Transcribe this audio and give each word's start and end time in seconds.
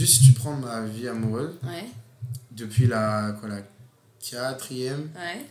juste 0.00 0.18
si 0.20 0.26
tu 0.26 0.32
prends 0.32 0.56
ma 0.56 0.84
vie 0.86 1.08
amoureuse, 1.08 1.54
Ouais, 1.62 1.84
depuis 2.52 2.86
la, 2.86 3.36
quoi, 3.38 3.48
la 3.48 3.62
quatrième, 4.28 5.08
ouais. 5.14 5.44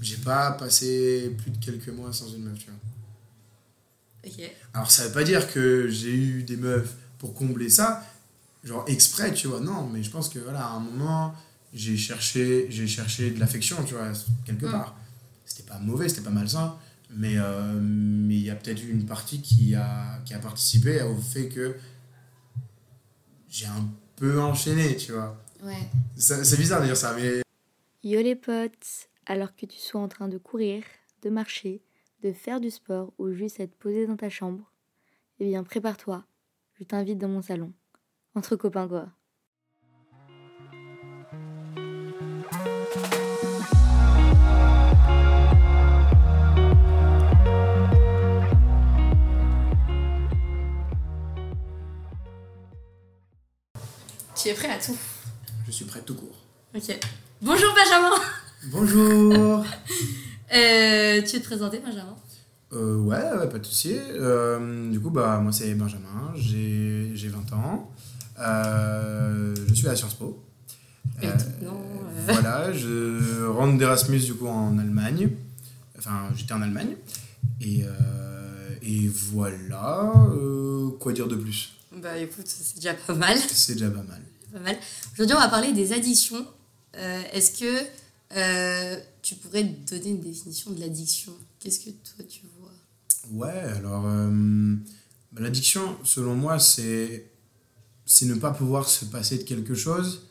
j'ai 0.00 0.16
pas 0.16 0.52
passé 0.52 1.34
plus 1.38 1.50
de 1.50 1.58
quelques 1.64 1.88
mois 1.88 2.12
sans 2.12 2.28
une 2.34 2.44
meuf, 2.44 2.58
tu 2.58 2.66
vois. 2.66 2.80
Alors 4.72 4.90
ça 4.90 5.06
veut 5.06 5.12
pas 5.12 5.24
dire 5.24 5.52
que 5.52 5.88
j'ai 5.88 6.14
eu 6.14 6.42
des 6.44 6.56
meufs 6.56 6.94
pour 7.18 7.34
combler 7.34 7.68
ça, 7.68 8.02
genre 8.64 8.84
exprès, 8.88 9.32
tu 9.34 9.48
vois, 9.48 9.60
non, 9.60 9.86
mais 9.92 10.02
je 10.02 10.10
pense 10.10 10.28
que 10.30 10.38
voilà, 10.38 10.64
à 10.66 10.70
un 10.72 10.80
moment, 10.80 11.34
j'ai 11.74 11.96
cherché, 11.96 12.66
j'ai 12.70 12.86
cherché 12.86 13.30
de 13.30 13.38
l'affection, 13.40 13.76
tu 13.84 13.94
vois, 13.94 14.12
quelque 14.46 14.66
Mm. 14.66 14.70
part. 14.72 14.96
C'était 15.44 15.64
pas 15.68 15.78
mauvais, 15.78 16.08
c'était 16.08 16.22
pas 16.22 16.30
malsain, 16.30 16.74
mais 17.10 17.34
euh, 17.36 17.78
mais 17.80 18.34
il 18.36 18.42
y 18.44 18.50
a 18.50 18.54
peut-être 18.56 18.82
eu 18.82 18.90
une 18.90 19.04
partie 19.04 19.40
qui 19.42 19.74
a, 19.74 20.18
qui 20.24 20.32
a 20.34 20.38
participé 20.38 21.02
au 21.02 21.16
fait 21.16 21.48
que 21.48 21.76
j'ai 23.54 23.66
un 23.66 23.88
peu 24.16 24.40
enchaîné, 24.40 24.96
tu 24.96 25.12
vois. 25.12 25.40
Ouais. 25.62 25.88
C'est 26.16 26.58
bizarre 26.58 26.80
de 26.80 26.86
dire 26.86 26.96
ça, 26.96 27.14
mais 27.14 27.42
Yo 28.02 28.20
les 28.20 28.34
potes, 28.34 29.08
alors 29.26 29.54
que 29.54 29.64
tu 29.64 29.78
sois 29.78 30.00
en 30.00 30.08
train 30.08 30.26
de 30.26 30.38
courir, 30.38 30.82
de 31.22 31.30
marcher, 31.30 31.80
de 32.22 32.32
faire 32.32 32.60
du 32.60 32.70
sport 32.70 33.12
ou 33.18 33.32
juste 33.32 33.60
être 33.60 33.76
posé 33.76 34.08
dans 34.08 34.16
ta 34.16 34.28
chambre, 34.28 34.72
eh 35.38 35.46
bien 35.46 35.62
prépare-toi, 35.62 36.24
je 36.78 36.84
t'invite 36.84 37.18
dans 37.18 37.28
mon 37.28 37.42
salon. 37.42 37.72
Entre 38.34 38.56
copains 38.56 38.88
quoi. 38.88 39.08
Tu 54.44 54.50
es 54.50 54.52
prêt 54.52 54.68
à 54.68 54.76
tout 54.76 54.94
je 55.66 55.72
suis 55.72 55.86
prêt 55.86 56.02
tout 56.04 56.14
court. 56.14 56.36
Ok. 56.74 56.98
Bonjour 57.40 57.74
Benjamin 57.74 58.14
Bonjour 58.70 59.64
euh, 60.54 61.22
Tu 61.22 61.36
veux 61.36 61.40
te 61.40 61.46
présenter 61.46 61.78
Benjamin 61.78 62.14
Euh, 62.74 62.98
ouais, 62.98 63.16
ouais, 63.38 63.48
pas 63.48 63.58
de 63.58 63.64
souci. 63.64 63.96
Euh, 63.98 64.90
du 64.90 65.00
coup, 65.00 65.08
bah, 65.08 65.38
moi, 65.38 65.50
c'est 65.50 65.72
Benjamin, 65.74 66.34
j'ai 66.36 67.12
j'ai 67.14 67.28
20 67.28 67.54
ans. 67.54 67.90
Euh, 68.38 69.54
je 69.66 69.72
suis 69.72 69.88
à 69.88 69.96
Sciences 69.96 70.12
Po. 70.12 70.44
Euh, 71.22 71.26
euh, 71.62 71.68
Voilà, 72.26 72.70
je 72.74 73.46
rentre 73.46 73.78
d'Erasmus, 73.78 74.20
du 74.20 74.34
coup, 74.34 74.48
en 74.48 74.78
Allemagne. 74.78 75.30
Enfin, 75.98 76.28
j'étais 76.36 76.52
en 76.52 76.60
Allemagne. 76.60 76.96
Et, 77.62 77.82
euh, 77.82 78.76
et 78.82 79.08
voilà, 79.08 80.12
euh, 80.34 80.90
quoi 81.00 81.14
dire 81.14 81.28
de 81.28 81.36
plus? 81.36 81.70
Bah 82.02 82.18
écoute, 82.18 82.46
c'est 82.46 82.76
déjà 82.76 82.92
pas 82.92 83.14
mal. 83.14 83.38
C'est 83.38 83.72
déjà 83.74 83.88
pas 83.88 84.02
mal. 84.02 84.20
Pas 84.54 84.60
mal. 84.60 84.76
Aujourd'hui, 85.14 85.34
on 85.34 85.40
va 85.40 85.48
parler 85.48 85.72
des 85.72 85.92
addictions. 85.92 86.46
Euh, 86.96 87.22
Est-ce 87.32 87.58
que 87.58 87.86
euh, 88.36 89.00
tu 89.20 89.34
pourrais 89.34 89.64
donner 89.64 90.10
une 90.10 90.20
définition 90.20 90.70
de 90.70 90.78
l'addiction? 90.78 91.32
Qu'est-ce 91.58 91.80
que 91.80 91.90
toi 91.90 92.24
tu 92.28 92.42
vois? 92.60 92.70
Ouais, 93.32 93.60
alors 93.76 94.04
euh, 94.06 94.76
l'addiction, 95.36 95.98
selon 96.04 96.36
moi, 96.36 96.60
c'est 96.60 97.26
ne 98.22 98.34
pas 98.36 98.52
pouvoir 98.52 98.88
se 98.88 99.06
passer 99.06 99.38
de 99.38 99.42
quelque 99.42 99.74
chose 99.74 100.28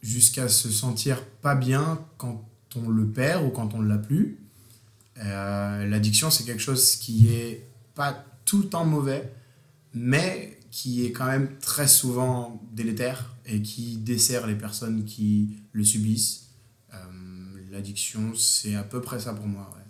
jusqu'à 0.00 0.48
se 0.48 0.70
sentir 0.70 1.24
pas 1.42 1.56
bien 1.56 2.06
quand 2.18 2.46
on 2.76 2.88
le 2.88 3.04
perd 3.08 3.44
ou 3.44 3.50
quand 3.50 3.74
on 3.74 3.82
ne 3.82 3.88
l'a 3.88 3.98
plus. 3.98 4.38
L'addiction, 5.16 6.30
c'est 6.30 6.44
quelque 6.44 6.62
chose 6.62 6.94
qui 6.94 7.32
est 7.32 7.66
pas 7.96 8.24
tout 8.44 8.58
le 8.58 8.68
temps 8.68 8.84
mauvais, 8.84 9.32
mais 9.92 10.55
qui 10.70 11.04
est 11.04 11.12
quand 11.12 11.26
même 11.26 11.58
très 11.58 11.88
souvent 11.88 12.62
délétère 12.72 13.34
et 13.46 13.62
qui 13.62 13.96
dessert 13.96 14.46
les 14.46 14.54
personnes 14.54 15.04
qui 15.04 15.56
le 15.72 15.84
subissent. 15.84 16.48
Euh, 16.94 16.96
l'addiction, 17.70 18.32
c'est 18.34 18.74
à 18.74 18.82
peu 18.82 19.00
près 19.00 19.20
ça 19.20 19.32
pour 19.32 19.46
moi. 19.46 19.70
ouais. 19.74 19.84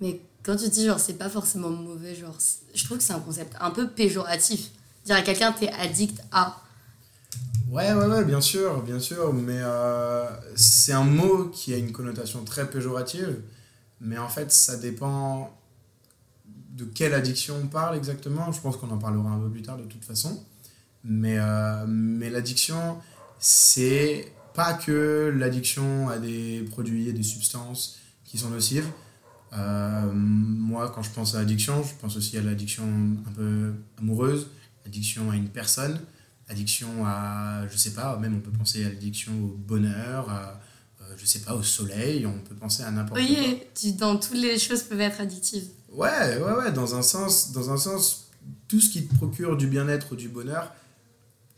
Mais 0.00 0.20
quand 0.42 0.56
tu 0.56 0.68
dis 0.68 0.86
genre 0.86 1.00
c'est 1.00 1.18
pas 1.18 1.28
forcément 1.28 1.70
mauvais, 1.70 2.14
genre 2.14 2.36
je 2.74 2.84
trouve 2.84 2.98
que 2.98 3.04
c'est 3.04 3.12
un 3.12 3.20
concept 3.20 3.54
un 3.60 3.70
peu 3.70 3.88
péjoratif. 3.88 4.70
Dire 5.04 5.16
à 5.16 5.22
quelqu'un 5.22 5.52
t'es 5.52 5.68
addict 5.70 6.20
à. 6.32 6.62
Ouais, 7.70 7.92
ouais, 7.92 8.06
ouais, 8.06 8.24
bien 8.24 8.40
sûr, 8.40 8.82
bien 8.82 8.98
sûr, 8.98 9.34
mais 9.34 9.58
euh, 9.60 10.24
c'est 10.56 10.92
un 10.92 11.04
mot 11.04 11.46
qui 11.46 11.74
a 11.74 11.76
une 11.76 11.92
connotation 11.92 12.42
très 12.44 12.70
péjorative, 12.70 13.42
mais 14.00 14.16
en 14.16 14.28
fait, 14.28 14.50
ça 14.50 14.76
dépend 14.78 15.57
de 16.78 16.84
quelle 16.84 17.12
addiction 17.12 17.56
on 17.62 17.66
parle 17.66 17.96
exactement. 17.96 18.52
Je 18.52 18.60
pense 18.60 18.76
qu'on 18.76 18.90
en 18.90 18.98
parlera 18.98 19.30
un 19.30 19.40
peu 19.40 19.50
plus 19.50 19.62
tard 19.62 19.76
de 19.76 19.84
toute 19.84 20.04
façon. 20.04 20.44
Mais, 21.04 21.36
euh, 21.38 21.84
mais 21.86 22.30
l'addiction, 22.30 22.98
c'est 23.38 24.32
pas 24.54 24.74
que 24.74 25.34
l'addiction 25.36 26.08
à 26.08 26.18
des 26.18 26.64
produits 26.70 27.08
et 27.08 27.12
des 27.12 27.22
substances 27.22 27.98
qui 28.24 28.38
sont 28.38 28.50
nocives. 28.50 28.86
Euh, 29.52 30.12
moi, 30.12 30.90
quand 30.94 31.02
je 31.02 31.10
pense 31.10 31.34
à 31.34 31.38
l'addiction, 31.38 31.82
je 31.82 31.94
pense 32.00 32.16
aussi 32.16 32.38
à 32.38 32.42
l'addiction 32.42 32.84
un 32.84 33.32
peu 33.32 33.72
amoureuse, 33.98 34.48
addiction 34.86 35.30
à 35.30 35.36
une 35.36 35.48
personne, 35.48 36.00
addiction 36.48 36.88
à, 37.06 37.66
je 37.70 37.76
sais 37.76 37.92
pas, 37.92 38.16
même 38.18 38.36
on 38.36 38.40
peut 38.40 38.56
penser 38.56 38.84
à 38.84 38.88
l'addiction 38.88 39.32
au 39.42 39.56
bonheur, 39.56 40.28
à, 40.30 40.60
euh, 41.00 41.14
je 41.16 41.24
sais 41.24 41.40
pas, 41.40 41.54
au 41.54 41.62
soleil, 41.62 42.26
on 42.26 42.38
peut 42.40 42.54
penser 42.54 42.82
à 42.82 42.90
n'importe 42.90 43.20
quoi. 43.20 43.28
Oui, 43.28 43.92
dans 43.92 44.16
toutes 44.16 44.34
les 44.36 44.58
choses 44.58 44.82
peuvent 44.82 45.00
être 45.00 45.20
addictives. 45.20 45.68
Ouais, 45.92 46.38
ouais, 46.38 46.52
ouais, 46.52 46.72
dans 46.72 46.94
un 46.94 47.02
sens, 47.02 47.52
dans 47.52 47.70
un 47.70 47.76
sens, 47.76 48.28
tout 48.68 48.80
ce 48.80 48.90
qui 48.90 49.06
te 49.06 49.14
procure 49.14 49.56
du 49.56 49.66
bien-être 49.66 50.12
ou 50.12 50.16
du 50.16 50.28
bonheur 50.28 50.72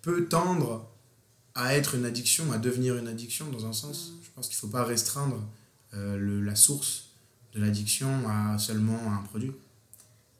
peut 0.03 0.27
tendre 0.29 0.89
à 1.55 1.75
être 1.75 1.95
une 1.97 2.05
addiction, 2.05 2.53
à 2.53 2.59
devenir 2.59 2.97
une 2.97 3.09
addiction 3.09 3.51
dans 3.51 3.67
un 3.67 3.73
sens. 3.73 4.13
Je 4.23 4.29
pense 4.35 4.47
qu'il 4.49 4.57
faut 4.57 4.69
pas 4.69 4.85
restreindre 4.85 5.43
euh, 5.95 6.17
le- 6.17 6.41
la 6.41 6.55
source 6.55 7.07
de 7.55 7.61
l'addiction 7.61 8.09
à 8.29 8.59
seulement 8.59 8.99
un 9.13 9.23
produit. 9.25 9.53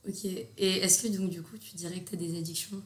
Ok. 0.09 0.25
Et 0.25 0.49
est-ce 0.59 1.03
que 1.03 1.09
donc 1.17 1.31
du 1.31 1.43
coup 1.43 1.59
tu 1.59 1.75
dirais 1.77 2.01
que 2.01 2.11
t'as 2.13 2.17
des 2.17 2.39
addictions? 2.39 2.81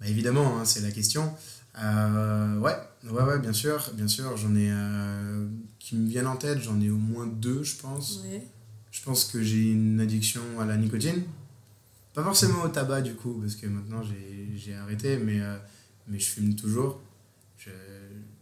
Bah, 0.00 0.06
évidemment, 0.06 0.58
hein, 0.58 0.64
c'est 0.64 0.80
la 0.80 0.92
question. 0.92 1.34
Euh, 1.82 2.58
ouais, 2.60 2.76
ouais, 3.04 3.22
ouais, 3.22 3.38
bien 3.40 3.52
sûr, 3.52 3.90
bien 3.94 4.08
sûr, 4.08 4.36
j'en 4.36 4.54
ai 4.54 4.70
euh, 4.70 5.48
qui 5.80 5.96
me 5.96 6.08
viennent 6.08 6.26
en 6.28 6.36
tête, 6.36 6.60
j'en 6.60 6.80
ai 6.80 6.88
au 6.90 6.96
moins 6.96 7.26
deux, 7.26 7.62
je 7.64 7.76
pense. 7.76 8.20
Ouais. 8.24 8.46
Je 8.98 9.04
pense 9.04 9.26
que 9.26 9.40
j'ai 9.42 9.70
une 9.70 10.00
addiction 10.00 10.40
à 10.60 10.64
la 10.64 10.76
nicotine. 10.76 11.22
Pas 12.14 12.24
forcément 12.24 12.62
au 12.62 12.68
tabac 12.68 13.02
du 13.02 13.14
coup, 13.14 13.34
parce 13.40 13.54
que 13.54 13.66
maintenant 13.66 14.02
j'ai 14.56 14.74
arrêté, 14.74 15.18
mais, 15.18 15.40
euh, 15.40 15.56
mais 16.08 16.18
je 16.18 16.26
fume 16.26 16.56
toujours. 16.56 17.00
Je, 17.58 17.70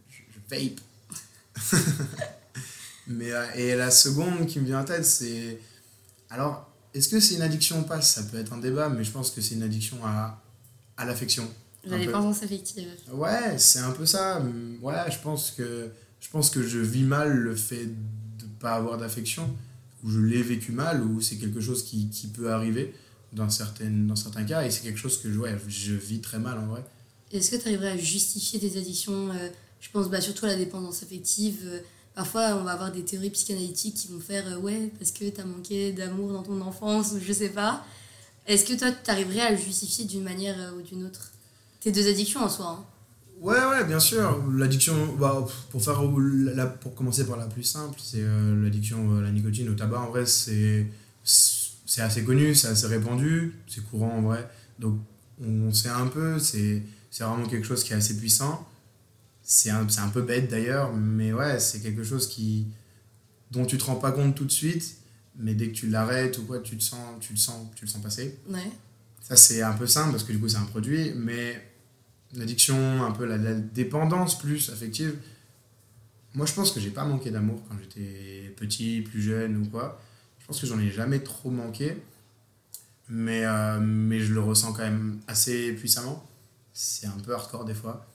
je, 0.08 0.22
je 0.30 0.56
vape. 0.56 0.80
mais, 3.06 3.32
euh, 3.32 3.44
et 3.54 3.76
la 3.76 3.90
seconde 3.90 4.46
qui 4.46 4.60
me 4.60 4.64
vient 4.64 4.80
en 4.80 4.84
tête, 4.84 5.04
c'est. 5.04 5.60
Alors, 6.30 6.72
est-ce 6.94 7.10
que 7.10 7.20
c'est 7.20 7.34
une 7.34 7.42
addiction 7.42 7.80
ou 7.80 7.82
pas? 7.82 8.00
Ça 8.00 8.22
peut 8.22 8.38
être 8.38 8.54
un 8.54 8.58
débat, 8.58 8.88
mais 8.88 9.04
je 9.04 9.10
pense 9.10 9.30
que 9.30 9.42
c'est 9.42 9.54
une 9.56 9.62
addiction 9.62 9.98
à, 10.04 10.42
à 10.96 11.04
l'affection. 11.04 11.46
La 11.84 11.98
dépendance 11.98 12.42
affective. 12.42 12.88
Ouais, 13.12 13.58
c'est 13.58 13.80
un 13.80 13.92
peu 13.92 14.06
ça. 14.06 14.42
Ouais, 14.80 15.10
je 15.10 15.18
pense 15.18 15.50
que 15.50 15.90
je 16.18 16.28
pense 16.30 16.48
que 16.48 16.62
je 16.62 16.78
vis 16.78 17.04
mal 17.04 17.36
le 17.36 17.54
fait 17.54 17.84
de 17.86 18.46
pas 18.58 18.74
avoir 18.74 18.96
d'affection, 18.96 19.54
ou 20.06 20.10
je 20.10 20.20
l'ai 20.20 20.42
vécu 20.42 20.72
mal, 20.72 21.02
ou 21.02 21.20
c'est 21.20 21.36
quelque 21.36 21.60
chose 21.60 21.82
qui, 21.84 22.08
qui 22.08 22.28
peut 22.28 22.50
arriver 22.52 22.94
dans, 23.32 23.44
dans 23.46 24.16
certains 24.16 24.44
cas, 24.44 24.64
et 24.64 24.70
c'est 24.70 24.82
quelque 24.82 24.98
chose 24.98 25.18
que 25.18 25.30
je, 25.30 25.38
ouais, 25.38 25.54
je 25.68 25.92
vis 25.94 26.20
très 26.20 26.38
mal 26.38 26.58
en 26.58 26.66
vrai. 26.68 26.84
Est-ce 27.32 27.50
que 27.50 27.56
tu 27.56 27.66
arriverais 27.68 27.90
à 27.90 27.96
justifier 27.98 28.58
des 28.60 28.78
addictions 28.78 29.30
euh, 29.32 29.48
Je 29.80 29.90
pense 29.90 30.08
bah, 30.08 30.20
surtout 30.20 30.44
à 30.46 30.48
la 30.48 30.56
dépendance 30.56 31.02
affective. 31.02 31.58
euh, 31.64 31.80
parfois, 32.14 32.56
on 32.56 32.62
va 32.64 32.70
avoir 32.72 32.92
des 32.92 33.04
théories 33.04 33.30
psychanalytiques 33.30 33.96
qui 33.96 34.08
vont 34.08 34.20
faire 34.20 34.46
euh, 34.46 34.58
ouais, 34.60 34.92
parce 34.98 35.10
que 35.10 35.28
tu 35.28 35.40
as 35.40 35.44
manqué 35.44 35.92
d'amour 35.92 36.32
dans 36.32 36.44
ton 36.44 36.60
enfance 36.60 37.12
ou 37.12 37.18
je 37.20 37.32
sais 37.32 37.48
pas. 37.50 37.84
Est-ce 38.46 38.64
que 38.64 38.74
toi, 38.74 38.92
tu 38.92 39.10
arriverais 39.10 39.40
à 39.40 39.50
le 39.50 39.56
justifier 39.58 40.04
d'une 40.04 40.22
manière 40.22 40.72
ou 40.78 40.82
d'une 40.82 41.04
autre? 41.04 41.32
Tes 41.80 41.90
deux 41.90 42.08
addictions 42.08 42.40
en 42.44 42.48
soi. 42.48 42.66
hein. 42.80 42.84
Ouais, 43.40 43.64
ouais, 43.66 43.84
bien 43.84 44.00
sûr. 44.00 44.42
L'addiction, 44.52 45.14
bah, 45.16 45.46
pour, 45.70 45.82
faire, 45.82 46.00
la, 46.54 46.66
pour 46.66 46.94
commencer 46.94 47.26
par 47.26 47.36
la 47.36 47.46
plus 47.46 47.62
simple, 47.62 47.98
c'est 48.02 48.20
euh, 48.20 48.62
l'addiction 48.62 49.18
à 49.18 49.20
la 49.20 49.30
nicotine, 49.30 49.68
au 49.68 49.74
tabac. 49.74 50.00
En 50.00 50.10
vrai, 50.10 50.24
c'est 50.26 50.86
assez 51.98 52.24
connu, 52.24 52.54
c'est 52.54 52.68
assez 52.68 52.86
répandu, 52.86 53.54
c'est 53.68 53.84
courant 53.84 54.12
en 54.18 54.22
vrai. 54.22 54.48
Donc, 54.78 54.98
on 55.40 55.72
sait 55.72 55.88
un 55.88 56.06
peu, 56.06 56.38
c'est 56.38 56.82
vraiment 57.18 57.46
quelque 57.46 57.66
chose 57.66 57.84
qui 57.84 57.92
est 57.92 57.96
assez 57.96 58.16
puissant. 58.16 58.66
C'est 59.42 59.70
un, 59.70 59.86
un 59.98 60.08
peu 60.08 60.22
bête 60.22 60.50
d'ailleurs, 60.50 60.92
mais 60.92 61.32
ouais, 61.32 61.60
c'est 61.60 61.80
quelque 61.80 62.02
chose 62.02 62.28
qui, 62.28 62.66
dont 63.50 63.64
tu 63.64 63.78
te 63.78 63.84
rends 63.84 63.96
pas 63.96 64.10
compte 64.10 64.34
tout 64.34 64.44
de 64.44 64.50
suite, 64.50 64.96
mais 65.36 65.54
dès 65.54 65.68
que 65.68 65.74
tu 65.74 65.88
l'arrêtes 65.88 66.38
ou 66.38 66.42
quoi, 66.44 66.58
tu, 66.60 66.76
te 66.76 66.82
sens, 66.82 66.98
tu, 67.20 67.32
le 67.32 67.38
sens, 67.38 67.68
tu 67.76 67.84
le 67.84 67.90
sens 67.90 68.02
passer. 68.02 68.38
Ouais. 68.48 68.70
Ça, 69.22 69.36
c'est 69.36 69.62
un 69.62 69.72
peu 69.72 69.86
simple 69.86 70.12
parce 70.12 70.24
que 70.24 70.32
du 70.32 70.38
coup, 70.38 70.48
c'est 70.48 70.56
un 70.56 70.64
produit, 70.64 71.12
mais 71.14 71.62
l'addiction, 72.34 73.04
un 73.04 73.12
peu 73.12 73.24
la, 73.24 73.54
dépendance 73.54 74.38
plus 74.38 74.70
affective. 74.70 75.16
Moi, 76.34 76.46
je 76.46 76.52
pense 76.52 76.70
que 76.72 76.80
j'ai 76.80 76.90
pas 76.90 77.04
manqué 77.04 77.30
d'amour 77.30 77.62
quand 77.68 77.76
j'étais 77.80 78.54
petit, 78.56 79.00
plus 79.02 79.22
jeune 79.22 79.56
ou 79.56 79.66
quoi. 79.66 80.00
Je 80.40 80.46
pense 80.46 80.60
que 80.60 80.66
j'en 80.66 80.78
ai 80.78 80.90
jamais 80.90 81.20
trop 81.20 81.50
manqué, 81.50 81.96
mais, 83.08 83.44
euh, 83.44 83.80
mais 83.80 84.20
je 84.20 84.32
le 84.32 84.40
ressens 84.40 84.72
quand 84.72 84.82
même 84.82 85.18
assez 85.26 85.72
puissamment. 85.72 86.28
c'est 86.72 87.06
un 87.06 87.18
peu 87.24 87.34
hardcore 87.34 87.64
des 87.64 87.74
fois. 87.74 88.06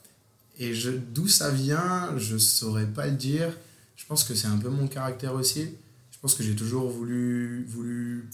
Et 0.59 0.73
d'où 1.13 1.27
ça 1.27 1.49
vient, 1.49 2.15
je 2.17 2.37
saurais 2.37 2.85
pas 2.85 3.07
le 3.07 3.15
dire. 3.15 3.57
Je 3.95 4.05
pense 4.05 4.23
que 4.23 4.35
c'est 4.35 4.47
un 4.47 4.57
peu 4.57 4.69
mon 4.69 4.87
caractère 4.87 5.33
aussi. 5.33 5.69
Je 6.11 6.17
pense 6.19 6.35
que 6.35 6.43
j'ai 6.43 6.55
toujours 6.55 6.89
voulu, 6.89 7.65
voulu 7.67 8.29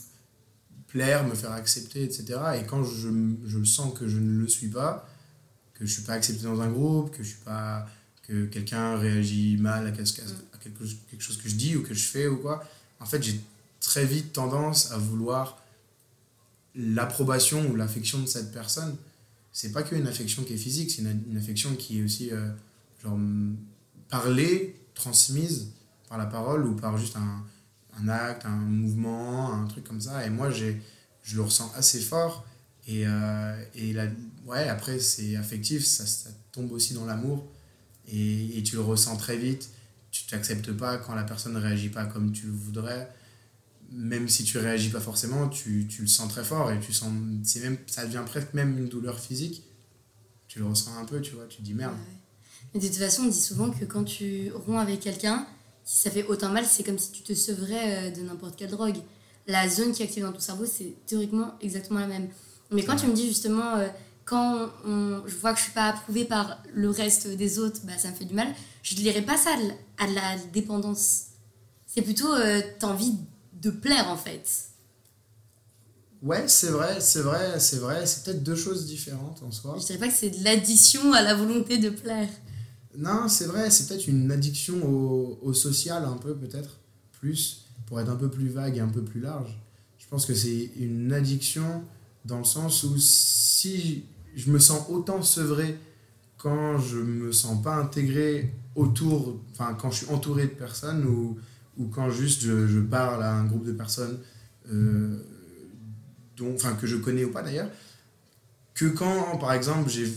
plaire, 0.88 1.26
me 1.26 1.36
faire 1.36 1.52
accepter, 1.52 2.04
etc. 2.04 2.40
Et 2.60 2.66
quand 2.66 2.84
je, 2.84 3.10
je 3.46 3.64
sens 3.64 3.98
que 3.98 4.08
je 4.08 4.18
ne 4.18 4.42
le 4.42 4.48
suis 4.48 4.68
pas, 4.68 5.08
que 5.78 5.86
je 5.86 5.94
suis 5.94 6.04
pas 6.04 6.14
accepté 6.14 6.44
dans 6.44 6.62
un 6.62 6.70
groupe, 6.70 7.16
que 7.16 7.24
je 7.24 7.30
suis 7.30 7.44
pas 7.44 7.88
que 8.28 8.46
quelqu'un 8.46 8.98
réagit 8.98 9.58
mal 9.58 9.88
à, 9.88 9.92
quelque, 9.92 10.22
à 10.54 10.58
quelque, 10.58 10.84
quelque 11.10 11.22
chose 11.22 11.38
que 11.38 11.48
je 11.48 11.56
dis 11.56 11.76
ou 11.78 11.84
que 11.84 11.94
je 11.94 12.04
fais 12.04 12.28
ou 12.28 12.38
quoi, 12.38 12.64
en 13.00 13.06
fait, 13.06 13.24
j'ai 13.24 13.40
très 13.80 14.06
vite 14.06 14.34
tendance 14.34 14.92
à 14.92 14.98
vouloir 14.98 15.62
l'approbation 16.76 17.70
ou 17.70 17.76
l'affection 17.76 18.20
de 18.20 18.26
cette 18.26 18.52
personne. 18.52 18.96
C'est 19.54 19.72
pas 19.72 19.84
qu'une 19.84 20.08
affection 20.08 20.44
qui 20.44 20.54
est 20.54 20.58
physique, 20.58 20.92
c'est 20.92 21.02
une, 21.02 21.24
une, 21.30 21.38
affection 21.38 21.76
qui 21.76 22.00
est 22.00 22.04
aussi 22.04 22.32
euh, 22.32 22.50
genre 23.02 23.18
parlée, 24.10 24.76
transmise 24.94 25.70
par 26.10 26.18
la 26.18 26.26
parole 26.26 26.66
ou 26.66 26.76
par 26.76 26.98
juste 26.98 27.16
un, 27.16 27.44
un, 28.00 28.10
acte, 28.10 28.46
un 28.46 28.56
mouvement, 28.56 29.54
un 29.54 29.66
truc 29.68 29.84
comme 29.86 30.02
ça. 30.02 30.26
Et 30.26 30.30
moi, 30.30 30.52
je 30.52 30.74
le 31.34 31.42
ressens 31.42 31.72
assez 31.76 32.00
fort. 32.00 32.46
Et, 32.88 33.04
euh, 33.06 33.64
et 33.76 33.92
la, 33.92 34.08
ouais, 34.46 34.70
après, 34.70 35.00
c'est 35.00 35.36
affectif, 35.36 35.86
ça, 35.86 36.06
ça, 36.06 36.30
tombe 36.54 36.72
aussi 36.72 36.94
dans 36.94 37.06
l'amour. 37.06 37.46
Et, 38.08 38.58
et, 38.58 38.64
tu 38.64 38.76
le 38.76 38.82
ressens 38.82 39.18
très 39.18 39.38
vite. 39.38 39.70
Tu 40.10 40.26
t'acceptes 40.26 40.72
pas 40.72 40.98
quand 40.98 41.14
la 41.14 41.24
personne 41.24 41.54
ne 41.54 41.60
réagit 41.60 41.90
pas 41.90 42.06
comme 42.06 42.32
tu 42.32 42.48
le 42.48 42.54
voudrais. 42.54 43.12
Même 43.92 44.30
si 44.30 44.46
tu 44.46 44.58
réagis 44.58 44.90
pas 44.90 45.02
forcément, 45.02 45.50
tu, 45.50 45.86
tu 45.88 46.02
le 46.02 46.08
sens 46.08 46.32
très 46.32 46.44
fort 46.44 46.72
et 46.72 46.80
tu 46.80 46.94
sens, 46.94 47.12
même, 47.62 47.78
ça 47.88 48.06
devient 48.06 48.24
presque 48.26 48.54
même 48.54 48.78
une 48.78 48.88
douleur 48.88 49.20
physique. 49.20 49.64
Tu 50.48 50.60
le 50.60 50.66
ressens 50.66 50.98
un 50.98 51.06
peu, 51.06 51.20
tu 51.20 51.34
vois, 51.36 51.46
tu 51.48 51.58
te 51.58 51.62
dis 51.62 51.74
merde. 51.74 51.96
Mais 52.74 52.80
de 52.80 52.88
toute 52.88 52.96
façon, 52.96 53.24
on 53.24 53.28
dit 53.28 53.40
souvent 53.40 53.70
que 53.70 53.84
quand 53.84 54.06
tu 54.06 54.52
romps 54.54 54.80
avec 54.80 55.02
quelqu'un, 55.02 55.46
si 55.84 56.00
ça 56.00 56.10
fait 56.10 56.26
autant 56.26 56.50
mal, 56.50 56.66
c'est 56.66 56.84
comme 56.84 56.98
si 56.98 57.12
tu 57.12 57.22
te 57.22 57.34
sevrais 57.34 58.12
de 58.12 58.22
n'importe 58.22 58.58
quelle 58.58 58.72
drogue. 58.72 58.98
La 59.46 59.70
zone 59.70 59.92
qui 59.92 60.02
est 60.02 60.06
active 60.06 60.24
dans 60.24 60.34
ton 60.34 60.40
cerveau, 60.40 60.66
c'est 60.66 60.94
théoriquement 61.06 61.56
exactement 61.62 62.00
la 62.00 62.08
même. 62.08 62.30
Mais 62.72 62.84
quand 62.84 62.96
tu 62.96 63.08
me 63.08 63.14
dis 63.14 63.28
justement, 63.28 63.76
euh, 63.76 63.88
quand 64.26 64.70
on, 64.86 65.24
je 65.26 65.36
vois 65.38 65.54
que 65.54 65.60
je 65.60 65.64
suis 65.64 65.74
pas 65.74 65.88
approuvée 65.88 66.26
par 66.26 66.62
le 66.74 66.90
reste 66.90 67.28
des 67.28 67.60
autres, 67.60 67.80
bah, 67.84 67.98
ça 67.98 68.10
me 68.10 68.16
fait 68.16 68.26
du 68.26 68.34
mal, 68.34 68.48
je 68.84 68.94
ne 68.94 69.00
dirais 69.00 69.22
pas 69.22 69.38
ça 69.38 69.52
à, 69.98 70.08
la 70.08 70.38
dépendance. 70.54 71.28
C'est 71.86 72.02
plutôt, 72.02 72.34
euh, 72.34 72.62
t'as 72.80 72.88
envie 72.88 73.16
de 73.54 73.70
plaire 73.70 74.10
en 74.10 74.18
fait. 74.18 74.44
Ouais, 76.22 76.48
c'est 76.48 76.70
vrai, 76.70 77.00
c'est 77.00 77.22
vrai, 77.22 77.60
c'est 77.60 77.78
vrai. 77.78 78.06
C'est 78.06 78.24
peut-être 78.24 78.44
deux 78.44 78.56
choses 78.56 78.86
différentes 78.86 79.42
en 79.44 79.52
soi. 79.52 79.78
Je 79.80 79.86
dirais 79.86 80.00
pas 80.00 80.08
que 80.08 80.14
c'est 80.14 80.32
de 80.32 80.44
l'addition 80.44 81.14
à 81.14 81.22
la 81.22 81.36
volonté 81.36 81.78
de 81.78 81.90
plaire. 81.90 82.30
Non, 82.98 83.28
c'est 83.30 83.46
vrai, 83.46 83.70
c'est 83.70 83.88
peut-être 83.88 84.08
une 84.08 84.32
addiction 84.32 84.84
au, 84.84 85.40
au, 85.44 85.54
social 85.54 86.04
un 86.04 86.18
peu, 86.18 86.36
peut-être, 86.36 86.80
plus, 87.12 87.68
pour 87.86 88.02
être 88.02 88.10
un 88.10 88.16
peu 88.16 88.30
plus 88.30 88.50
vague 88.50 88.78
et 88.78 88.80
un 88.80 88.90
peu 88.90 89.04
plus 89.04 89.22
large. 89.22 89.62
Je 90.00 90.08
pense 90.08 90.26
que 90.26 90.34
c'est 90.34 90.72
une 90.78 91.14
addiction 91.14 91.84
dans 92.28 92.40
le 92.40 92.44
sens 92.44 92.84
où 92.84 92.96
si 92.98 94.06
je 94.36 94.52
me 94.52 94.60
sens 94.60 94.86
autant 94.90 95.22
sevré 95.22 95.78
quand 96.38 96.78
je 96.78 96.98
me 96.98 97.32
sens 97.32 97.62
pas 97.64 97.76
intégré 97.76 98.54
autour, 98.76 99.42
enfin 99.52 99.76
quand 99.80 99.90
je 99.90 100.06
suis 100.06 100.14
entouré 100.14 100.44
de 100.44 100.52
personnes 100.52 101.06
ou, 101.06 101.40
ou 101.78 101.88
quand 101.88 102.10
juste 102.10 102.44
je, 102.44 102.68
je, 102.68 102.80
parle 102.80 103.24
à 103.24 103.34
un 103.34 103.46
groupe 103.46 103.66
de 103.66 103.72
personnes 103.72 104.20
euh, 104.72 105.18
dont, 106.36 106.54
enfin, 106.54 106.74
que 106.74 106.86
je 106.86 106.98
connais 106.98 107.24
ou 107.24 107.32
pas 107.32 107.42
d'ailleurs, 107.42 107.70
que 108.76 108.86
quand 108.86 109.38
par 109.38 109.54
exemple 109.54 109.90
j'ai, 109.90 110.12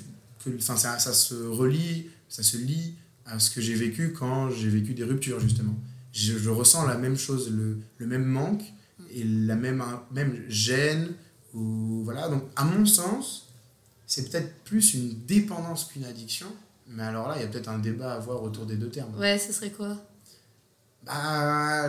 enfin 0.58 0.76
ça, 0.76 0.98
se 0.98 1.34
relie, 1.34 2.10
ça 2.28 2.42
se 2.42 2.58
lie 2.58 2.96
à 3.24 3.38
ce 3.38 3.50
que 3.50 3.60
j'ai 3.60 3.74
vécu 3.74 4.12
quand 4.12 4.50
j'ai 4.50 4.68
vécu 4.68 4.92
des 4.92 5.04
ruptures 5.04 5.40
justement. 5.40 5.76
Je, 6.12 6.36
je, 6.36 6.50
ressens 6.50 6.86
la 6.86 6.98
même 6.98 7.16
chose, 7.16 7.50
le, 7.50 7.78
le 7.98 8.06
même 8.06 8.24
manque 8.24 8.64
et 9.14 9.22
la 9.24 9.54
même, 9.54 9.82
même 10.12 10.36
gêne, 10.48 11.14
ou, 11.54 12.02
voilà, 12.04 12.28
donc 12.28 12.44
à 12.56 12.64
mon 12.64 12.86
sens, 12.86 13.48
c'est 14.06 14.30
peut-être 14.30 14.62
plus 14.64 14.94
une 14.94 15.24
dépendance 15.26 15.84
qu'une 15.84 16.04
addiction. 16.04 16.46
Mais 16.88 17.04
alors 17.04 17.28
là, 17.28 17.36
il 17.36 17.42
y 17.42 17.44
a 17.44 17.48
peut-être 17.48 17.68
un 17.68 17.78
débat 17.78 18.14
à 18.14 18.16
avoir 18.16 18.42
autour 18.42 18.66
des 18.66 18.76
deux 18.76 18.90
termes. 18.90 19.16
Ouais, 19.18 19.38
ce 19.38 19.52
serait 19.52 19.70
quoi? 19.70 19.96
Bah, 21.04 21.88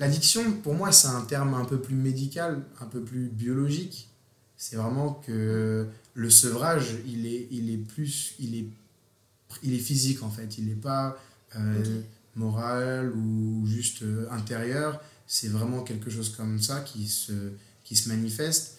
L'addiction, 0.00 0.52
pour 0.62 0.74
moi, 0.74 0.92
c'est 0.92 1.08
un 1.08 1.20
terme 1.20 1.54
un 1.54 1.64
peu 1.64 1.80
plus 1.80 1.94
médical, 1.94 2.62
un 2.80 2.86
peu 2.86 3.02
plus 3.02 3.28
biologique. 3.28 4.08
C'est 4.56 4.76
vraiment 4.76 5.12
que 5.26 5.86
le 6.14 6.30
sevrage, 6.30 6.96
il 7.06 7.26
est, 7.26 7.48
il 7.50 7.70
est 7.70 7.76
plus. 7.76 8.34
Il 8.38 8.54
est, 8.56 8.66
il 9.62 9.74
est 9.74 9.78
physique, 9.78 10.22
en 10.22 10.30
fait. 10.30 10.58
Il 10.58 10.66
n'est 10.66 10.74
pas 10.74 11.18
euh, 11.54 11.80
okay. 11.80 12.06
moral 12.34 13.12
ou 13.12 13.66
juste 13.66 14.02
euh, 14.02 14.26
intérieur. 14.30 15.00
C'est 15.26 15.48
vraiment 15.48 15.82
quelque 15.82 16.10
chose 16.10 16.30
comme 16.34 16.60
ça 16.60 16.80
qui 16.80 17.06
se 17.06 17.52
qui 17.90 17.96
se 17.96 18.08
manifeste, 18.08 18.76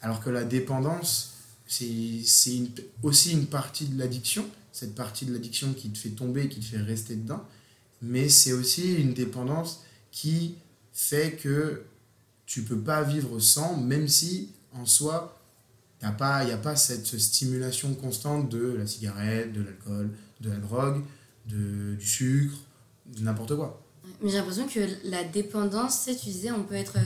alors 0.00 0.20
que 0.20 0.28
la 0.28 0.42
dépendance, 0.42 1.34
c'est 1.68 1.86
une, 1.86 2.70
aussi 3.04 3.30
une 3.30 3.46
partie 3.46 3.86
de 3.86 3.96
l'addiction, 3.96 4.44
cette 4.72 4.96
partie 4.96 5.26
de 5.26 5.32
l'addiction 5.32 5.72
qui 5.74 5.90
te 5.90 5.96
fait 5.96 6.08
tomber, 6.08 6.48
qui 6.48 6.58
te 6.58 6.64
fait 6.64 6.82
rester 6.82 7.14
dedans, 7.14 7.46
mais 8.02 8.28
c'est 8.28 8.52
aussi 8.52 8.96
une 8.96 9.14
dépendance 9.14 9.84
qui 10.10 10.56
fait 10.92 11.38
que 11.40 11.84
tu 12.44 12.64
peux 12.64 12.80
pas 12.80 13.04
vivre 13.04 13.38
sans, 13.38 13.76
même 13.76 14.08
si 14.08 14.48
en 14.72 14.86
soi, 14.86 15.38
il 16.00 16.08
n'y 16.08 16.50
a, 16.50 16.56
pas, 16.56 16.74
cette 16.74 17.16
stimulation 17.16 17.94
constante 17.94 18.48
de 18.48 18.72
la 18.72 18.88
cigarette, 18.88 19.52
de 19.52 19.62
l'alcool, 19.62 20.10
de 20.40 20.50
la 20.50 20.56
drogue, 20.56 21.04
de, 21.46 21.94
du 21.94 22.06
sucre, 22.06 22.56
de 23.06 23.22
n'importe 23.22 23.54
quoi. 23.54 23.80
Mais 24.20 24.30
j'ai 24.30 24.38
l'impression 24.38 24.66
que 24.66 24.80
la 25.04 25.22
dépendance, 25.22 26.06
tu 26.06 26.16
tu 26.16 26.24
disais, 26.24 26.50
on 26.50 26.64
peut 26.64 26.74
être 26.74 26.98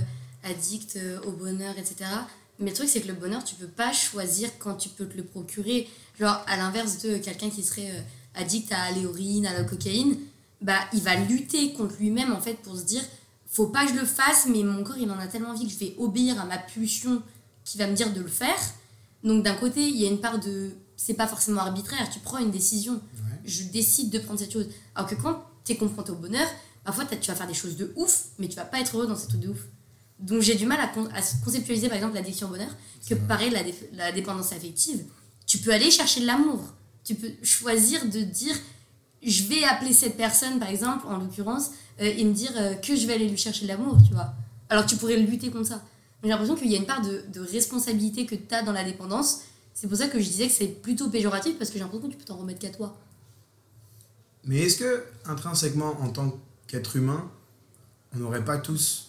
addict 0.46 0.96
euh, 0.96 1.20
au 1.22 1.32
bonheur, 1.32 1.76
etc. 1.78 2.10
Mais 2.58 2.70
le 2.70 2.76
truc, 2.76 2.88
c'est 2.88 3.00
que 3.00 3.08
le 3.08 3.14
bonheur, 3.14 3.44
tu 3.44 3.54
peux 3.54 3.66
pas 3.66 3.92
choisir 3.92 4.50
quand 4.58 4.74
tu 4.74 4.88
peux 4.88 5.06
te 5.06 5.16
le 5.16 5.24
procurer. 5.24 5.88
Genre, 6.18 6.42
à 6.46 6.56
l'inverse 6.56 7.02
de 7.02 7.18
quelqu'un 7.18 7.50
qui 7.50 7.62
serait 7.62 7.90
euh, 7.90 8.00
addict 8.40 8.72
à 8.72 8.90
l'héroïne, 8.92 9.46
à 9.46 9.52
la 9.52 9.64
cocaïne, 9.64 10.16
bah, 10.62 10.78
il 10.94 11.02
va 11.02 11.16
lutter 11.16 11.72
contre 11.74 11.96
lui-même, 12.00 12.32
en 12.32 12.40
fait, 12.40 12.54
pour 12.54 12.76
se 12.76 12.84
dire, 12.84 13.02
faut 13.46 13.66
pas 13.66 13.84
que 13.84 13.92
je 13.92 13.98
le 13.98 14.06
fasse, 14.06 14.46
mais 14.48 14.62
mon 14.62 14.82
corps, 14.82 14.96
il 14.98 15.10
en 15.10 15.18
a 15.18 15.26
tellement 15.26 15.50
envie 15.50 15.66
que 15.66 15.72
je 15.72 15.78
vais 15.78 15.94
obéir 15.98 16.40
à 16.40 16.46
ma 16.46 16.58
pulsion 16.58 17.22
qui 17.64 17.78
va 17.78 17.86
me 17.86 17.94
dire 17.94 18.12
de 18.12 18.20
le 18.20 18.28
faire. 18.28 18.58
Donc, 19.22 19.42
d'un 19.42 19.54
côté, 19.54 19.86
il 19.86 19.96
y 19.96 20.06
a 20.06 20.10
une 20.10 20.20
part 20.20 20.38
de. 20.38 20.70
C'est 20.96 21.14
pas 21.14 21.26
forcément 21.26 21.60
arbitraire, 21.60 22.08
tu 22.08 22.20
prends 22.20 22.38
une 22.38 22.50
décision. 22.50 22.94
Ouais. 22.94 23.40
Je 23.44 23.64
décide 23.64 24.08
de 24.10 24.18
prendre 24.18 24.38
cette 24.38 24.52
chose. 24.52 24.68
Alors 24.94 25.10
que 25.10 25.14
quand 25.14 25.44
tu 25.64 25.72
es 25.72 25.76
confronté 25.76 26.10
au 26.10 26.14
bonheur, 26.14 26.46
parfois, 26.84 27.04
tu 27.04 27.30
vas 27.30 27.34
faire 27.34 27.46
des 27.46 27.54
choses 27.54 27.76
de 27.76 27.92
ouf, 27.96 28.26
mais 28.38 28.48
tu 28.48 28.56
vas 28.56 28.64
pas 28.64 28.80
être 28.80 28.96
heureux 28.96 29.06
dans 29.06 29.16
ces 29.16 29.28
trucs 29.28 29.40
de 29.40 29.48
ouf. 29.48 29.66
Donc 30.18 30.40
j'ai 30.40 30.54
du 30.54 30.66
mal 30.66 30.80
à, 30.80 30.88
con 30.88 31.06
à, 31.14 31.20
conceptualiser 31.44 31.88
par 31.88 31.96
exemple 31.96 32.14
l'addiction 32.14 32.46
au 32.46 32.50
bonheur, 32.50 32.70
que 33.08 33.14
pareil 33.14 33.50
la, 33.50 33.60
la, 33.92 34.12
dépendance 34.12 34.52
affective. 34.52 35.04
Tu 35.46 35.58
peux 35.58 35.72
aller 35.72 35.90
chercher 35.90 36.20
de 36.20 36.26
l'amour. 36.26 36.60
Tu 37.04 37.14
peux 37.14 37.30
choisir 37.42 38.04
de 38.06 38.20
dire 38.20 38.56
je 39.22 39.42
vais 39.44 39.64
appeler 39.64 39.92
cette 39.92 40.16
personne 40.16 40.58
par 40.58 40.68
exemple, 40.68 41.06
en 41.06 41.18
l'occurrence, 41.18 41.70
euh, 42.00 42.04
et 42.04 42.24
me 42.24 42.32
dire 42.32 42.52
euh, 42.56 42.74
que 42.74 42.96
je 42.96 43.06
vais 43.06 43.14
aller 43.14 43.28
lui 43.28 43.36
chercher 43.36 43.62
de 43.62 43.68
l'amour, 43.68 43.98
tu 44.06 44.14
vois. 44.14 44.32
Alors 44.68 44.86
tu 44.86 44.96
pourrais 44.96 45.16
lutter 45.16 45.50
contre 45.50 45.68
ça. 45.68 45.82
J'ai 46.22 46.30
l'impression 46.30 46.56
qu'il 46.56 46.70
y 46.70 46.74
a 46.74 46.78
une 46.78 46.86
part 46.86 47.02
de, 47.02 47.24
de 47.32 47.40
responsabilité 47.40 48.26
que 48.26 48.34
tu 48.34 48.54
as 48.54 48.62
dans 48.62 48.72
la 48.72 48.84
dépendance. 48.84 49.42
C'est 49.74 49.86
pour 49.86 49.98
ça 49.98 50.08
que 50.08 50.18
je 50.18 50.24
disais 50.24 50.46
que 50.46 50.52
c'est 50.52 50.68
plutôt 50.68 51.10
péjoratif 51.10 51.58
parce 51.58 51.70
que 51.70 51.74
j'ai 51.74 51.80
l'impression 51.84 52.08
que 52.08 52.12
tu 52.12 52.18
peux 52.18 52.24
t'en 52.24 52.36
remettre 52.36 52.58
qu'à 52.58 52.70
toi. 52.70 52.96
Mais 54.44 54.60
est-ce 54.60 54.78
que 54.78 55.04
intrinsèquement 55.26 56.00
en 56.00 56.08
tant 56.08 56.38
qu'être 56.66 56.96
humain, 56.96 57.30
on 58.14 58.18
n'aurait 58.18 58.44
pas 58.44 58.58
tous 58.58 59.05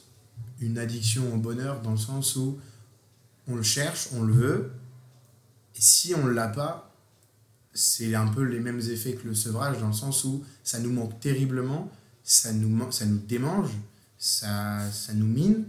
une 0.59 0.77
addiction 0.77 1.33
au 1.33 1.37
bonheur 1.37 1.81
dans 1.81 1.91
le 1.91 1.97
sens 1.97 2.35
où 2.35 2.59
on 3.47 3.55
le 3.55 3.63
cherche, 3.63 4.09
on 4.13 4.23
le 4.23 4.33
veut, 4.33 4.71
et 5.75 5.81
si 5.81 6.15
on 6.15 6.25
ne 6.25 6.31
l'a 6.31 6.47
pas, 6.47 6.93
c'est 7.73 8.15
un 8.15 8.27
peu 8.27 8.41
les 8.41 8.59
mêmes 8.59 8.79
effets 8.79 9.13
que 9.13 9.27
le 9.27 9.35
sevrage 9.35 9.79
dans 9.79 9.87
le 9.87 9.93
sens 9.93 10.23
où 10.23 10.43
ça 10.63 10.79
nous 10.79 10.91
manque 10.91 11.19
terriblement, 11.19 11.91
ça 12.23 12.51
nous, 12.51 12.91
ça 12.91 13.05
nous 13.05 13.19
démange, 13.19 13.69
ça, 14.17 14.79
ça 14.91 15.13
nous 15.13 15.27
mine. 15.27 15.65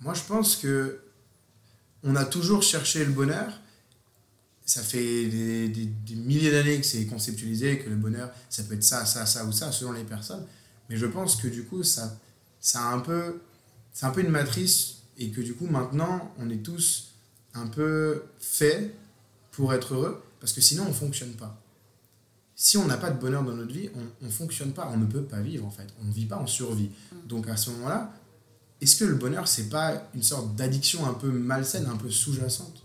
Moi, 0.00 0.14
je 0.14 0.22
pense 0.24 0.56
que 0.56 1.00
on 2.02 2.16
a 2.16 2.24
toujours 2.24 2.62
cherché 2.62 3.04
le 3.04 3.12
bonheur. 3.12 3.60
Ça 4.66 4.82
fait 4.82 5.26
des, 5.26 5.68
des, 5.68 6.14
milliers 6.14 6.50
d'années 6.50 6.80
que 6.80 6.86
c'est 6.86 7.04
conceptualisé, 7.06 7.78
que 7.78 7.90
le 7.90 7.96
bonheur, 7.96 8.30
ça 8.48 8.62
peut 8.64 8.74
être 8.74 8.82
ça, 8.82 9.04
ça, 9.04 9.26
ça 9.26 9.44
ou 9.44 9.52
ça, 9.52 9.70
selon 9.72 9.92
les 9.92 10.04
personnes. 10.04 10.44
Mais 10.88 10.96
je 10.96 11.06
pense 11.06 11.36
que 11.36 11.48
du 11.48 11.64
coup, 11.64 11.82
ça, 11.82 12.18
ça 12.60 12.80
a 12.80 12.94
un 12.94 13.00
peu 13.00 13.40
c'est 13.94 14.04
un 14.04 14.10
peu 14.10 14.20
une 14.20 14.30
matrice 14.30 14.96
et 15.16 15.30
que 15.30 15.40
du 15.40 15.54
coup 15.54 15.66
maintenant 15.66 16.34
on 16.38 16.50
est 16.50 16.62
tous 16.62 17.12
un 17.54 17.68
peu 17.68 18.24
faits 18.38 18.94
pour 19.52 19.72
être 19.72 19.94
heureux 19.94 20.22
parce 20.40 20.52
que 20.52 20.60
sinon 20.60 20.84
on 20.86 20.92
fonctionne 20.92 21.32
pas. 21.32 21.58
Si 22.56 22.76
on 22.76 22.86
n'a 22.86 22.96
pas 22.96 23.10
de 23.10 23.18
bonheur 23.18 23.42
dans 23.42 23.54
notre 23.54 23.72
vie, 23.72 23.88
on 24.20 24.24
ne 24.24 24.30
fonctionne 24.30 24.72
pas, 24.72 24.88
on 24.92 24.96
ne 24.96 25.06
peut 25.06 25.22
pas 25.22 25.40
vivre 25.40 25.64
en 25.64 25.70
fait, 25.70 25.86
on 26.02 26.04
ne 26.04 26.12
vit 26.12 26.26
pas 26.26 26.36
en 26.36 26.46
survie. 26.46 26.90
Mm. 27.12 27.26
Donc 27.28 27.48
à 27.48 27.56
ce 27.56 27.70
moment-là, 27.70 28.12
est-ce 28.80 28.96
que 28.96 29.04
le 29.04 29.14
bonheur 29.14 29.48
c'est 29.48 29.68
pas 29.68 30.08
une 30.14 30.22
sorte 30.22 30.54
d'addiction 30.56 31.06
un 31.06 31.14
peu 31.14 31.28
malsaine, 31.28 31.86
un 31.86 31.96
peu 31.96 32.10
sous-jacente 32.10 32.82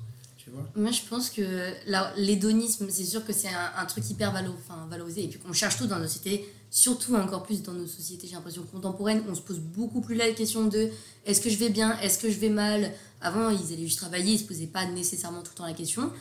Moi, 0.75 0.91
je 0.91 1.01
pense 1.09 1.31
que 1.31 1.73
l'hédonisme, 2.17 2.87
c'est 2.89 3.03
sûr 3.03 3.25
que 3.25 3.33
c'est 3.33 3.49
un, 3.49 3.71
un 3.77 3.85
truc 3.85 4.07
hyper 4.09 4.31
valo, 4.31 4.55
enfin, 4.57 4.87
valorisé. 4.89 5.23
Et 5.23 5.27
puis 5.27 5.39
qu'on 5.39 5.53
cherche 5.53 5.77
tout 5.77 5.87
dans 5.87 5.99
nos 5.99 6.07
sociétés, 6.07 6.47
surtout 6.71 7.15
encore 7.15 7.43
plus 7.43 7.63
dans 7.63 7.73
nos 7.73 7.87
sociétés, 7.87 8.27
j'ai 8.27 8.35
l'impression, 8.35 8.63
contemporaines. 8.63 9.23
On 9.27 9.35
se 9.35 9.41
pose 9.41 9.59
beaucoup 9.59 10.01
plus 10.01 10.15
la 10.15 10.31
question 10.31 10.65
de 10.65 10.89
est-ce 11.25 11.41
que 11.41 11.49
je 11.49 11.57
vais 11.57 11.69
bien, 11.69 11.97
est-ce 11.99 12.19
que 12.19 12.29
je 12.29 12.39
vais 12.39 12.49
mal? 12.49 12.91
Avant, 13.21 13.49
ils 13.49 13.73
allaient 13.73 13.83
juste 13.83 13.99
travailler, 13.99 14.33
ils 14.33 14.39
se 14.39 14.45
posaient 14.45 14.67
pas 14.67 14.85
nécessairement 14.85 15.41
tout 15.41 15.51
le 15.53 15.57
temps 15.57 15.65
la 15.65 15.73
question. 15.73 16.11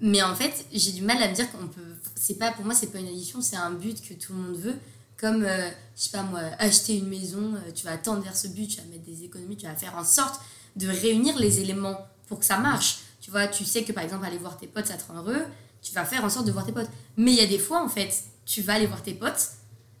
Mais 0.00 0.22
en 0.22 0.34
fait, 0.34 0.66
j'ai 0.72 0.92
du 0.92 1.02
mal 1.02 1.22
à 1.22 1.28
me 1.28 1.34
dire 1.34 1.50
qu'on 1.52 1.68
peut. 1.68 1.80
C'est 2.16 2.38
pas, 2.38 2.52
pour 2.52 2.64
moi, 2.64 2.74
c'est 2.74 2.88
pas 2.88 2.98
une 2.98 3.08
addiction, 3.08 3.40
c'est 3.40 3.56
un 3.56 3.70
but 3.70 4.00
que 4.00 4.14
tout 4.14 4.32
le 4.32 4.38
monde 4.38 4.56
veut. 4.56 4.74
Comme, 5.16 5.44
euh, 5.44 5.70
je 5.96 6.02
sais 6.02 6.10
pas 6.10 6.22
moi, 6.24 6.40
acheter 6.58 6.98
une 6.98 7.08
maison, 7.08 7.54
euh, 7.54 7.70
tu 7.72 7.84
vas 7.84 7.96
tendre 7.96 8.22
vers 8.22 8.36
ce 8.36 8.48
but, 8.48 8.66
tu 8.66 8.76
vas 8.78 8.86
mettre 8.86 9.04
des 9.04 9.24
économies, 9.24 9.56
tu 9.56 9.66
vas 9.66 9.76
faire 9.76 9.96
en 9.96 10.04
sorte 10.04 10.40
de 10.74 10.88
réunir 10.88 11.38
les 11.38 11.60
éléments 11.60 11.96
pour 12.26 12.40
que 12.40 12.44
ça 12.44 12.58
marche. 12.58 12.98
Tu 13.20 13.30
vois, 13.30 13.46
tu 13.46 13.64
sais 13.64 13.84
que 13.84 13.92
par 13.92 14.02
exemple, 14.02 14.24
aller 14.24 14.38
voir 14.38 14.56
tes 14.56 14.66
potes, 14.66 14.86
ça 14.86 14.96
te 14.96 15.06
rend 15.06 15.18
heureux, 15.18 15.44
tu 15.80 15.92
vas 15.92 16.04
faire 16.04 16.24
en 16.24 16.28
sorte 16.28 16.46
de 16.46 16.52
voir 16.52 16.66
tes 16.66 16.72
potes. 16.72 16.90
Mais 17.16 17.30
il 17.30 17.38
y 17.38 17.40
a 17.42 17.46
des 17.46 17.58
fois, 17.58 17.84
en 17.84 17.88
fait, 17.88 18.24
tu 18.44 18.62
vas 18.62 18.74
aller 18.74 18.86
voir 18.86 19.02
tes 19.02 19.14
potes, 19.14 19.50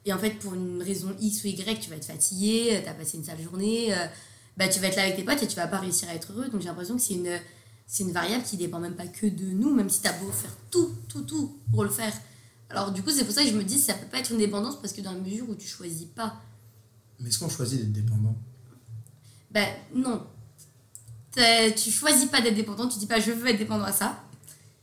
et 0.04 0.12
en 0.12 0.18
fait, 0.18 0.30
pour 0.38 0.54
une 0.54 0.82
raison 0.82 1.14
X 1.20 1.44
ou 1.44 1.48
Y, 1.48 1.80
tu 1.80 1.90
vas 1.90 1.96
être 1.96 2.04
fatigué, 2.04 2.80
tu 2.82 2.88
as 2.88 2.94
passé 2.94 3.18
une 3.18 3.24
sale 3.24 3.40
journée, 3.40 3.94
euh, 3.94 4.06
bah, 4.56 4.68
tu 4.68 4.80
vas 4.80 4.88
être 4.88 4.96
là 4.96 5.02
avec 5.04 5.16
tes 5.16 5.24
potes 5.24 5.42
et 5.42 5.46
tu 5.46 5.56
vas 5.56 5.68
pas 5.68 5.78
réussir 5.78 6.08
à 6.08 6.14
être 6.14 6.32
heureux. 6.32 6.48
Donc 6.48 6.60
j'ai 6.60 6.68
l'impression 6.68 6.96
que 6.96 7.02
c'est 7.02 7.14
une, 7.14 7.38
c'est 7.86 8.02
une 8.04 8.12
variable 8.12 8.44
qui 8.44 8.56
dépend 8.56 8.80
même 8.80 8.94
pas 8.96 9.06
que 9.06 9.26
de 9.26 9.44
nous, 9.46 9.74
même 9.74 9.88
si 9.88 10.00
tu 10.02 10.08
as 10.08 10.12
beau 10.14 10.30
faire 10.30 10.50
tout, 10.70 10.90
tout, 11.08 11.22
tout 11.22 11.58
pour 11.70 11.84
le 11.84 11.90
faire. 11.90 12.12
Alors 12.70 12.90
du 12.90 13.02
coup, 13.02 13.10
c'est 13.10 13.24
pour 13.24 13.34
ça 13.34 13.42
que 13.44 13.50
je 13.50 13.56
me 13.56 13.64
dis, 13.64 13.78
ça 13.78 13.94
peut 13.94 14.06
pas 14.06 14.18
être 14.18 14.32
une 14.32 14.38
dépendance 14.38 14.80
parce 14.80 14.92
que 14.92 15.00
dans 15.02 15.12
la 15.12 15.18
mesure 15.18 15.48
où 15.48 15.54
tu 15.54 15.68
choisis 15.68 16.06
pas, 16.06 16.36
Mais 17.20 17.28
est-ce 17.28 17.38
qu'on 17.38 17.48
choisit 17.48 17.80
d'être 17.80 17.92
dépendant? 17.92 18.34
Ben 19.50 19.68
non. 19.94 20.26
T'as- 21.32 21.70
Tu 21.72 21.90
choisis 21.90 22.26
pas 22.26 22.40
d'être 22.40 22.56
dépendant, 22.56 22.88
tu 22.88 22.98
dis 22.98 23.06
pas 23.06 23.20
je 23.20 23.30
veux 23.30 23.46
être 23.48 23.58
dépendant 23.58 23.84
à 23.84 23.92
ça, 23.92 24.24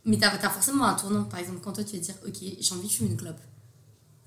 mais 0.06 0.18
tu 0.18 0.24
as, 0.24 0.32
forcément 0.50 0.86
un 0.86 0.94
tournant. 0.96 1.24
Par 1.26 1.40
exemple, 1.40 1.60
quand 1.62 1.74
toi 1.74 1.84
tu 1.84 1.96
vas 1.98 2.02
dire 2.02 2.16
ok, 2.26 2.38
j'ai 2.60 2.74
envie 2.76 2.88
de 2.88 2.94
fumer 2.94 3.10
une 3.12 3.18
clope, 3.18 3.40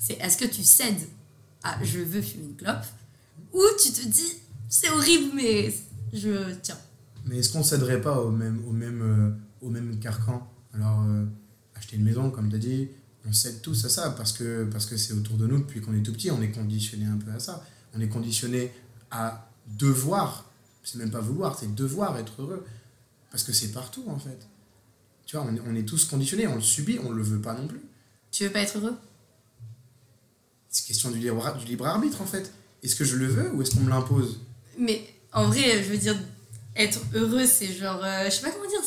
c'est 0.03 0.15
est-ce 0.15 0.37
que 0.37 0.47
tu 0.47 0.65
cèdes 0.65 1.07
à 1.63 1.83
je 1.85 2.01
veux 2.01 2.21
fumer 2.21 2.45
une 2.45 2.57
clope 2.57 2.85
ou 3.53 3.63
tu 3.81 3.93
te 3.93 4.09
dis 4.09 4.33
c'est 4.69 4.91
horrible 4.91 5.31
mais 5.35 5.73
je 6.13 6.55
tiens. 6.63 6.79
Mais 7.25 7.39
est-ce 7.39 7.53
qu'on 7.53 7.63
céderait 7.63 8.01
pas 8.01 8.21
au 8.21 8.31
même, 8.31 8.63
au 8.67 8.73
même, 8.73 9.03
euh, 9.03 9.67
au 9.67 9.71
même 9.71 9.99
carcan? 10.01 10.51
Alors, 10.75 11.03
euh, 11.03 11.25
acheter 11.77 11.97
une 11.97 12.03
maison, 12.03 12.31
comme 12.31 12.51
tu 12.51 12.57
as 12.57 12.59
dit, 12.59 12.89
on 13.27 13.33
cède 13.33 13.63
tous 13.63 13.85
à 13.85 13.89
ça 13.89 14.11
parce 14.11 14.33
que 14.33 14.65
parce 14.65 14.87
que 14.87 14.97
c'est 14.97 15.13
autour 15.13 15.37
de 15.37 15.47
nous 15.47 15.59
depuis 15.59 15.81
qu'on 15.81 15.95
est 15.95 16.03
tout 16.03 16.13
petit, 16.13 16.33
on 16.33 16.43
est 16.43 16.51
conditionné 16.51 17.07
un 17.07 17.17
peu 17.17 17.31
à 17.31 17.39
ça. 17.39 17.65
On 17.95 18.01
est 18.01 18.09
conditionné 18.09 18.73
à 19.11 19.49
devoir, 19.79 20.51
c'est 20.83 20.99
même 20.99 21.13
pas 21.13 21.21
vouloir, 21.21 21.57
c'est 21.57 21.73
devoir 21.75 22.19
être 22.19 22.43
heureux. 22.43 22.67
Parce 23.31 23.45
que 23.45 23.53
c'est 23.53 23.71
partout 23.71 24.05
en 24.09 24.19
fait. 24.19 24.49
Tu 25.27 25.37
vois, 25.37 25.47
on 25.49 25.55
est, 25.55 25.61
on 25.61 25.75
est 25.77 25.85
tous 25.85 26.05
conditionnés, 26.07 26.49
on 26.49 26.57
le 26.57 26.61
subit, 26.61 26.99
on 26.99 27.13
le 27.13 27.23
veut 27.23 27.41
pas 27.41 27.55
non 27.55 27.69
plus. 27.69 27.81
Tu 28.33 28.45
veux 28.45 28.51
pas 28.51 28.61
être 28.61 28.79
heureux? 28.79 28.97
C'est 30.73 30.85
question 30.87 31.11
du 31.11 31.19
libre, 31.19 31.57
du 31.59 31.67
libre 31.67 31.87
arbitre 31.87 32.21
en 32.23 32.26
fait. 32.26 32.50
Est-ce 32.83 32.97
que 32.97 33.05
je 33.05 33.17
le 33.17 33.26
veux 33.26 33.52
ou 33.55 33.62
est-ce 33.62 33.73
qu'on 33.75 33.81
me 33.83 33.91
l'impose? 33.91 34.41
Mais 34.79 35.05
en 35.33 35.47
vrai, 35.47 35.83
je 35.85 35.88
veux 35.91 35.99
dire, 35.99 36.17
être 36.75 36.99
heureux, 37.14 37.47
c'est 37.47 37.73
genre. 37.73 38.00
euh, 38.02 38.25
je 38.25 38.31
sais 38.31 38.43
pas 38.43 38.50
comment 38.50 38.69
dire. 38.69 38.81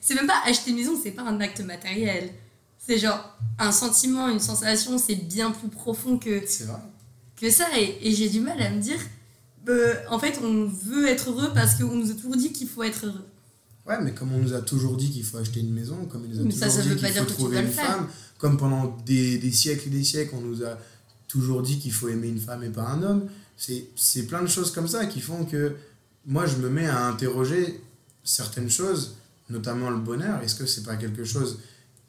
c'est- 0.00 0.14
même 0.14 0.26
pas 0.26 0.40
acheter 0.46 0.70
une 0.70 0.76
maison, 0.78 0.98
c'est 1.00 1.10
pas 1.12 1.22
un 1.22 1.38
acte 1.40 1.60
matériel. 1.60 2.30
C'est 2.78 2.98
genre 2.98 3.36
un 3.58 3.70
sentiment, 3.70 4.28
une 4.30 4.40
sensation, 4.40 4.96
c'est 4.96 5.14
bien 5.16 5.50
plus 5.50 5.68
profond 5.68 6.16
que, 6.18 6.42
C'est 6.46 6.64
vrai. 6.64 6.78
que 7.36 7.50
ça. 7.50 7.66
Et, 7.78 8.08
et 8.08 8.14
j'ai 8.14 8.30
du 8.30 8.40
mal 8.40 8.60
à 8.62 8.70
me 8.70 8.80
dire. 8.80 8.98
euh, 9.68 9.94
en 10.08 10.18
fait, 10.18 10.40
on 10.42 10.64
veut 10.64 11.06
être 11.06 11.28
heureux 11.30 11.50
parce 11.52 11.74
qu'on 11.74 11.94
nous 11.94 12.10
a 12.10 12.14
toujours 12.14 12.36
dit 12.36 12.50
qu'il 12.52 12.66
faut 12.66 12.82
être 12.82 13.04
heureux. 13.04 13.26
Ouais, 13.86 13.98
mais 14.02 14.14
comme 14.14 14.32
on 14.32 14.38
nous 14.38 14.54
a 14.54 14.62
toujours 14.62 14.96
dit 14.96 15.10
qu'il 15.10 15.22
faut 15.24 15.36
acheter 15.36 15.60
une 15.60 15.72
maison, 15.74 16.06
comme 16.06 16.26
nous 16.26 16.40
a 16.40 16.42
Mais 16.44 16.50
ça, 16.50 16.66
toujours 16.66 16.76
ça 16.76 16.82
dit 16.82 16.88
veut 16.88 16.96
pas 16.96 17.10
qu'il 17.10 17.18
faut 17.20 17.24
trouver 17.26 17.58
une 17.60 17.68
femme, 17.68 18.08
comme 18.38 18.56
pendant 18.56 18.96
des, 19.04 19.36
des 19.38 19.52
siècles 19.52 19.88
et 19.88 19.90
des 19.90 20.04
siècles, 20.04 20.34
on 20.34 20.40
nous 20.40 20.64
a 20.64 20.78
toujours 21.28 21.62
dit 21.62 21.78
qu'il 21.78 21.92
faut 21.92 22.08
aimer 22.08 22.28
une 22.28 22.40
femme 22.40 22.64
et 22.64 22.70
pas 22.70 22.86
un 22.88 23.02
homme. 23.02 23.28
C'est 23.56 24.26
plein 24.26 24.42
de 24.42 24.46
choses 24.48 24.70
comme 24.72 24.88
ça 24.88 25.06
qui 25.06 25.20
font 25.20 25.44
que 25.44 25.76
moi, 26.26 26.46
je 26.46 26.56
me 26.56 26.68
mets 26.68 26.86
à 26.86 27.06
interroger 27.06 27.80
certaines 28.24 28.70
choses, 28.70 29.16
notamment 29.48 29.90
le 29.90 29.98
bonheur. 29.98 30.42
Est-ce 30.42 30.54
que 30.56 30.66
c'est 30.66 30.82
pas 30.82 30.96
quelque 30.96 31.24
chose 31.24 31.60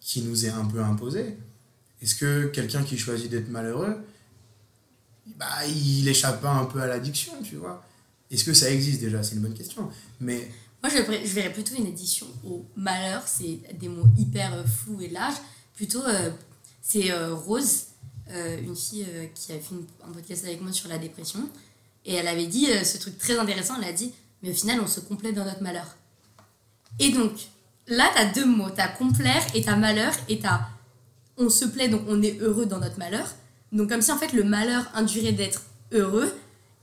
qui 0.02 0.22
nous 0.24 0.46
est 0.46 0.50
un 0.50 0.66
peu 0.66 0.82
imposé? 0.82 1.38
Est-ce 2.02 2.16
que 2.16 2.46
quelqu'un 2.48 2.84
qui 2.84 2.98
choisit 2.98 3.30
d'être 3.30 3.50
malheureux, 3.50 3.96
bah, 5.38 5.66
il 5.68 6.08
échappe 6.08 6.42
pas 6.42 6.52
un 6.52 6.66
peu 6.66 6.82
à 6.82 6.88
l'addiction, 6.88 7.34
tu 7.44 7.56
vois? 7.58 7.84
Est-ce 8.32 8.44
que 8.44 8.54
ça 8.54 8.70
existe 8.72 9.00
déjà? 9.02 9.24
C'est 9.24 9.36
une 9.36 9.42
bonne 9.42 9.54
question. 9.54 9.90
Mais 10.20 10.50
Moi, 10.84 10.92
je, 10.94 11.02
verrais- 11.34 11.52
plutôt 11.54 11.76
une 11.76 11.88
addition 11.88 12.28
au 12.46 12.66
malheur. 12.76 13.24
C'est 13.26 13.60
des 13.80 13.90
mots 13.90 14.08
hyper 14.18 14.54
euh, 14.54 14.64
flous 14.64 15.02
et 15.02 15.10
larges. 15.10 15.38
Plutôt, 15.76 16.04
euh, 16.04 16.30
c'est 16.82 17.12
euh, 17.12 17.34
Rose, 17.34 17.86
une 18.30 18.76
fille 18.76 19.06
euh, 19.10 19.26
qui 19.34 19.52
a 19.52 19.56
fait 19.56 19.76
un 20.08 20.12
podcast 20.12 20.46
avec 20.46 20.62
moi 20.62 20.72
sur 20.72 20.90
la 20.90 20.98
dépression. 20.98 21.50
Et 22.06 22.14
elle 22.16 22.28
avait 22.28 22.48
dit 22.48 22.68
euh, 22.72 22.84
ce 22.84 22.98
truc 22.98 23.18
très 23.18 23.38
intéressant. 23.38 23.76
Elle 23.82 23.90
a 23.90 23.94
dit 23.94 24.14
Mais 24.44 24.52
au 24.52 24.54
final, 24.54 24.80
on 24.82 24.88
se 24.88 25.00
complète 25.00 25.36
dans 25.36 25.46
notre 25.46 25.62
malheur. 25.62 25.98
Et 27.00 27.12
donc, 27.12 27.32
là, 27.88 28.10
tu 28.14 28.22
as 28.22 28.26
deux 28.26 28.46
mots. 28.46 28.70
Tu 28.70 28.82
as 28.82 28.88
complaire 28.88 29.44
et 29.54 29.62
tu 29.62 29.70
as 29.70 29.76
malheur. 29.76 30.14
Et 30.28 30.40
tu 30.40 30.48
on 31.38 31.50
se 31.50 31.64
plaît, 31.66 31.88
donc 31.88 32.02
on 32.08 32.22
est 32.22 32.38
heureux 32.42 32.66
dans 32.66 32.80
notre 32.80 33.00
malheur. 33.00 33.26
Donc, 33.72 33.90
comme 33.90 34.02
si 34.02 34.12
en 34.12 34.18
fait 34.18 34.34
le 34.34 34.44
malheur 34.44 34.86
induirait 34.94 35.32
d'être 35.32 35.64
heureux. 35.94 36.34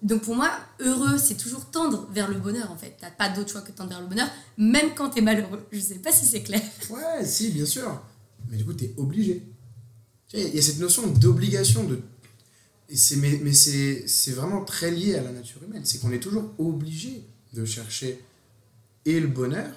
Donc 0.02 0.22
pour 0.22 0.34
moi, 0.34 0.50
heureux, 0.80 1.18
c'est 1.18 1.36
toujours 1.36 1.66
tendre 1.66 2.06
vers 2.10 2.28
le 2.28 2.36
bonheur 2.38 2.70
en 2.70 2.76
fait. 2.76 2.96
T'as 3.00 3.10
pas 3.10 3.28
d'autre 3.28 3.50
choix 3.50 3.60
que 3.60 3.72
tendre 3.72 3.90
vers 3.90 4.00
le 4.00 4.06
bonheur, 4.06 4.28
même 4.56 4.94
quand 4.94 5.10
t'es 5.10 5.20
malheureux. 5.20 5.66
Je 5.72 5.80
sais 5.80 5.96
pas 5.96 6.12
si 6.12 6.26
c'est 6.26 6.42
clair. 6.42 6.62
Ouais, 6.90 7.24
si, 7.24 7.50
bien 7.50 7.66
sûr. 7.66 8.00
Mais 8.48 8.56
du 8.56 8.64
coup, 8.64 8.74
tu 8.74 8.84
es 8.84 8.94
obligé. 8.96 9.42
Il 10.32 10.54
y 10.54 10.58
a 10.58 10.62
cette 10.62 10.78
notion 10.78 11.06
d'obligation. 11.06 11.84
De... 11.84 12.00
Et 12.88 12.96
c'est, 12.96 13.16
mais 13.16 13.40
mais 13.42 13.52
c'est, 13.52 14.06
c'est 14.06 14.32
vraiment 14.32 14.64
très 14.64 14.90
lié 14.90 15.14
à 15.14 15.22
la 15.22 15.32
nature 15.32 15.62
humaine. 15.62 15.82
C'est 15.84 15.98
qu'on 16.00 16.12
est 16.12 16.20
toujours 16.20 16.52
obligé 16.58 17.24
de 17.52 17.64
chercher 17.64 18.22
et 19.04 19.20
le 19.20 19.28
bonheur. 19.28 19.72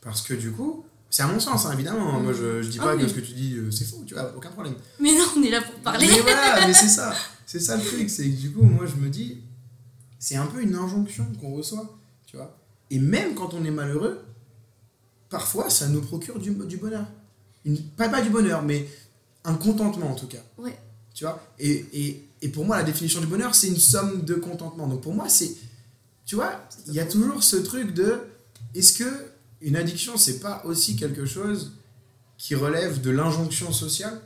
Parce 0.00 0.22
que 0.22 0.34
du 0.34 0.52
coup, 0.52 0.84
c'est 1.10 1.22
à 1.22 1.26
mon 1.26 1.40
sens, 1.40 1.64
hein, 1.64 1.72
évidemment. 1.72 2.20
Moi, 2.20 2.32
je, 2.32 2.60
je 2.62 2.68
dis 2.68 2.78
Ah 2.80 2.84
pas 2.84 2.96
que 2.96 3.08
ce 3.08 3.14
que 3.14 3.20
tu 3.20 3.32
dis, 3.32 3.54
euh, 3.54 3.70
c'est 3.70 3.86
faux, 3.86 4.02
tu 4.06 4.14
vois, 4.14 4.34
aucun 4.36 4.50
problème. 4.50 4.74
Mais 5.00 5.12
non, 5.16 5.24
on 5.36 5.42
est 5.42 5.50
là 5.50 5.62
pour 5.62 5.74
parler. 5.76 6.06
Mais 6.06 6.20
voilà, 6.20 6.66
mais 6.66 6.74
c'est 6.74 6.88
ça. 6.88 7.14
C'est 7.46 7.60
ça 7.60 7.76
le 7.76 7.82
truc. 7.82 8.10
C'est 8.10 8.28
que 8.28 8.36
du 8.36 8.52
coup, 8.52 8.62
moi, 8.62 8.84
je 8.86 8.96
me 8.96 9.08
dis, 9.08 9.38
c'est 10.18 10.36
un 10.36 10.46
peu 10.46 10.60
une 10.62 10.74
injonction 10.74 11.26
qu'on 11.40 11.54
reçoit, 11.54 11.98
tu 12.26 12.36
vois. 12.36 12.58
Et 12.90 12.98
même 12.98 13.34
quand 13.34 13.54
on 13.54 13.64
est 13.64 13.70
malheureux, 13.70 14.24
parfois, 15.30 15.70
ça 15.70 15.88
nous 15.88 16.02
procure 16.02 16.38
du, 16.38 16.50
du 16.50 16.76
bonheur. 16.76 17.06
Une, 17.64 17.80
pas, 17.80 18.08
pas 18.08 18.20
du 18.20 18.28
bonheur, 18.30 18.62
mais 18.62 18.86
un 19.44 19.54
contentement 19.54 20.10
en 20.10 20.14
tout 20.14 20.26
cas. 20.26 20.42
Ouais. 20.58 20.76
Tu 21.14 21.24
vois? 21.24 21.40
Et, 21.58 21.84
et, 21.92 22.28
et 22.42 22.48
pour 22.48 22.64
moi, 22.64 22.76
la 22.76 22.82
définition 22.82 23.20
du 23.20 23.26
bonheur, 23.26 23.54
c'est 23.54 23.68
une 23.68 23.76
somme 23.78 24.22
de 24.22 24.34
contentement. 24.34 24.86
Donc 24.88 25.02
pour 25.02 25.14
moi, 25.14 25.28
c'est. 25.28 25.54
Tu 26.26 26.34
vois, 26.34 26.66
il 26.86 26.94
y 26.94 27.00
a 27.00 27.06
toujours 27.06 27.42
ce 27.42 27.56
truc 27.56 27.94
de. 27.94 28.18
Est-ce 28.74 28.98
que 28.98 29.30
une 29.60 29.76
addiction, 29.76 30.16
c'est 30.16 30.40
pas 30.40 30.62
aussi 30.64 30.96
quelque 30.96 31.24
chose 31.24 31.72
qui 32.36 32.54
relève 32.54 33.00
de 33.00 33.10
l'injonction 33.10 33.72
sociale? 33.72 34.20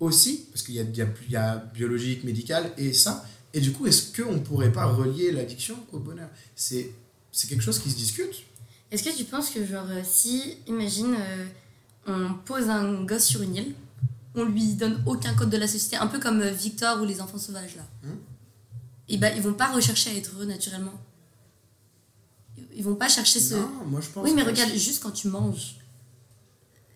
Aussi 0.00 0.46
Parce 0.50 0.62
qu'il 0.62 0.74
y 0.74 0.80
a, 0.80 0.82
y, 0.82 1.02
a, 1.02 1.08
y 1.28 1.36
a 1.36 1.56
biologique, 1.56 2.24
médical 2.24 2.72
et 2.78 2.92
ça. 2.92 3.24
Et 3.52 3.60
du 3.60 3.72
coup, 3.72 3.86
est-ce 3.86 4.20
qu'on 4.20 4.32
ne 4.32 4.38
pourrait 4.38 4.72
pas 4.72 4.86
relier 4.86 5.30
l'addiction 5.30 5.76
au 5.92 5.98
bonheur? 5.98 6.28
C'est 6.56 6.90
c'est 7.32 7.48
quelque 7.48 7.62
chose 7.62 7.78
qui 7.78 7.90
se 7.90 7.96
discute. 7.96 8.34
Est-ce 8.90 9.04
que 9.04 9.16
tu 9.16 9.24
penses 9.24 9.50
que, 9.50 9.64
genre, 9.64 9.86
euh, 9.88 10.02
si, 10.04 10.56
imagine, 10.66 11.14
euh, 11.14 11.46
on 12.06 12.34
pose 12.44 12.68
un 12.68 13.02
gosse 13.04 13.24
sur 13.26 13.42
une 13.42 13.56
île, 13.56 13.74
on 14.34 14.44
lui 14.44 14.74
donne 14.74 15.02
aucun 15.06 15.34
code 15.34 15.50
de 15.50 15.56
la 15.56 15.66
société, 15.68 15.96
un 15.96 16.06
peu 16.06 16.18
comme 16.18 16.40
euh, 16.40 16.50
Victor 16.50 17.00
ou 17.00 17.04
les 17.04 17.20
enfants 17.20 17.38
sauvages 17.38 17.76
là, 17.76 17.82
Hmm. 18.04 18.16
et 19.08 19.18
bah 19.18 19.30
ils 19.34 19.42
vont 19.42 19.54
pas 19.54 19.68
rechercher 19.72 20.10
à 20.10 20.14
être 20.14 20.32
heureux 20.34 20.46
naturellement. 20.46 20.94
Ils 22.74 22.84
vont 22.84 22.94
pas 22.94 23.08
chercher 23.08 23.40
ce. 23.40 23.54
Non, 23.54 23.68
moi 23.86 24.00
je 24.00 24.08
pense 24.08 24.24
Oui, 24.24 24.32
mais 24.34 24.42
regarde, 24.42 24.72
juste 24.72 25.02
quand 25.02 25.10
tu 25.10 25.28
manges, 25.28 25.76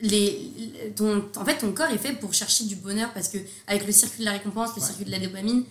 les, 0.00 0.50
les- 0.56 0.90
ton, 0.94 1.24
en 1.36 1.44
fait, 1.44 1.58
ton 1.58 1.72
corps 1.72 1.88
est 1.90 1.98
fait 1.98 2.12
pour 2.14 2.32
chercher 2.34 2.64
du 2.64 2.76
bonheur 2.76 3.12
parce 3.12 3.28
que 3.28 3.38
avec 3.66 3.86
le 3.86 3.92
circuit 3.92 4.20
de 4.20 4.24
la 4.24 4.32
récompense, 4.32 4.70
le 4.76 4.80
Ouais. 4.82 4.86
circuit 4.86 5.04
de 5.04 5.10
la 5.10 5.18
dopamine, 5.18 5.64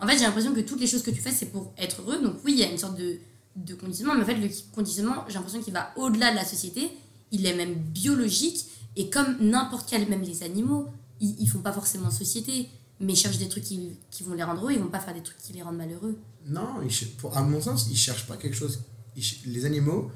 en 0.00 0.06
fait, 0.06 0.18
j'ai 0.18 0.24
l'impression 0.24 0.52
que 0.54 0.60
toutes 0.60 0.80
les 0.80 0.86
choses 0.86 1.02
que 1.02 1.10
tu 1.10 1.20
fais, 1.20 1.30
c'est 1.30 1.46
pour 1.46 1.72
être 1.78 2.00
heureux. 2.02 2.20
Donc 2.22 2.36
oui, 2.44 2.52
il 2.54 2.58
y 2.58 2.64
a 2.64 2.70
une 2.70 2.78
sorte 2.78 2.96
de, 2.96 3.16
de 3.56 3.74
conditionnement, 3.74 4.14
mais 4.14 4.22
en 4.22 4.26
fait, 4.26 4.34
le 4.34 4.48
conditionnement, 4.74 5.24
j'ai 5.28 5.34
l'impression 5.34 5.62
qu'il 5.62 5.72
va 5.72 5.92
au-delà 5.96 6.30
de 6.30 6.36
la 6.36 6.44
société. 6.44 6.90
Il 7.34 7.44
est 7.46 7.56
même 7.56 7.74
biologique 7.74 8.66
et 8.96 9.10
comme 9.10 9.36
n'importe 9.40 9.88
quel, 9.90 10.08
même 10.08 10.22
les 10.22 10.42
animaux, 10.42 10.88
ils, 11.20 11.34
ils 11.40 11.48
font 11.48 11.58
pas 11.60 11.72
forcément 11.72 12.10
société, 12.10 12.68
mais 13.00 13.12
ils 13.14 13.16
cherchent 13.16 13.38
des 13.38 13.48
trucs 13.48 13.64
qui, 13.64 13.96
qui 14.10 14.22
vont 14.22 14.34
les 14.34 14.42
rendre 14.44 14.60
heureux. 14.62 14.72
Ils 14.72 14.78
vont 14.78 14.88
pas 14.88 15.00
faire 15.00 15.14
des 15.14 15.22
trucs 15.22 15.38
qui 15.38 15.52
les 15.52 15.62
rendent 15.62 15.76
malheureux. 15.76 16.16
Non, 16.46 16.80
ils 16.82 16.90
cher- 16.90 17.08
pour, 17.18 17.36
à 17.36 17.42
mon 17.42 17.60
sens, 17.60 17.88
ils 17.90 17.96
cherchent 17.96 18.26
pas 18.26 18.36
quelque 18.36 18.56
chose. 18.56 18.80
ils 19.16 19.24
les 19.46 19.64
animaux, 19.64 20.10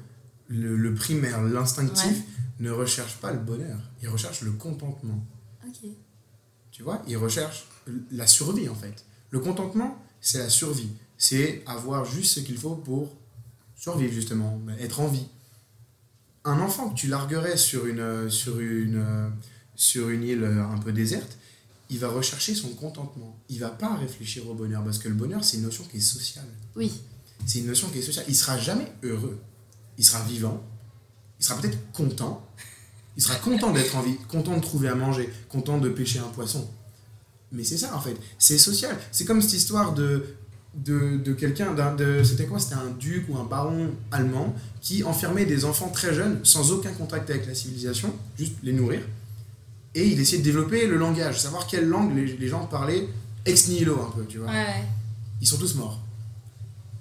le, 0.47 0.77
le 0.77 0.93
primaire, 0.93 1.41
l'instinctif, 1.43 2.05
Ouais. 2.05 2.23
ne 2.65 2.71
recherchent 2.71 3.17
pas 3.17 3.31
le 3.33 3.39
bonheur. 3.39 3.77
Ils 4.01 4.07
recherchent 4.09 4.41
le 4.41 4.51
contentement. 4.51 5.23
Ok. 5.67 5.89
Tu 6.71 6.83
vois 6.83 7.01
Ils 7.07 7.17
recherchent 7.17 7.65
la 8.11 8.27
survie, 8.27 8.69
en 8.69 8.75
fait. 8.75 9.03
Le 9.31 9.39
contentement, 9.39 9.97
c'est 10.21 10.39
la 10.39 10.49
survie. 10.49 10.89
C'est 11.17 11.63
avoir 11.65 12.05
juste 12.05 12.35
ce 12.35 12.39
qu'il 12.39 12.57
faut 12.57 12.75
pour 12.75 13.15
survivre, 13.75 14.13
justement, 14.13 14.59
être 14.79 14.99
en 15.01 15.07
vie. 15.07 15.25
Un 16.45 16.59
enfant 16.59 16.89
que 16.89 16.95
tu 16.95 17.07
larguerais 17.07 17.57
sur 17.57 17.85
une, 17.85 18.29
sur 18.29 18.59
une, 18.59 19.31
sur 19.75 20.09
une 20.09 20.23
île 20.23 20.45
un 20.45 20.77
peu 20.77 20.91
déserte, 20.91 21.37
il 21.89 21.99
va 21.99 22.09
rechercher 22.09 22.53
son 22.53 22.69
contentement. 22.69 23.37
Il 23.49 23.59
va 23.59 23.69
pas 23.69 23.95
réfléchir 23.95 24.47
au 24.47 24.53
bonheur 24.53 24.83
parce 24.83 24.99
que 24.99 25.09
le 25.09 25.15
bonheur, 25.15 25.43
c'est 25.43 25.57
une 25.57 25.63
notion 25.63 25.83
qui 25.85 25.97
est 25.97 26.01
sociale. 26.01 26.45
Oui. 26.75 26.91
C'est 27.45 27.59
une 27.59 27.67
notion 27.67 27.89
qui 27.89 27.99
est 27.99 28.03
sociale. 28.03 28.25
Il 28.27 28.35
sera 28.35 28.57
jamais 28.57 28.91
heureux. 29.03 29.39
Il 29.97 30.05
sera 30.05 30.23
vivant. 30.23 30.63
Il 31.39 31.45
sera 31.45 31.59
peut-être 31.59 31.77
content. 31.91 32.45
Il 33.17 33.23
sera 33.23 33.35
content 33.35 33.71
d'être 33.71 33.95
en 33.95 34.01
vie, 34.01 34.15
content 34.27 34.55
de 34.55 34.61
trouver 34.61 34.87
à 34.87 34.95
manger, 34.95 35.29
content 35.49 35.77
de 35.77 35.89
pêcher 35.89 36.19
un 36.19 36.27
poisson. 36.27 36.69
Mais 37.51 37.63
c'est 37.63 37.77
ça 37.77 37.95
en 37.95 37.99
fait. 37.99 38.15
C'est 38.37 38.57
social. 38.57 38.95
C'est 39.11 39.25
comme 39.25 39.41
cette 39.41 39.53
histoire 39.53 39.93
de 39.93 40.35
de, 40.85 41.17
de 41.17 41.33
quelqu'un, 41.33 41.75
c'était 42.23 42.45
quoi? 42.45 42.59
C'était 42.59 42.75
un 42.75 42.91
duc 42.99 43.25
ou 43.29 43.37
un 43.37 43.43
baron 43.43 43.91
allemand 44.11 44.55
qui 44.81 45.03
enfermait 45.03 45.45
des 45.45 45.65
enfants 45.65 45.89
très 45.89 46.13
jeunes, 46.13 46.39
sans 46.43 46.71
aucun 46.71 46.91
contact 46.91 47.29
avec 47.29 47.47
la 47.47 47.55
civilisation, 47.55 48.13
juste 48.37 48.53
les 48.63 48.73
nourrir. 48.73 49.01
Et 49.95 50.07
il 50.07 50.19
essayait 50.19 50.39
de 50.39 50.43
développer 50.43 50.87
le 50.87 50.97
langage, 50.97 51.39
savoir 51.39 51.67
quelle 51.67 51.87
langue 51.87 52.15
les, 52.15 52.37
les 52.37 52.47
gens 52.47 52.65
parlaient 52.65 53.07
ex 53.45 53.67
nihilo 53.67 53.99
un 54.01 54.11
peu, 54.15 54.25
tu 54.25 54.37
vois. 54.37 54.51
Ils 55.41 55.47
sont 55.47 55.57
tous 55.57 55.75
morts. 55.75 55.99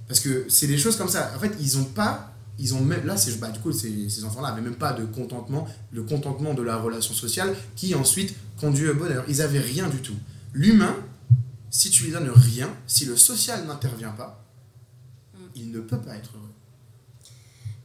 Parce 0.06 0.20
que 0.20 0.47
c'est 0.49 0.66
des 0.66 0.78
choses 0.78 0.97
comme 0.97 1.08
ça. 1.08 1.32
En 1.37 1.38
fait, 1.38 1.52
ils 1.61 1.78
ont 1.78 1.85
pas. 1.85 2.32
Ils 2.61 2.75
ont 2.75 2.80
même, 2.80 3.06
là, 3.06 3.16
c'est, 3.16 3.38
bah, 3.38 3.50
du 3.50 3.61
coup, 3.61 3.70
ces, 3.70 4.08
ces 4.08 4.25
enfants-là 4.25 4.50
n'avaient 4.50 4.62
même 4.62 4.75
pas 4.75 4.92
de 4.92 5.04
contentement, 5.04 5.68
le 5.92 6.02
contentement 6.02 6.54
de 6.54 6.62
la 6.62 6.76
relation 6.76 7.14
sociale 7.14 7.54
qui 7.76 7.94
ensuite 7.94 8.35
conduit 8.58 8.88
au 8.88 8.94
bonheur. 8.94 9.25
Ils 9.28 9.42
avaient 9.42 9.61
rien 9.61 9.88
du 9.88 9.99
tout. 9.99 10.16
L'humain, 10.54 10.97
si 11.78 11.90
tu 11.90 12.02
lui 12.04 12.11
donnes 12.11 12.28
rien, 12.28 12.68
si 12.88 13.04
le 13.04 13.16
social 13.16 13.64
n'intervient 13.64 14.11
pas, 14.11 14.44
mm. 15.35 15.38
il 15.54 15.70
ne 15.70 15.78
peut 15.78 16.00
pas 16.00 16.16
être 16.16 16.30
heureux. 16.35 16.52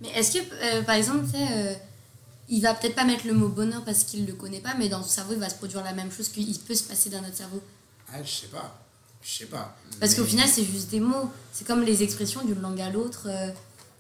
Mais 0.02 0.10
est-ce 0.16 0.32
que, 0.32 0.40
euh, 0.40 0.82
par 0.82 0.96
exemple, 0.96 1.26
euh, 1.36 1.76
il 2.50 2.62
va 2.64 2.74
peut-être 2.74 2.96
pas 2.96 3.06
mettre 3.06 3.28
le 3.28 3.34
mot 3.34 3.50
bonheur 3.50 3.86
parce 3.86 4.04
qu'il 4.04 4.26
le 4.26 4.34
connaît 4.34 4.62
pas, 4.62 4.74
mais 4.80 4.90
dans 4.90 5.04
son 5.04 5.10
cerveau, 5.10 5.34
il 5.34 5.40
va 5.40 5.48
se 5.48 5.56
produire 5.56 5.84
la 5.84 5.94
même 5.94 6.12
chose 6.12 6.30
qu'il 6.30 6.58
peut 6.62 6.74
se 6.74 6.86
passer 6.86 7.12
dans 7.12 7.22
notre 7.22 7.38
cerveau 7.38 7.62
Ah, 8.12 8.24
je 8.24 8.32
sais 8.32 8.48
pas. 8.48 8.84
Je 9.22 9.30
sais 9.30 9.46
pas. 9.46 9.78
Parce 10.00 10.16
qu'au 10.16 10.26
final, 10.26 10.50
c'est 10.50 10.66
juste 10.66 10.90
des 10.90 11.00
mots. 11.00 11.32
C'est 11.54 11.66
comme 11.68 11.84
les 11.84 12.02
expressions 12.02 12.44
d'une 12.44 12.62
langue 12.62 12.82
à 12.82 12.90
l'autre. 12.90 13.28
Euh, 13.28 13.52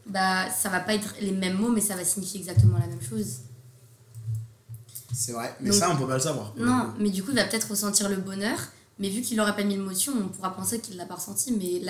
bah, 0.07 0.49
ça 0.49 0.69
va 0.69 0.79
pas 0.79 0.95
être 0.95 1.13
les 1.21 1.31
mêmes 1.31 1.57
mots, 1.57 1.69
mais 1.69 1.81
ça 1.81 1.95
va 1.95 2.03
signifier 2.03 2.39
exactement 2.39 2.79
la 2.79 2.87
même 2.87 3.01
chose. 3.01 3.41
C'est 5.13 5.33
vrai, 5.33 5.55
mais 5.61 5.71
ça, 5.71 5.91
on 5.91 5.95
peut 5.95 6.07
pas 6.07 6.15
le 6.15 6.19
savoir. 6.19 6.51
Non, 6.57 6.95
mais 6.97 7.11
du 7.11 7.23
coup, 7.23 7.29
il 7.29 7.35
va 7.35 7.45
peut-être 7.45 7.69
ressentir 7.69 8.09
le 8.09 8.15
bonheur, 8.15 8.57
mais 8.99 9.09
vu 9.09 9.21
qu'il 9.21 9.37
n'aurait 9.37 9.55
pas 9.55 9.63
mis 9.63 9.75
l'émotion, 9.75 10.13
on 10.17 10.27
pourra 10.27 10.55
penser 10.55 10.79
qu'il 10.79 10.97
l'a 10.97 11.05
pas 11.05 11.15
ressenti, 11.15 11.51
mais 11.51 11.81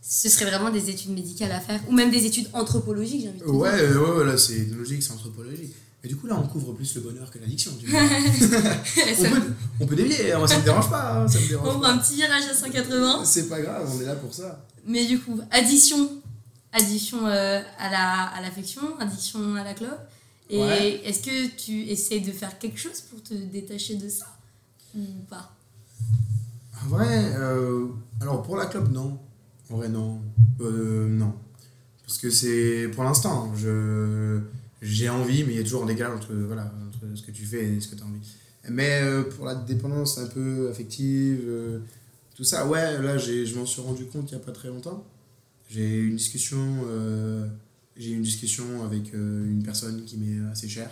ce 0.00 0.28
serait 0.28 0.46
vraiment 0.46 0.70
des 0.70 0.90
études 0.90 1.12
médicales 1.12 1.52
à 1.52 1.60
faire, 1.60 1.80
ou 1.88 1.92
même 1.92 2.10
des 2.10 2.26
études 2.26 2.48
anthropologiques, 2.52 3.22
j'ai 3.22 3.28
envie 3.28 3.38
de 3.38 3.44
dire. 3.44 3.54
Ouais, 3.54 3.70
ouais, 3.70 4.18
ouais, 4.18 4.24
là, 4.24 4.36
c'est 4.36 4.66
logique, 4.70 5.02
c'est 5.02 5.12
anthropologique. 5.12 5.72
Mais 6.02 6.08
du 6.08 6.16
coup, 6.16 6.26
là, 6.26 6.36
on 6.36 6.48
couvre 6.48 6.72
plus 6.72 6.96
le 6.96 7.00
bonheur 7.02 7.30
que 7.30 7.38
l'addiction. 7.38 7.70
on, 7.80 9.22
peut, 9.22 9.52
on 9.80 9.86
peut 9.86 9.94
dévier, 9.94 10.32
hein, 10.32 10.44
ça 10.48 10.58
me 10.58 10.64
dérange 10.64 10.90
pas. 10.90 11.20
Hein, 11.20 11.28
ça 11.28 11.38
me 11.38 11.46
dérange 11.46 11.68
on 11.68 11.78
prend 11.78 11.90
un 11.90 11.98
petit 11.98 12.16
virage 12.16 12.44
à 12.50 12.54
180. 12.54 13.24
C'est 13.24 13.48
pas 13.48 13.60
grave, 13.60 13.88
on 13.94 14.00
est 14.00 14.06
là 14.06 14.16
pour 14.16 14.34
ça. 14.34 14.66
Mais 14.84 15.06
du 15.06 15.20
coup, 15.20 15.40
addition, 15.52 16.10
addition 16.72 17.24
euh, 17.28 17.62
à 17.78 18.40
l'affection, 18.42 18.82
la, 18.98 19.04
à 19.04 19.08
addiction 19.08 19.54
à 19.54 19.62
la 19.62 19.74
clope. 19.74 19.90
Et 20.50 20.58
est-ce 21.04 21.22
que 21.22 21.46
tu 21.56 21.88
essaies 21.88 22.20
de 22.20 22.32
faire 22.32 22.58
quelque 22.58 22.78
chose 22.78 23.00
pour 23.00 23.22
te 23.22 23.34
détacher 23.34 23.94
de 23.94 24.08
ça 24.08 24.26
ou 24.96 25.04
pas? 25.30 25.54
Ouais, 26.90 27.32
euh, 27.36 27.86
alors 28.20 28.42
pour 28.42 28.56
la 28.56 28.66
clope, 28.66 28.90
non. 28.90 29.18
En 29.70 29.76
vrai, 29.76 29.88
non. 29.88 30.20
Euh, 30.60 31.08
non. 31.08 31.34
Parce 32.04 32.18
que 32.18 32.30
c'est 32.30 32.88
pour 32.94 33.04
l'instant, 33.04 33.54
je 33.56 34.40
j'ai 34.80 35.08
envie, 35.08 35.44
mais 35.44 35.52
il 35.52 35.56
y 35.58 35.60
a 35.60 35.62
toujours 35.62 35.84
un 35.84 35.86
décalage 35.86 36.16
entre, 36.16 36.34
voilà, 36.34 36.72
entre 36.88 37.16
ce 37.16 37.22
que 37.22 37.30
tu 37.30 37.44
fais 37.44 37.74
et 37.74 37.80
ce 37.80 37.88
que 37.88 37.94
tu 37.94 38.02
as 38.02 38.06
envie. 38.06 38.18
Mais 38.68 39.00
euh, 39.02 39.22
pour 39.22 39.44
la 39.44 39.54
dépendance 39.54 40.18
un 40.18 40.26
peu 40.26 40.68
affective, 40.70 41.48
tout 42.34 42.44
ça, 42.44 42.66
ouais, 42.66 43.00
là, 43.00 43.16
je 43.16 43.54
m'en 43.56 43.66
suis 43.66 43.80
rendu 43.80 44.06
compte 44.06 44.30
il 44.32 44.36
n'y 44.36 44.42
a 44.42 44.44
pas 44.44 44.52
très 44.52 44.68
longtemps. 44.68 45.06
J'ai 45.68 46.00
une 46.00 46.16
discussion, 46.16 46.58
j'ai 47.96 48.10
une 48.10 48.22
discussion 48.22 48.84
avec 48.84 49.12
une 49.12 49.62
personne 49.64 50.04
qui 50.04 50.16
m'est 50.16 50.50
assez 50.50 50.68
chère. 50.68 50.90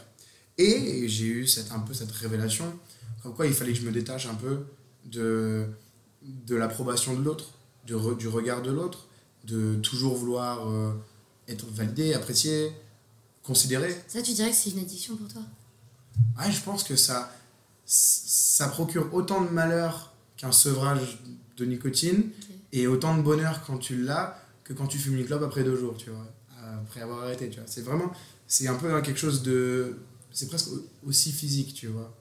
Et 0.56 1.08
j'ai 1.08 1.26
eu 1.26 1.46
cette, 1.46 1.72
un 1.72 1.80
peu 1.80 1.94
cette 1.94 2.12
révélation, 2.12 2.66
comme 3.22 3.34
quoi 3.34 3.46
il 3.46 3.54
fallait 3.54 3.72
que 3.72 3.78
je 3.78 3.86
me 3.86 3.92
détache 3.92 4.26
un 4.26 4.34
peu 4.34 4.60
de, 5.04 5.66
de 6.22 6.56
l'approbation 6.56 7.14
de 7.14 7.22
l'autre, 7.22 7.52
du, 7.86 7.94
du 8.18 8.28
regard 8.28 8.62
de 8.62 8.70
l'autre, 8.70 9.06
de 9.44 9.76
toujours 9.76 10.16
vouloir 10.16 10.68
être 11.48 11.66
validé, 11.66 12.14
apprécié, 12.14 12.72
considéré. 13.42 13.94
Ça, 14.06 14.22
tu 14.22 14.32
dirais 14.32 14.50
que 14.50 14.56
c'est 14.56 14.70
une 14.70 14.80
addiction 14.80 15.16
pour 15.16 15.28
toi? 15.28 15.42
Ouais, 16.38 16.52
je 16.52 16.60
pense 16.60 16.84
que 16.84 16.96
ça, 16.96 17.32
ça 17.84 18.68
procure 18.68 19.12
autant 19.14 19.42
de 19.42 19.48
malheur 19.48 20.12
qu'un 20.36 20.52
sevrage 20.52 21.22
de 21.56 21.64
nicotine 21.64 22.30
et 22.72 22.86
autant 22.86 23.16
de 23.16 23.22
bonheur 23.22 23.64
quand 23.66 23.78
tu 23.78 24.02
l'as 24.02 24.38
que 24.62 24.72
quand 24.72 24.86
tu 24.86 24.98
fumes 24.98 25.16
une 25.16 25.26
clope 25.26 25.42
après 25.42 25.64
deux 25.64 25.76
jours, 25.76 25.96
tu 25.96 26.10
vois, 26.10 26.26
après 26.82 27.00
avoir 27.00 27.24
arrêté, 27.24 27.50
tu 27.50 27.58
vois. 27.58 27.66
C'est 27.66 27.82
vraiment, 27.82 28.12
c'est 28.46 28.68
un 28.68 28.74
peu 28.74 29.00
quelque 29.02 29.18
chose 29.18 29.42
de, 29.42 29.96
c'est 30.30 30.48
presque 30.48 30.68
aussi 31.04 31.32
physique, 31.32 31.74
tu 31.74 31.88
vois. 31.88 32.16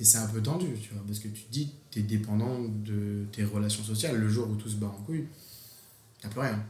Et 0.00 0.04
c'est 0.04 0.18
un 0.18 0.26
peu 0.26 0.40
tendu, 0.40 0.66
tu 0.80 0.94
vois, 0.94 1.02
parce 1.06 1.18
que 1.18 1.28
tu 1.28 1.42
te 1.42 1.50
dis, 1.52 1.72
tu 1.90 1.98
es 1.98 2.02
dépendant 2.02 2.60
de 2.84 3.26
tes 3.32 3.44
relations 3.44 3.82
sociales. 3.82 4.16
Le 4.16 4.28
jour 4.28 4.48
où 4.48 4.54
tout 4.54 4.68
se 4.68 4.76
bat 4.76 4.86
en 4.86 5.02
couille, 5.02 5.26
t'as 6.20 6.28
plus 6.28 6.40
rien. 6.40 6.64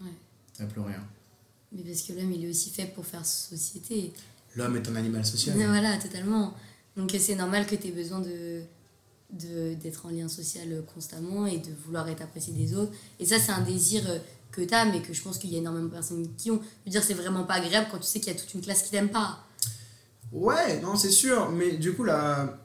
Ouais. 0.00 0.12
T'as 0.56 0.64
plus 0.64 0.80
rien. 0.80 1.04
Mais 1.72 1.82
parce 1.82 2.02
que 2.02 2.14
l'homme, 2.14 2.32
il 2.32 2.44
est 2.44 2.48
aussi 2.48 2.70
fait 2.70 2.86
pour 2.86 3.04
faire 3.04 3.24
société. 3.24 4.12
L'homme 4.56 4.76
est 4.76 4.88
un 4.88 4.96
animal 4.96 5.24
social. 5.26 5.56
Voilà, 5.68 5.98
totalement. 5.98 6.54
Donc 6.96 7.14
c'est 7.18 7.36
normal 7.36 7.66
que 7.66 7.76
tu 7.76 7.88
aies 7.88 7.92
besoin 7.92 8.20
de 8.20 8.62
d'être 9.32 10.06
en 10.06 10.08
lien 10.08 10.26
social 10.26 10.82
constamment 10.92 11.46
et 11.46 11.58
de 11.58 11.70
vouloir 11.84 12.08
être 12.08 12.20
apprécié 12.20 12.52
des 12.52 12.74
autres. 12.74 12.90
Et 13.20 13.26
ça, 13.26 13.38
c'est 13.38 13.52
un 13.52 13.60
désir 13.60 14.02
que 14.50 14.60
tu 14.60 14.74
as, 14.74 14.84
mais 14.86 15.02
que 15.02 15.12
je 15.12 15.22
pense 15.22 15.38
qu'il 15.38 15.52
y 15.52 15.54
a 15.54 15.58
énormément 15.58 15.86
de 15.86 15.92
personnes 15.92 16.28
qui 16.36 16.50
ont. 16.50 16.60
Je 16.60 16.86
veux 16.86 16.90
dire, 16.90 17.04
c'est 17.04 17.14
vraiment 17.14 17.44
pas 17.44 17.54
agréable 17.54 17.86
quand 17.92 17.98
tu 17.98 18.08
sais 18.08 18.18
qu'il 18.18 18.32
y 18.32 18.36
a 18.36 18.38
toute 18.38 18.52
une 18.54 18.60
classe 18.60 18.82
qui 18.82 18.90
t'aime 18.90 19.10
pas. 19.10 19.46
Ouais, 20.32 20.80
non, 20.80 20.96
c'est 20.96 21.10
sûr. 21.10 21.50
Mais 21.50 21.76
du 21.76 21.92
coup, 21.92 22.04
la, 22.04 22.58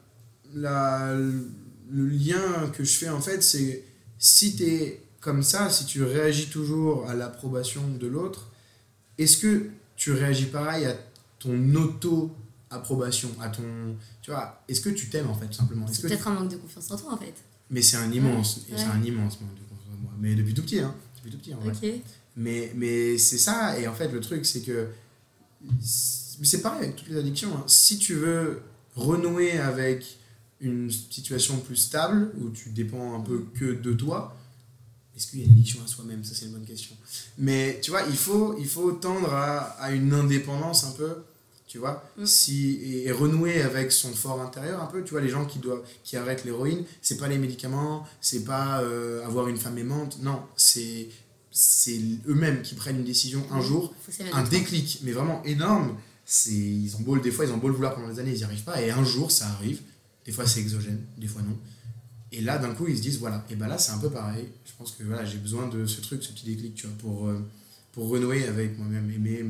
la, 0.54 1.14
le 1.16 2.08
lien 2.08 2.70
que 2.74 2.84
je 2.84 2.98
fais, 2.98 3.10
en 3.10 3.22
fait, 3.22 3.42
c'est 3.42 3.84
si 4.18 4.56
tu 4.56 4.64
es 4.64 5.02
comme 5.20 5.44
ça, 5.44 5.70
si 5.70 5.86
tu 5.86 6.04
réagis 6.04 6.50
toujours 6.50 7.10
à 7.10 7.16
l'approbation 7.16 7.88
de 7.88 8.08
l'autre, 8.08 8.52
est-ce 9.18 9.38
que 9.38 9.70
tu 9.96 10.12
réagis 10.12 10.46
pareil 10.46 10.86
à 10.86 10.96
ton 11.40 11.74
auto-approbation, 11.74 13.30
à 13.42 13.50
ton... 13.50 13.64
Tu 14.22 14.32
vois, 14.32 14.62
est-ce 14.68 14.82
que 14.82 14.90
tu 14.90 15.10
t'aimes 15.10 15.30
en 15.30 15.34
fait, 15.34 15.48
tout 15.48 15.54
simplement? 15.54 15.88
C'est 15.88 16.02
peut-être 16.02 16.28
un 16.28 16.34
manque 16.34 16.52
de 16.52 16.58
confiance 16.58 16.92
en 16.92 16.98
toi 16.98 17.14
en 17.14 17.18
fait. 17.18 17.34
Mais 17.72 17.82
c'est 17.82 17.98
un 17.98 18.12
immense, 18.12 18.62
c'est 18.68 18.84
un 18.84 19.02
immense 19.04 19.42
manque 19.42 19.56
de 19.56 19.62
confiance 19.62 19.96
en 19.98 20.02
moi. 20.04 20.12
Mais 20.20 20.36
depuis 20.36 20.54
tout 20.54 20.62
petit, 20.62 20.80
hein. 20.80 20.94
Depuis 21.18 21.32
tout 21.32 21.38
petit, 21.40 21.54
en 21.54 21.60
vrai. 21.60 22.02
Mais, 22.36 22.72
mais 22.76 23.18
c'est 23.18 23.38
ça, 23.38 23.80
et 23.80 23.88
en 23.88 23.94
fait, 23.94 24.10
le 24.10 24.20
truc, 24.20 24.46
c'est 24.46 24.62
que... 24.62 24.90
C'est 26.44 26.62
pareil 26.62 26.84
avec 26.84 26.96
toutes 26.96 27.10
les 27.10 27.18
addictions. 27.18 27.50
Hein. 27.56 27.64
Si 27.68 27.98
tu 27.98 28.16
veux 28.16 28.62
renouer 28.96 29.60
avec 29.60 30.18
une 30.62 30.90
situation 30.90 31.58
plus 31.58 31.76
stable, 31.76 32.32
où 32.40 32.50
tu 32.50 32.70
dépends 32.70 33.16
un 33.16 33.22
peu 33.22 33.46
que 33.54 33.74
de 33.74 33.94
toi, 33.94 34.36
est-ce 35.16 35.28
qu'il 35.28 35.40
y 35.40 35.44
a 35.44 35.46
une 35.46 35.54
addiction 35.54 35.80
à 35.84 35.88
soi-même? 35.88 36.24
Ça, 36.24 36.34
c'est 36.36 36.46
une 36.46 36.52
bonne 36.52 36.66
question. 36.66 36.96
Mais 37.38 37.80
tu 37.82 37.92
vois, 37.92 38.02
il 38.10 38.18
faut, 38.18 38.58
il 38.60 38.68
faut 38.68 38.92
tendre 38.94 39.34
à, 39.34 39.60
à 39.80 39.92
une 39.92 40.14
indépendance 40.14 40.84
un 40.84 40.92
peu, 40.92 41.24
tu 41.68 41.78
vois, 41.78 42.04
mm. 42.18 42.26
si, 42.26 43.04
et, 43.06 43.12
renouer 43.12 43.62
avec 43.62 43.92
son 43.92 44.12
fort 44.12 44.42
intérieur 44.42 44.82
un 44.82 44.88
peu. 44.88 45.04
Tu 45.04 45.12
vois, 45.12 45.22
les 45.22 45.30
gens 45.30 45.46
qui, 45.46 45.60
doivent, 45.60 45.84
qui 46.04 46.18
arrêtent 46.18 46.44
l'héroïne, 46.44 46.84
c'est 47.02 47.18
pas 47.18 47.28
les 47.28 47.38
médicaments, 47.38 48.06
c'est 48.20 48.44
pas 48.44 48.82
euh, 48.82 49.26
avoir 49.26 49.48
une 49.48 49.58
femme 49.58 49.78
aimante, 49.78 50.20
non, 50.22 50.42
c'est 50.56 51.08
c'est 51.58 51.98
eux-mêmes 52.28 52.62
qui 52.62 52.76
prennent 52.76 52.98
une 52.98 53.06
décision 53.06 53.42
un 53.50 53.60
mm. 53.60 53.62
jour, 53.62 53.94
un 54.34 54.44
déclic, 54.44 55.00
mais 55.04 55.14
vraiment 55.14 55.42
énorme. 55.44 55.96
C'est, 56.26 56.52
ils 56.52 56.96
ont 56.96 57.02
beau, 57.02 57.18
des 57.20 57.32
fois, 57.32 57.46
ils 57.46 57.52
ont 57.52 57.58
beau 57.58 57.68
le 57.68 57.76
vouloir 57.76 57.94
pendant 57.94 58.10
des 58.10 58.20
années, 58.20 58.32
ils 58.32 58.38
n'y 58.38 58.44
arrivent 58.44 58.64
pas, 58.64 58.82
et 58.82 58.90
un 58.90 59.04
jour, 59.04 59.32
ça 59.32 59.48
arrive. 59.48 59.82
Des 60.26 60.32
fois, 60.32 60.48
c'est 60.48 60.60
exogène, 60.60 61.00
des 61.18 61.28
fois 61.28 61.44
non. 61.44 61.56
Et 62.32 62.42
là, 62.42 62.58
d'un 62.58 62.74
coup, 62.74 62.88
ils 62.88 62.98
se 62.98 63.02
disent, 63.02 63.20
voilà, 63.20 63.46
et 63.50 63.56
ben 63.56 63.68
là, 63.68 63.78
c'est 63.78 63.92
un 63.92 64.00
peu 64.00 64.10
pareil. 64.10 64.50
Je 64.66 64.72
pense 64.78 64.92
que 64.92 65.04
voilà, 65.04 65.24
j'ai 65.24 65.38
besoin 65.38 65.68
de 65.68 65.86
ce 65.86 66.02
truc, 66.02 66.24
ce 66.24 66.32
petit 66.32 66.46
déclic, 66.46 66.76
tu 66.76 66.88
vois, 66.88 66.98
pour, 66.98 67.28
euh, 67.28 67.40
pour 67.92 68.10
renouer 68.10 68.48
avec 68.48 68.78
moi-même, 68.78 69.10
aimer 69.12 69.46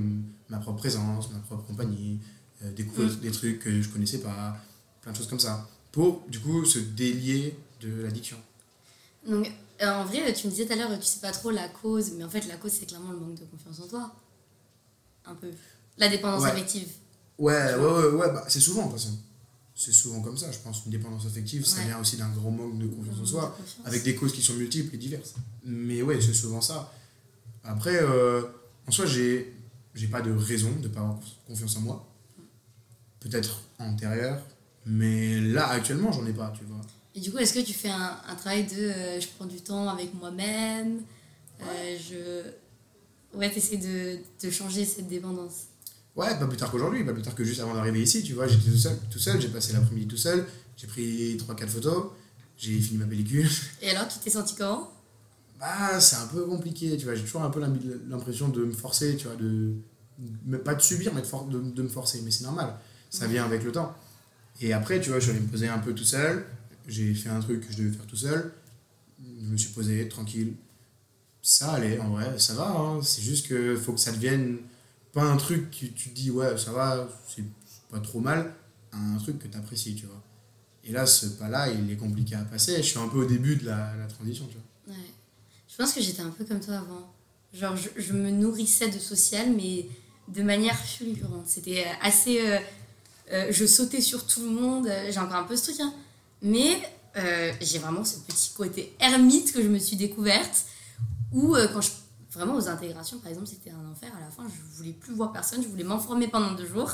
ma 0.49 0.59
propre 0.59 0.79
présence, 0.79 1.31
ma 1.31 1.39
propre 1.39 1.65
compagnie, 1.65 2.19
euh, 2.63 2.71
découvrir 2.73 3.09
mm. 3.09 3.19
des 3.21 3.31
trucs 3.31 3.59
que 3.59 3.81
je 3.81 3.89
connaissais 3.89 4.19
pas, 4.19 4.57
plein 5.01 5.13
de 5.13 5.17
choses 5.17 5.27
comme 5.27 5.39
ça, 5.39 5.67
pour, 5.91 6.25
du 6.29 6.39
coup, 6.39 6.65
se 6.65 6.79
délier 6.79 7.57
de 7.81 8.03
l'addiction. 8.03 8.37
Donc, 9.27 9.49
euh, 9.81 9.87
en 9.87 10.05
vrai, 10.05 10.33
tu 10.33 10.47
me 10.47 10.51
disais 10.51 10.65
tout 10.65 10.73
à 10.73 10.75
l'heure, 10.75 10.99
tu 10.99 11.05
sais 11.05 11.19
pas 11.19 11.31
trop 11.31 11.51
la 11.51 11.67
cause, 11.69 12.11
mais 12.17 12.23
en 12.23 12.29
fait, 12.29 12.45
la 12.47 12.57
cause, 12.57 12.71
c'est 12.71 12.85
clairement 12.85 13.11
le 13.11 13.19
manque 13.19 13.39
de 13.39 13.45
confiance 13.45 13.79
en 13.79 13.87
toi. 13.87 14.15
Un 15.25 15.35
peu. 15.35 15.49
La 15.97 16.09
dépendance 16.09 16.43
affective. 16.45 16.87
Ouais, 17.37 17.73
ouais, 17.75 17.79
ouais, 17.79 18.07
ouais, 18.11 18.31
bah, 18.31 18.45
c'est 18.47 18.59
souvent, 18.59 18.87
de 18.87 18.91
toute 18.91 18.99
façon 19.01 19.17
c'est 19.75 19.91
souvent 19.91 20.21
comme 20.21 20.37
ça, 20.37 20.49
je 20.51 20.57
pense. 20.59 20.85
Une 20.85 20.91
dépendance 20.91 21.25
affective, 21.25 21.65
ça 21.65 21.81
vient 21.81 21.99
aussi 21.99 22.15
d'un 22.15 22.29
gros 22.29 22.49
manque 22.49 22.77
de 22.79 22.87
confiance 22.87 23.19
en 23.21 23.25
soi, 23.25 23.57
avec 23.83 24.03
des 24.03 24.15
causes 24.15 24.31
qui 24.31 24.41
sont 24.41 24.53
multiples 24.53 24.95
et 24.95 24.97
diverses. 24.97 25.33
Mais 25.65 26.01
ouais, 26.01 26.19
c'est 26.21 26.33
souvent 26.33 26.61
ça. 26.61 26.91
Après, 27.63 27.97
euh, 28.01 28.41
en 28.87 28.91
soi, 28.91 29.05
j'ai 29.05 29.53
j'ai 29.93 30.07
pas 30.07 30.21
de 30.21 30.31
raison 30.31 30.71
de 30.81 30.87
pas 30.87 31.01
avoir 31.01 31.19
confiance 31.45 31.75
en 31.77 31.81
moi. 31.81 32.07
Peut-être 33.19 33.61
antérieure, 33.79 34.41
mais 34.85 35.41
là, 35.41 35.67
actuellement, 35.69 36.11
j'en 36.11 36.25
ai 36.25 36.33
pas, 36.33 36.53
tu 36.57 36.63
vois. 36.65 36.81
Et 37.13 37.19
du 37.19 37.31
coup, 37.31 37.37
est-ce 37.37 37.53
que 37.53 37.59
tu 37.59 37.73
fais 37.73 37.89
un, 37.89 38.17
un 38.27 38.35
travail 38.35 38.65
de 38.65 38.75
euh, 38.77 39.19
je 39.19 39.27
prends 39.35 39.45
du 39.45 39.59
temps 39.61 39.89
avec 39.89 40.13
moi-même 40.13 41.01
euh, 41.61 41.97
Je. 41.99 43.37
Ouais, 43.37 43.51
t'essaies 43.51 43.77
de, 43.77 44.19
de 44.41 44.49
changer 44.51 44.85
cette 44.85 45.09
dépendance? 45.09 45.65
Ouais, 46.15 46.37
pas 46.39 46.47
plus 46.47 46.57
tard 46.57 46.71
qu'aujourd'hui, 46.71 47.03
pas 47.03 47.13
plus 47.13 47.21
tard 47.21 47.35
que 47.35 47.43
juste 47.43 47.59
avant 47.59 47.73
d'arriver 47.73 48.01
ici, 48.01 48.23
tu 48.23 48.33
vois. 48.33 48.47
J'étais 48.47 48.71
tout 48.71 48.77
seul, 48.77 48.97
tout 49.11 49.19
seul 49.19 49.41
j'ai 49.41 49.49
passé 49.49 49.73
l'après-midi 49.73 50.07
tout 50.07 50.17
seul, 50.17 50.45
j'ai 50.77 50.87
pris 50.87 51.35
3-4 51.37 51.67
photos, 51.67 52.05
j'ai 52.57 52.79
fini 52.79 52.97
ma 52.99 53.05
pellicule. 53.05 53.49
Et 53.81 53.89
alors, 53.89 54.07
tu 54.07 54.19
t'es 54.19 54.29
senti 54.29 54.55
comment? 54.55 54.91
Bah, 55.59 55.99
c'est 55.99 56.17
un 56.17 56.27
peu 56.27 56.45
compliqué, 56.45 56.95
tu 56.97 57.05
vois. 57.05 57.15
J'ai 57.15 57.23
toujours 57.23 57.43
un 57.43 57.49
peu 57.49 57.59
l'impression 57.59 58.49
de 58.49 58.63
me 58.65 58.71
forcer, 58.73 59.15
tu 59.17 59.27
vois, 59.27 59.35
de. 59.35 59.73
mais 60.45 60.57
Pas 60.57 60.75
de 60.75 60.81
subir, 60.81 61.13
mais 61.13 61.21
de, 61.21 61.25
for- 61.27 61.45
de, 61.47 61.59
de 61.59 61.81
me 61.81 61.89
forcer, 61.89 62.21
mais 62.23 62.31
c'est 62.31 62.43
normal. 62.43 62.75
Ça 63.09 63.27
vient 63.27 63.45
avec 63.45 63.63
le 63.63 63.71
temps. 63.71 63.93
Et 64.61 64.73
après, 64.73 64.99
tu 65.01 65.09
vois, 65.09 65.19
je 65.19 65.25
suis 65.25 65.31
allé 65.31 65.41
me 65.41 65.47
poser 65.51 65.67
un 65.67 65.79
peu 65.79 65.93
tout 65.93 66.03
seul. 66.05 66.45
J'ai 66.87 67.13
fait 67.13 67.29
un 67.29 67.39
truc 67.41 67.65
que 67.65 67.71
je 67.73 67.77
devais 67.79 67.91
faire 67.91 68.05
tout 68.05 68.15
seul. 68.17 68.53
Je 69.21 69.45
me 69.51 69.57
suis 69.57 69.69
posé 69.71 70.07
tranquille. 70.09 70.53
Ça 71.41 71.73
allait, 71.73 71.99
en 71.99 72.09
vrai, 72.09 72.37
ça 72.39 72.53
va. 72.55 72.69
hein. 72.69 73.01
C'est 73.03 73.21
juste 73.21 73.47
que 73.47 73.75
faut 73.75 73.93
que 73.93 73.99
ça 73.99 74.11
devienne 74.11 74.57
pas 75.15 75.23
un 75.23 75.37
truc 75.37 75.71
que 75.71 75.85
tu 75.85 76.09
dis, 76.09 76.29
ouais, 76.29 76.57
ça 76.57 76.73
va, 76.73 77.07
c'est 77.25 77.45
pas 77.89 77.99
trop 77.99 78.19
mal. 78.19 78.53
Un 78.91 79.17
truc 79.17 79.39
que 79.39 79.47
tu 79.47 79.57
apprécies, 79.57 79.95
tu 79.95 80.05
vois. 80.05 80.21
Et 80.83 80.91
là, 80.91 81.05
ce 81.05 81.25
pas-là, 81.25 81.69
il 81.71 81.89
est 81.89 81.95
compliqué 81.95 82.35
à 82.35 82.43
passer. 82.43 82.75
Je 82.77 82.81
suis 82.81 82.99
un 82.99 83.07
peu 83.07 83.19
au 83.19 83.25
début 83.25 83.55
de 83.55 83.65
la, 83.65 83.93
transition, 84.09 84.45
tu 84.47 84.55
vois. 84.55 84.95
Ouais. 84.95 85.09
Je 85.69 85.75
pense 85.77 85.93
que 85.93 86.01
j'étais 86.01 86.21
un 86.21 86.29
peu 86.29 86.43
comme 86.43 86.59
toi 86.59 86.75
avant. 86.75 87.13
Genre, 87.53 87.75
je, 87.95 88.13
me 88.13 88.29
nourrissais 88.29 88.89
de 88.89 88.99
social, 88.99 89.53
mais 89.55 89.87
de 90.27 90.43
manière 90.43 90.77
fulgurante. 90.77 91.47
C'était 91.47 91.85
euh, 91.85 91.91
assez. 92.01 92.41
euh, 92.41 92.59
euh, 93.31 93.47
je 93.51 93.65
sautais 93.65 94.01
sur 94.01 94.27
tout 94.27 94.41
le 94.41 94.49
monde. 94.49 94.91
J'ai 95.09 95.19
encore 95.19 95.37
un 95.37 95.43
peu 95.43 95.55
ce 95.55 95.71
truc, 95.71 95.79
hein. 95.79 95.93
Mais 96.41 96.77
j'ai 97.61 97.79
vraiment 97.79 98.03
ce 98.03 98.19
petit 98.19 98.51
côté 98.53 98.93
ermite 98.99 99.53
que 99.53 99.63
je 99.63 99.69
me 99.69 99.79
suis 99.79 99.95
découverte. 99.95 100.65
Où, 101.31 101.55
quand 101.73 101.79
je. 101.79 101.91
Vraiment, 102.35 102.55
aux 102.55 102.67
intégrations, 102.67 103.19
par 103.19 103.29
exemple, 103.29 103.47
c'était 103.47 103.71
un 103.71 103.91
enfer. 103.91 104.11
À 104.15 104.19
la 104.19 104.29
fin, 104.29 104.43
je 104.47 104.77
voulais 104.77 104.91
plus 104.93 105.13
voir 105.13 105.31
personne. 105.31 105.61
Je 105.63 105.67
voulais 105.67 105.83
m'enfermer 105.83 106.27
pendant 106.27 106.53
deux 106.53 106.67
jours. 106.67 106.91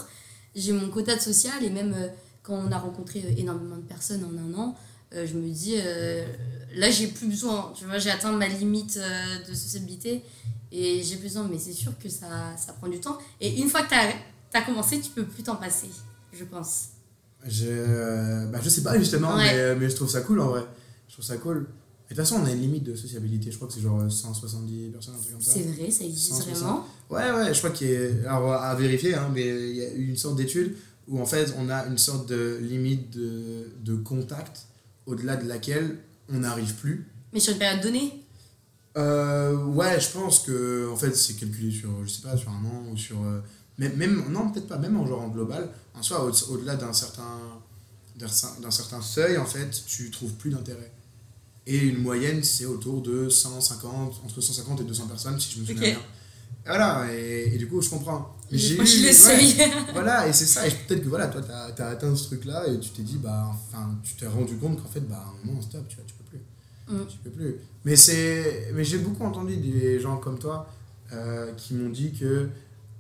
J'ai 0.55 0.71
mon 0.73 0.89
quota 0.89 1.15
de 1.15 1.21
social 1.21 1.63
et 1.63 1.69
même 1.69 1.93
euh, 1.95 2.07
quand 2.43 2.53
on 2.55 2.71
a 2.71 2.77
rencontré 2.77 3.23
euh, 3.25 3.33
énormément 3.37 3.77
de 3.77 3.81
personnes 3.83 4.23
en 4.23 4.37
un 4.37 4.53
an, 4.59 4.75
euh, 5.13 5.25
je 5.25 5.33
me 5.35 5.49
dis, 5.49 5.75
euh, 5.77 6.25
là, 6.75 6.89
j'ai 6.89 7.07
plus 7.07 7.27
besoin. 7.27 7.73
Tu 7.75 7.85
vois, 7.85 7.97
j'ai 7.97 8.11
atteint 8.11 8.31
ma 8.31 8.47
limite 8.47 8.99
de 9.47 9.53
sociabilité 9.53 10.23
et 10.71 11.01
j'ai 11.03 11.17
besoin. 11.17 11.47
Mais 11.49 11.57
c'est 11.59 11.73
sûr 11.73 11.97
que 11.97 12.09
ça, 12.09 12.55
ça 12.57 12.73
prend 12.73 12.87
du 12.87 12.99
temps. 12.99 13.17
Et 13.39 13.59
une 13.59 13.69
fois 13.69 13.81
que 13.81 13.89
tu 13.89 14.57
as, 14.57 14.61
commencé, 14.61 14.99
tu 15.01 15.09
peux 15.11 15.25
plus 15.25 15.43
t'en 15.43 15.55
passer, 15.55 15.89
je 16.33 16.43
pense. 16.45 16.89
Je, 17.47 18.45
bah, 18.51 18.59
je 18.61 18.69
sais 18.69 18.83
pas 18.83 18.97
justement, 18.99 19.35
Ouais. 19.35 19.53
mais, 19.53 19.75
mais 19.75 19.89
je 19.89 19.95
trouve 19.95 20.09
ça 20.09 20.21
cool 20.21 20.39
en 20.39 20.49
vrai. 20.49 20.63
Je 21.07 21.13
trouve 21.13 21.25
ça 21.25 21.37
cool. 21.37 21.67
De 22.11 22.15
toute 22.17 22.25
façon, 22.25 22.41
on 22.41 22.45
a 22.45 22.51
une 22.51 22.59
limite 22.59 22.83
de 22.83 22.93
sociabilité. 22.93 23.51
Je 23.51 23.55
crois 23.55 23.69
que 23.69 23.73
c'est 23.73 23.79
genre 23.81 24.11
170 24.11 24.89
personnes, 24.89 25.15
un 25.15 25.17
truc 25.17 25.31
comme 25.31 25.41
ça. 25.41 25.51
C'est 25.53 25.61
vrai, 25.63 25.89
ça 25.89 26.03
existe 26.03 26.27
160. 26.33 26.57
vraiment. 26.57 26.85
Ouais, 27.09 27.31
ouais, 27.31 27.53
je 27.53 27.57
crois 27.59 27.69
qu'il 27.69 27.89
y 27.89 27.95
a. 27.95 28.33
Alors, 28.35 28.51
à 28.53 28.75
vérifier, 28.75 29.15
hein, 29.15 29.29
mais 29.33 29.47
il 29.69 29.75
y 29.77 29.85
a 29.85 29.89
une 29.93 30.17
sorte 30.17 30.35
d'étude 30.35 30.75
où 31.07 31.21
en 31.21 31.25
fait, 31.25 31.53
on 31.57 31.69
a 31.69 31.85
une 31.87 31.97
sorte 31.97 32.27
de 32.27 32.59
limite 32.61 33.11
de, 33.11 33.65
de 33.83 33.95
contact 33.95 34.65
au-delà 35.05 35.37
de 35.37 35.47
laquelle 35.47 35.99
on 36.29 36.39
n'arrive 36.39 36.73
plus. 36.75 37.07
Mais 37.31 37.39
sur 37.39 37.53
une 37.53 37.59
période 37.59 37.81
donnée? 37.81 38.25
Euh, 38.97 39.55
ouais, 39.67 39.97
je 40.01 40.09
pense 40.09 40.39
que 40.39 40.89
en 40.91 40.97
fait, 40.97 41.15
c'est 41.15 41.35
calculé 41.35 41.71
sur, 41.71 41.89
je 42.03 42.09
sais 42.09 42.21
pas, 42.21 42.35
sur 42.35 42.49
un 42.49 42.63
an 42.65 42.83
ou 42.91 42.97
sur. 42.97 43.23
euh, 43.23 43.39
même, 43.77 44.25
non, 44.29 44.51
peut-être 44.51 44.67
pas, 44.67 44.77
même 44.77 44.97
en 44.97 45.07
genre 45.07 45.21
en 45.21 45.29
global. 45.29 45.69
En 45.95 46.03
soi, 46.03 46.25
au- 46.25 46.51
au-delà 46.53 46.75
d'un 46.75 46.91
certain, 46.93 47.39
d'un 48.17 48.71
certain 48.71 49.01
seuil, 49.01 49.37
en 49.37 49.45
fait, 49.45 49.69
tu 49.87 50.11
trouves 50.11 50.33
plus 50.33 50.49
d'intérêt. 50.51 50.91
Et 51.67 51.77
une 51.77 51.97
moyenne, 51.99 52.43
c'est 52.43 52.65
autour 52.65 53.01
de 53.01 53.29
150, 53.29 54.21
entre 54.25 54.41
150 54.41 54.81
et 54.81 54.83
200 54.83 55.07
personnes, 55.07 55.39
si 55.39 55.55
je 55.55 55.59
me 55.61 55.65
souviens 55.65 55.81
bien. 55.91 55.99
Voilà, 56.65 57.07
et, 57.13 57.51
et 57.53 57.57
du 57.57 57.67
coup, 57.67 57.81
je 57.81 57.89
comprends. 57.89 58.35
J'ai 58.57 58.75
eu- 58.75 59.03
ouais, 59.29 59.35
voilà, 59.93 60.27
et 60.27 60.33
c'est 60.33 60.45
ça. 60.45 60.67
Et 60.67 60.71
peut-être 60.71 61.03
que 61.03 61.09
voilà, 61.09 61.27
toi, 61.27 61.41
t'as 61.41 61.85
as 61.85 61.89
atteint 61.89 62.15
ce 62.15 62.25
truc-là 62.25 62.67
et 62.67 62.79
tu 62.79 62.89
t'es 62.91 63.01
dit, 63.03 63.17
bah, 63.17 63.49
enfin, 63.51 63.97
tu 64.03 64.15
t'es 64.15 64.27
rendu 64.27 64.55
compte 64.57 64.81
qu'en 64.81 64.89
fait, 64.89 64.99
bah, 65.01 65.23
à 65.25 65.29
un 65.29 65.45
moment, 65.45 65.61
stop, 65.61 65.87
tu 65.87 65.95
vois, 65.95 66.05
tu 66.05 66.13
peux 66.15 66.23
plus. 66.25 66.39
Mm. 66.95 67.07
Tu 67.07 67.17
peux 67.23 67.29
plus. 67.29 67.55
Mais, 67.85 67.95
c'est, 67.95 68.71
mais 68.73 68.83
j'ai 68.83 68.97
beaucoup 68.97 69.23
entendu 69.23 69.55
des 69.57 69.99
gens 69.99 70.17
comme 70.17 70.37
toi 70.39 70.67
euh, 71.13 71.51
qui 71.53 71.73
m'ont 71.75 71.89
dit 71.89 72.11
que 72.13 72.49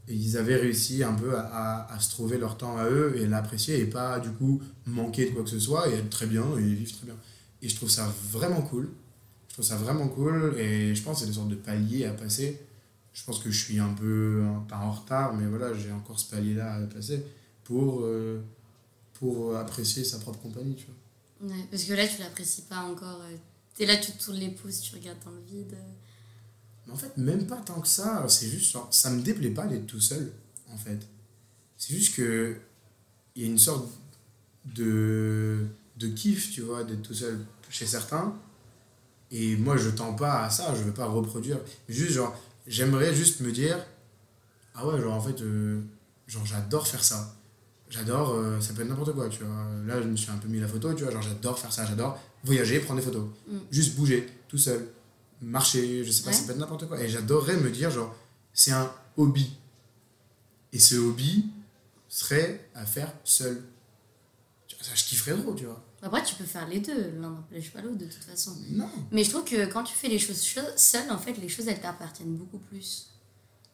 ils 0.07 0.37
avaient 0.37 0.55
réussi 0.57 1.03
un 1.03 1.13
peu 1.13 1.35
à, 1.37 1.41
à, 1.41 1.93
à 1.95 1.99
se 1.99 2.09
trouver 2.11 2.37
leur 2.37 2.57
temps 2.57 2.77
à 2.77 2.85
eux 2.85 3.13
et 3.17 3.27
l'apprécier 3.27 3.79
et 3.79 3.85
pas, 3.85 4.19
du 4.19 4.29
coup, 4.31 4.61
manquer 4.85 5.25
de 5.25 5.31
quoi 5.31 5.43
que 5.43 5.49
ce 5.49 5.59
soit 5.59 5.87
et 5.89 5.93
être 5.93 6.09
très 6.09 6.25
bien 6.25 6.43
et 6.57 6.61
vivre 6.61 6.91
très 6.97 7.05
bien. 7.05 7.15
Et 7.61 7.69
je 7.69 7.75
trouve 7.75 7.89
ça 7.89 8.13
vraiment 8.31 8.61
cool. 8.61 8.89
Je 9.49 9.53
trouve 9.53 9.65
ça 9.65 9.75
vraiment 9.75 10.07
cool 10.07 10.55
et 10.57 10.95
je 10.95 11.03
pense 11.03 11.15
que 11.19 11.21
c'est 11.21 11.27
des 11.27 11.33
sortes 11.35 11.49
de 11.49 11.55
paliers 11.55 12.05
à 12.05 12.13
passer. 12.13 12.59
Je 13.13 13.23
pense 13.25 13.39
que 13.39 13.51
je 13.51 13.63
suis 13.65 13.79
un 13.79 13.93
peu, 13.93 14.41
pas 14.69 14.77
en 14.77 14.91
retard, 14.93 15.33
mais 15.33 15.45
voilà, 15.47 15.73
j'ai 15.77 15.91
encore 15.91 16.17
ce 16.19 16.29
palier-là 16.33 16.75
à 16.75 16.81
passer 16.87 17.25
pour, 17.65 18.01
euh, 18.03 18.41
pour 19.13 19.55
apprécier 19.57 20.03
sa 20.05 20.19
propre 20.19 20.39
compagnie, 20.39 20.75
tu 20.75 20.85
vois. 20.85 21.49
Ouais, 21.53 21.63
parce 21.69 21.83
que 21.83 21.93
là, 21.93 22.07
tu 22.07 22.19
l'apprécies 22.21 22.61
pas 22.63 22.79
encore. 22.83 23.21
euh, 23.23 23.35
T'es 23.75 23.85
là, 23.85 23.97
tu 23.97 24.11
te 24.13 24.23
tournes 24.23 24.37
les 24.37 24.49
pouces, 24.51 24.81
tu 24.81 24.95
regardes 24.95 25.17
dans 25.25 25.31
le 25.31 25.41
vide. 25.41 25.75
Mais 26.87 26.93
en 26.93 26.95
fait, 26.95 27.15
même 27.17 27.45
pas 27.47 27.57
tant 27.57 27.81
que 27.81 27.87
ça, 27.87 28.25
c'est 28.29 28.47
juste, 28.47 28.71
genre, 28.71 28.87
ça 28.91 29.09
me 29.09 29.21
déplaît 29.21 29.51
pas 29.51 29.67
d'être 29.67 29.87
tout 29.87 29.99
seul, 30.01 30.31
en 30.71 30.77
fait. 30.77 30.99
C'est 31.77 31.93
juste 31.95 32.15
que 32.15 32.57
il 33.35 33.41
y 33.43 33.45
a 33.45 33.49
une 33.49 33.57
sorte 33.57 33.87
de, 34.75 35.65
de 36.01 36.07
kiff, 36.07 36.51
tu 36.51 36.61
vois, 36.61 36.83
d'être 36.83 37.01
tout 37.01 37.13
seul 37.13 37.39
chez 37.69 37.85
certains. 37.85 38.35
Et 39.31 39.55
moi, 39.55 39.77
je 39.77 39.89
tends 39.89 40.13
pas 40.13 40.43
à 40.43 40.49
ça, 40.49 40.73
je 40.75 40.83
veux 40.83 40.93
pas 40.93 41.05
reproduire. 41.05 41.57
Juste, 41.87 42.11
genre, 42.13 42.35
j'aimerais 42.67 43.13
juste 43.15 43.39
me 43.41 43.51
dire, 43.51 43.77
ah 44.75 44.85
ouais, 44.85 44.99
genre, 44.99 45.13
en 45.13 45.21
fait, 45.21 45.41
euh, 45.41 45.81
genre, 46.27 46.45
j'adore 46.45 46.87
faire 46.87 47.03
ça. 47.03 47.33
J'adore, 47.89 48.31
euh, 48.31 48.59
ça 48.61 48.73
peut 48.73 48.81
être 48.81 48.89
n'importe 48.89 49.13
quoi, 49.13 49.29
tu 49.29 49.43
vois. 49.43 49.65
Là, 49.85 50.01
je 50.01 50.07
me 50.07 50.15
suis 50.15 50.29
un 50.31 50.37
peu 50.37 50.47
mis 50.47 50.59
la 50.59 50.67
photo, 50.67 50.93
tu 50.93 51.03
vois, 51.03 51.11
genre, 51.11 51.21
j'adore 51.21 51.57
faire 51.59 51.71
ça, 51.71 51.85
j'adore 51.85 52.19
voyager, 52.43 52.79
prendre 52.79 52.99
des 52.99 53.05
photos. 53.05 53.25
Mm. 53.47 53.57
Juste 53.71 53.95
bouger, 53.95 54.27
tout 54.47 54.57
seul. 54.57 54.87
Marcher, 55.41 56.03
je 56.03 56.11
sais 56.11 56.23
pas, 56.23 56.29
Ouais. 56.29 56.35
ça 56.35 56.43
peut 56.45 56.51
être 56.51 56.57
n'importe 56.59 56.87
quoi. 56.87 56.99
Et 57.01 57.07
j'adorerais 57.09 57.57
me 57.57 57.69
dire, 57.69 57.89
genre, 57.91 58.13
c'est 58.53 58.71
un 58.71 58.91
hobby. 59.17 59.57
Et 60.73 60.79
ce 60.79 60.95
hobby 60.95 61.45
serait 62.07 62.69
à 62.75 62.85
faire 62.85 63.11
seul. 63.23 63.63
Ça, 64.81 64.91
je 64.95 65.03
kifferais 65.03 65.39
trop, 65.39 65.53
tu 65.53 65.65
vois. 65.65 65.81
Après, 66.03 66.23
tu 66.23 66.33
peux 66.35 66.43
faire 66.45 66.67
les 66.67 66.79
deux, 66.79 67.11
l'un 67.19 67.29
n'empêche 67.29 67.71
pas 67.71 67.81
l'autre 67.81 67.97
de 67.97 68.05
toute 68.05 68.23
façon. 68.23 68.55
Non. 68.71 68.89
Mais 69.11 69.23
je 69.23 69.29
trouve 69.29 69.43
que 69.43 69.65
quand 69.67 69.83
tu 69.83 69.93
fais 69.95 70.07
les 70.07 70.17
choses 70.17 70.41
cho- 70.43 70.59
seul, 70.75 71.09
en 71.11 71.17
fait, 71.19 71.33
les 71.33 71.47
choses, 71.49 71.67
elles 71.67 71.79
t'appartiennent 71.79 72.35
beaucoup 72.35 72.57
plus. 72.57 73.07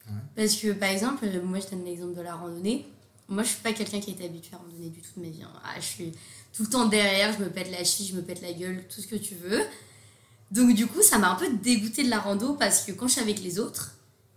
Ouais. 0.08 0.14
Parce 0.36 0.56
que, 0.56 0.72
par 0.74 0.90
exemple, 0.90 1.26
moi, 1.44 1.60
je 1.60 1.70
donne 1.70 1.86
l'exemple 1.86 2.16
de 2.16 2.22
la 2.22 2.36
randonnée. 2.36 2.86
Moi, 3.30 3.44
je 3.44 3.50
suis 3.50 3.62
pas 3.62 3.72
quelqu'un 3.74 4.00
qui 4.02 4.12
été 4.12 4.26
habitué 4.26 4.56
à 4.56 4.58
randonner 4.58 4.90
du 4.90 5.02
tout 5.02 5.12
de 5.20 5.26
ma 5.26 5.30
vie. 5.32 5.44
hein. 5.44 5.52
Ah, 5.64 5.80
je 5.80 5.86
suis 5.86 6.12
tout 6.54 6.64
le 6.64 6.70
temps 6.70 6.86
derrière, 6.86 7.34
je 7.38 7.44
me 7.44 7.50
pète 7.50 7.72
la 7.72 7.84
cheville, 7.84 8.08
je 8.08 8.16
me 8.16 8.22
pète 8.22 8.42
la 8.42 8.52
gueule, 8.54 8.84
tout 8.94 9.00
ce 9.02 9.08
que 9.08 9.16
tu 9.16 9.36
veux. 9.36 9.62
Donc, 10.52 10.74
du 10.76 10.88
coup, 10.88 11.02
ça 11.02 11.18
m'a 11.18 11.32
un 11.32 11.36
peu 11.36 11.50
dégoûté 11.58 12.04
de 12.04 12.10
la 12.10 12.20
rando 12.20 12.54
parce 12.56 12.82
que 12.84 12.92
quand 12.94 13.08
je 13.08 13.14
suis 13.14 13.22
avec 13.22 13.42
les 13.42 13.60
autres, 13.60 13.94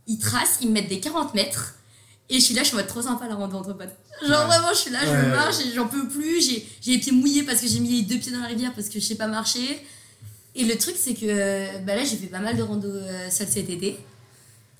ils 0.07 0.18
tracent, 0.18 0.59
ils 0.61 0.68
me 0.68 0.74
mettent 0.74 0.88
des 0.88 1.00
40 1.00 1.35
mètres. 1.35 1.74
Et 2.33 2.38
je 2.38 2.45
suis 2.45 2.55
là, 2.55 2.62
je 2.62 2.69
suis 2.69 2.77
mode 2.77 2.87
trop 2.87 3.03
sympa 3.03 3.27
la 3.29 3.35
rando 3.35 3.59
entre 3.59 3.73
potes. 3.75 3.88
Genre 4.23 4.40
Ouais. 4.40 4.47
vraiment, 4.47 4.69
je 4.73 4.79
suis 4.79 4.90
là, 4.90 5.01
je 5.05 5.11
Ouais. 5.11 5.27
marche 5.29 5.57
j'en 5.75 5.88
peux 5.88 6.07
plus. 6.09 6.40
J'ai 6.40 6.66
j'ai 6.81 6.93
les 6.93 6.99
pieds 6.99 7.12
mouillés 7.12 7.43
parce 7.43 7.61
que 7.61 7.66
j'ai 7.66 7.81
mis 7.81 7.88
les 7.88 8.03
deux 8.03 8.19
pieds 8.19 8.31
dans 8.33 8.38
la 8.40 8.47
rivière 8.47 8.73
parce 8.73 8.88
que 8.88 9.01
je 9.01 9.05
sais 9.05 9.16
pas 9.16 9.27
marcher. 9.27 9.85
Et 10.55 10.64
le 10.64 10.77
truc, 10.79 10.95
c'est 10.97 11.14
que 11.14 11.79
bah 11.85 11.95
là, 11.97 12.05
j'ai 12.05 12.16
fait 12.16 12.27
pas 12.29 12.38
mal 12.38 12.57
de 12.57 12.62
rando 12.62 12.88
euh, 12.88 13.29
seule 13.31 13.49
cet 13.49 13.69
été. 13.69 13.99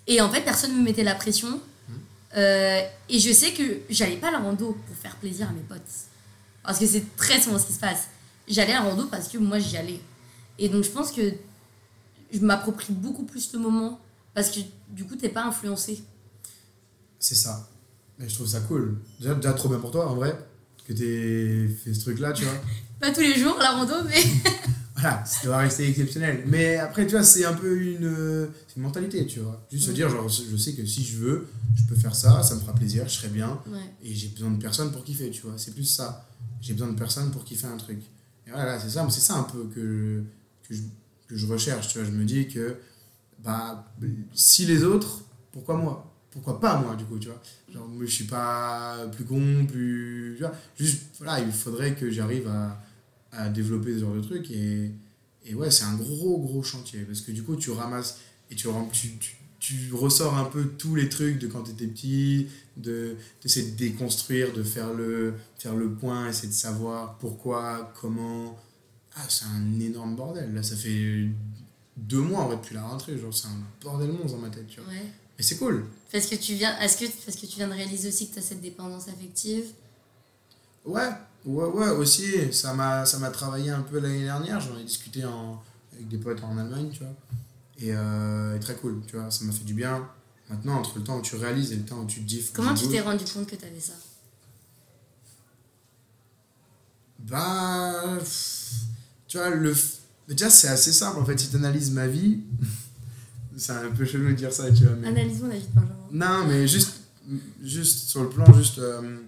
Et 0.07 0.21
en 0.21 0.31
fait, 0.31 0.41
personne 0.43 0.73
ne 0.73 0.79
me 0.79 0.83
mettait 0.83 1.03
la 1.05 1.15
pression. 1.17 1.61
Euh, 2.37 2.81
et 3.09 3.19
je 3.19 3.33
sais 3.33 3.53
que 3.53 3.81
j'allais 3.91 4.17
pas 4.17 4.29
à 4.29 4.33
la 4.33 4.39
rando 4.39 4.73
pour 4.87 4.97
faire 4.97 5.17
plaisir 5.17 5.49
à 5.49 5.53
mes 5.53 5.61
potes. 5.63 5.81
Parce 6.63 6.79
que 6.79 6.87
c'est 6.87 7.17
très 7.17 7.41
souvent 7.41 7.59
ce 7.59 7.67
qui 7.67 7.73
se 7.73 7.81
passe. 7.81 8.07
J'allais 8.47 8.73
à 8.73 8.83
la 8.83 8.89
rando 8.91 9.07
parce 9.07 9.27
que 9.29 9.39
moi, 9.39 9.59
j'y 9.59 9.77
allais. 9.77 10.01
Et 10.59 10.69
donc, 10.69 10.85
je 10.85 10.91
pense 10.91 11.11
que 11.11 11.33
je 12.33 12.39
m'approprie 12.41 12.93
beaucoup 12.93 13.25
plus 13.25 13.53
le 13.53 13.59
moment. 13.59 13.99
Parce 14.35 14.51
que 14.51 14.61
du 14.89 15.05
coup, 15.05 15.17
t'es 15.17 15.29
pas 15.29 15.43
influencé. 15.43 16.03
C'est 17.21 17.35
ça. 17.35 17.69
Mais 18.19 18.29
je 18.29 18.35
trouve 18.35 18.49
ça 18.49 18.61
cool. 18.61 18.99
Déjà, 19.21 19.35
déjà 19.35 19.53
trop 19.53 19.69
bien 19.69 19.79
pour 19.79 19.91
toi, 19.91 20.09
en 20.11 20.15
vrai, 20.15 20.37
que 20.87 20.93
t'aies 20.93 21.69
fait 21.69 21.95
ce 21.95 22.01
truc-là, 22.01 22.33
tu 22.33 22.45
vois. 22.45 22.55
Pas 23.01 23.13
tous 23.13 23.21
les 23.21 23.39
jours, 23.39 23.57
la 23.59 23.73
rando, 23.73 23.95
mais. 24.09 24.23
voilà, 24.95 25.25
ça 25.25 25.47
doit 25.47 25.59
rester 25.59 25.89
exceptionnel. 25.89 26.43
Mais 26.47 26.77
après, 26.77 27.07
tu 27.07 27.13
vois, 27.13 27.23
c'est 27.23 27.45
un 27.45 27.55
peu 27.55 27.81
une, 27.81 28.05
euh, 28.05 28.47
une 28.77 28.83
mentalité, 28.83 29.27
tu 29.27 29.41
vois. 29.41 29.67
Juste 29.71 29.87
se 29.87 29.91
dire, 29.93 30.09
genre, 30.09 30.29
je 30.29 30.57
sais 30.57 30.73
que 30.75 30.85
si 30.85 31.05
je 31.05 31.19
veux, 31.19 31.47
je 31.77 31.85
peux 31.85 31.95
faire 31.95 32.15
ça, 32.15 32.43
ça 32.43 32.55
me 32.55 32.61
fera 32.61 32.75
plaisir, 32.75 33.05
je 33.07 33.15
serai 33.15 33.29
bien. 33.29 33.61
Ouais. 33.67 33.79
Et 34.03 34.15
j'ai 34.15 34.29
besoin 34.29 34.51
de 34.51 34.61
personne 34.61 34.91
pour 34.93 35.05
kiffer, 35.05 35.31
tu 35.31 35.43
vois. 35.43 35.55
C'est 35.57 35.75
plus 35.75 35.85
ça. 35.85 36.27
J'ai 36.61 36.73
besoin 36.73 36.89
de 36.89 36.99
personne 36.99 37.31
pour 37.31 37.45
kiffer 37.45 37.67
un 37.67 37.77
truc. 37.77 38.01
Et 38.47 38.51
voilà, 38.51 38.79
c'est 38.79 38.91
ça, 38.91 39.07
c'est 39.11 39.21
ça 39.21 39.37
un 39.37 39.45
peu 39.45 39.65
que, 39.75 40.23
que, 40.69 40.75
je, 40.75 40.83
que 41.29 41.37
je 41.37 41.47
recherche, 41.47 41.89
tu 41.89 41.99
vois. 41.99 42.07
Je 42.07 42.13
me 42.13 42.25
dis 42.25 42.49
que, 42.49 42.77
bah, 43.43 43.91
si 44.35 44.67
les 44.67 44.85
autres, 44.85 45.23
pourquoi 45.53 45.77
moi? 45.77 46.10
Pourquoi 46.31 46.61
pas 46.61 46.79
moi, 46.81 46.95
du 46.95 47.05
coup, 47.05 47.19
tu 47.19 47.29
vois. 47.29 47.43
Genre, 47.73 47.89
je 48.01 48.07
suis 48.07 48.25
pas 48.25 49.07
plus 49.13 49.25
con, 49.25 49.67
plus. 49.67 50.35
Tu 50.37 50.43
vois, 50.43 50.53
juste, 50.79 51.03
voilà, 51.19 51.41
il 51.41 51.53
faudrait 51.53 51.95
que 51.95 52.11
j'arrive 52.11 52.47
à, 52.49 52.81
à 53.33 53.49
développer 53.49 53.95
ce 53.95 54.01
genre 54.01 54.15
de 54.15 54.21
trucs. 54.21 54.51
Et, 54.51 54.93
et 55.45 55.55
ouais, 55.55 55.71
c'est 55.71 55.85
un 55.85 55.97
gros, 55.97 56.39
gros 56.39 56.63
chantier. 56.63 57.01
Parce 57.01 57.21
que 57.21 57.33
du 57.33 57.43
coup, 57.43 57.57
tu 57.57 57.71
ramasses 57.71 58.21
et 58.51 58.55
tu, 58.55 58.69
ressors 59.93 60.37
un 60.37 60.45
peu 60.45 60.65
tous 60.79 60.95
les 60.95 61.09
trucs 61.09 61.39
de 61.39 61.47
quand 61.47 61.63
tu 61.63 61.73
étais 61.73 61.87
petit, 61.87 62.49
de 62.77 63.17
d'essayer 63.43 63.71
de 63.71 63.77
déconstruire, 63.77 64.53
de 64.53 64.63
faire 64.63 64.93
le, 64.95 65.35
faire 65.59 65.75
le 65.75 65.91
point, 65.93 66.29
essayer 66.29 66.49
de 66.49 66.55
savoir 66.55 67.19
pourquoi, 67.19 67.93
comment. 68.01 68.59
Ah, 69.17 69.25
c'est 69.29 69.47
un 69.47 69.81
énorme 69.81 70.15
bordel. 70.15 70.55
Là, 70.55 70.63
ça 70.63 70.77
fait 70.77 71.29
deux 71.97 72.21
mois 72.21 72.43
en 72.43 72.51
fait 72.51 72.57
depuis 72.57 72.75
la 72.77 72.83
rentrée. 72.83 73.19
Genre, 73.19 73.35
c'est 73.35 73.49
un 73.49 73.59
bordel 73.83 74.13
monstre 74.13 74.37
dans 74.37 74.43
ma 74.43 74.51
tête, 74.51 74.69
tu 74.69 74.81
vois. 74.81 74.91
Ouais. 74.91 75.13
Et 75.41 75.43
c'est 75.43 75.57
cool. 75.57 75.87
Parce 76.13 76.27
que 76.27 76.35
tu 76.35 76.53
viens, 76.53 76.79
est-ce 76.81 76.99
que 76.99 77.07
parce 77.25 77.39
que 77.39 77.47
tu 77.47 77.57
viens 77.57 77.69
de 77.69 77.73
réaliser 77.73 78.09
aussi 78.09 78.29
que 78.29 78.35
tu 78.35 78.41
as 78.41 78.43
cette 78.43 78.61
dépendance 78.61 79.09
affective? 79.09 79.65
Ouais, 80.85 81.09
ouais, 81.47 81.65
ouais, 81.65 81.89
aussi. 81.89 82.53
Ça 82.53 82.75
m'a, 82.75 83.07
ça 83.07 83.19
m'a 83.19 83.31
travaillé 83.31 83.71
un 83.71 83.81
peu 83.81 84.01
l'année 84.01 84.25
dernière. 84.25 84.61
J'en 84.61 84.79
ai 84.79 84.85
discuté 84.85 85.25
en, 85.25 85.63
avec 85.95 86.09
des 86.09 86.19
potes 86.19 86.45
en 86.45 86.59
Allemagne, 86.59 86.91
tu 86.93 86.99
vois. 86.99 87.15
Et, 87.79 87.95
euh, 87.95 88.55
et 88.55 88.61
très 88.61 88.75
cool, 88.75 89.01
tu 89.07 89.17
vois. 89.17 89.31
Ça 89.31 89.47
m'a 89.47 89.53
fait 89.53 89.65
du 89.65 89.73
bien. 89.73 90.07
Maintenant, 90.51 90.75
entre 90.75 90.99
le 90.99 91.05
temps 91.05 91.17
où 91.17 91.23
tu 91.23 91.37
réalises 91.37 91.73
et 91.73 91.77
le 91.77 91.87
temps 91.87 92.01
où 92.01 92.07
tu 92.07 92.21
te 92.21 92.27
dis. 92.27 92.45
Comment 92.53 92.75
tu 92.75 92.87
t'es 92.89 93.01
rendu 93.01 93.25
compte 93.25 93.47
que 93.47 93.57
tu 93.57 93.65
avais 93.65 93.81
ça? 93.81 93.95
Bah. 97.21 98.19
Tu 99.27 99.39
vois, 99.39 99.49
le. 99.49 99.75
Déjà, 100.29 100.51
c'est 100.51 100.69
assez 100.69 100.93
simple 100.93 101.19
en 101.19 101.25
fait. 101.25 101.39
Si 101.39 101.49
tu 101.49 101.57
analyses 101.57 101.93
ma 101.93 102.07
vie. 102.07 102.41
C'est 103.61 103.73
un 103.73 103.91
peu 103.91 104.05
chelou 104.05 104.29
de 104.29 104.35
dire 104.35 104.53
ça, 104.53 104.71
tu 104.73 104.85
vois. 104.85 104.97
Mais... 104.97 105.09
Analysons 105.09 105.47
la 105.49 105.57
vie 105.57 105.67
de 105.67 105.75
Benjamin. 105.75 105.95
Non, 106.13 106.47
mais 106.47 106.67
juste, 106.67 106.95
juste 107.63 108.09
sur 108.09 108.23
le 108.23 108.29
plan 108.31 108.51
juste 108.55 108.79
euh, 108.79 109.19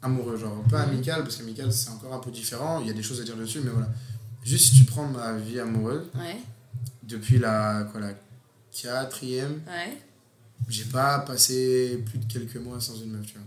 amoureux, 0.00 0.36
genre 0.36 0.62
pas 0.70 0.82
amical, 0.82 1.22
parce 1.22 1.36
qu'amical 1.36 1.72
c'est 1.72 1.90
encore 1.90 2.14
un 2.14 2.18
peu 2.20 2.30
différent, 2.30 2.80
il 2.80 2.86
y 2.86 2.90
a 2.90 2.92
des 2.92 3.02
choses 3.02 3.20
à 3.20 3.24
dire 3.24 3.36
dessus, 3.36 3.60
mais 3.64 3.70
voilà. 3.70 3.88
Juste 4.44 4.70
si 4.72 4.78
tu 4.78 4.84
prends 4.84 5.06
ma 5.06 5.36
vie 5.36 5.60
amoureuse, 5.60 6.06
Ouais, 6.14 6.36
depuis 7.02 7.38
la, 7.38 7.88
quoi, 7.90 8.00
la 8.00 8.14
quatrième, 8.70 9.60
ouais. 9.66 9.98
j'ai 10.68 10.84
pas 10.84 11.18
passé 11.20 12.02
plus 12.06 12.18
de 12.18 12.24
quelques 12.32 12.56
mois 12.56 12.80
sans 12.80 12.96
une 12.96 13.10
meuf, 13.12 13.26
tu 13.26 13.34
vois. 13.34 13.46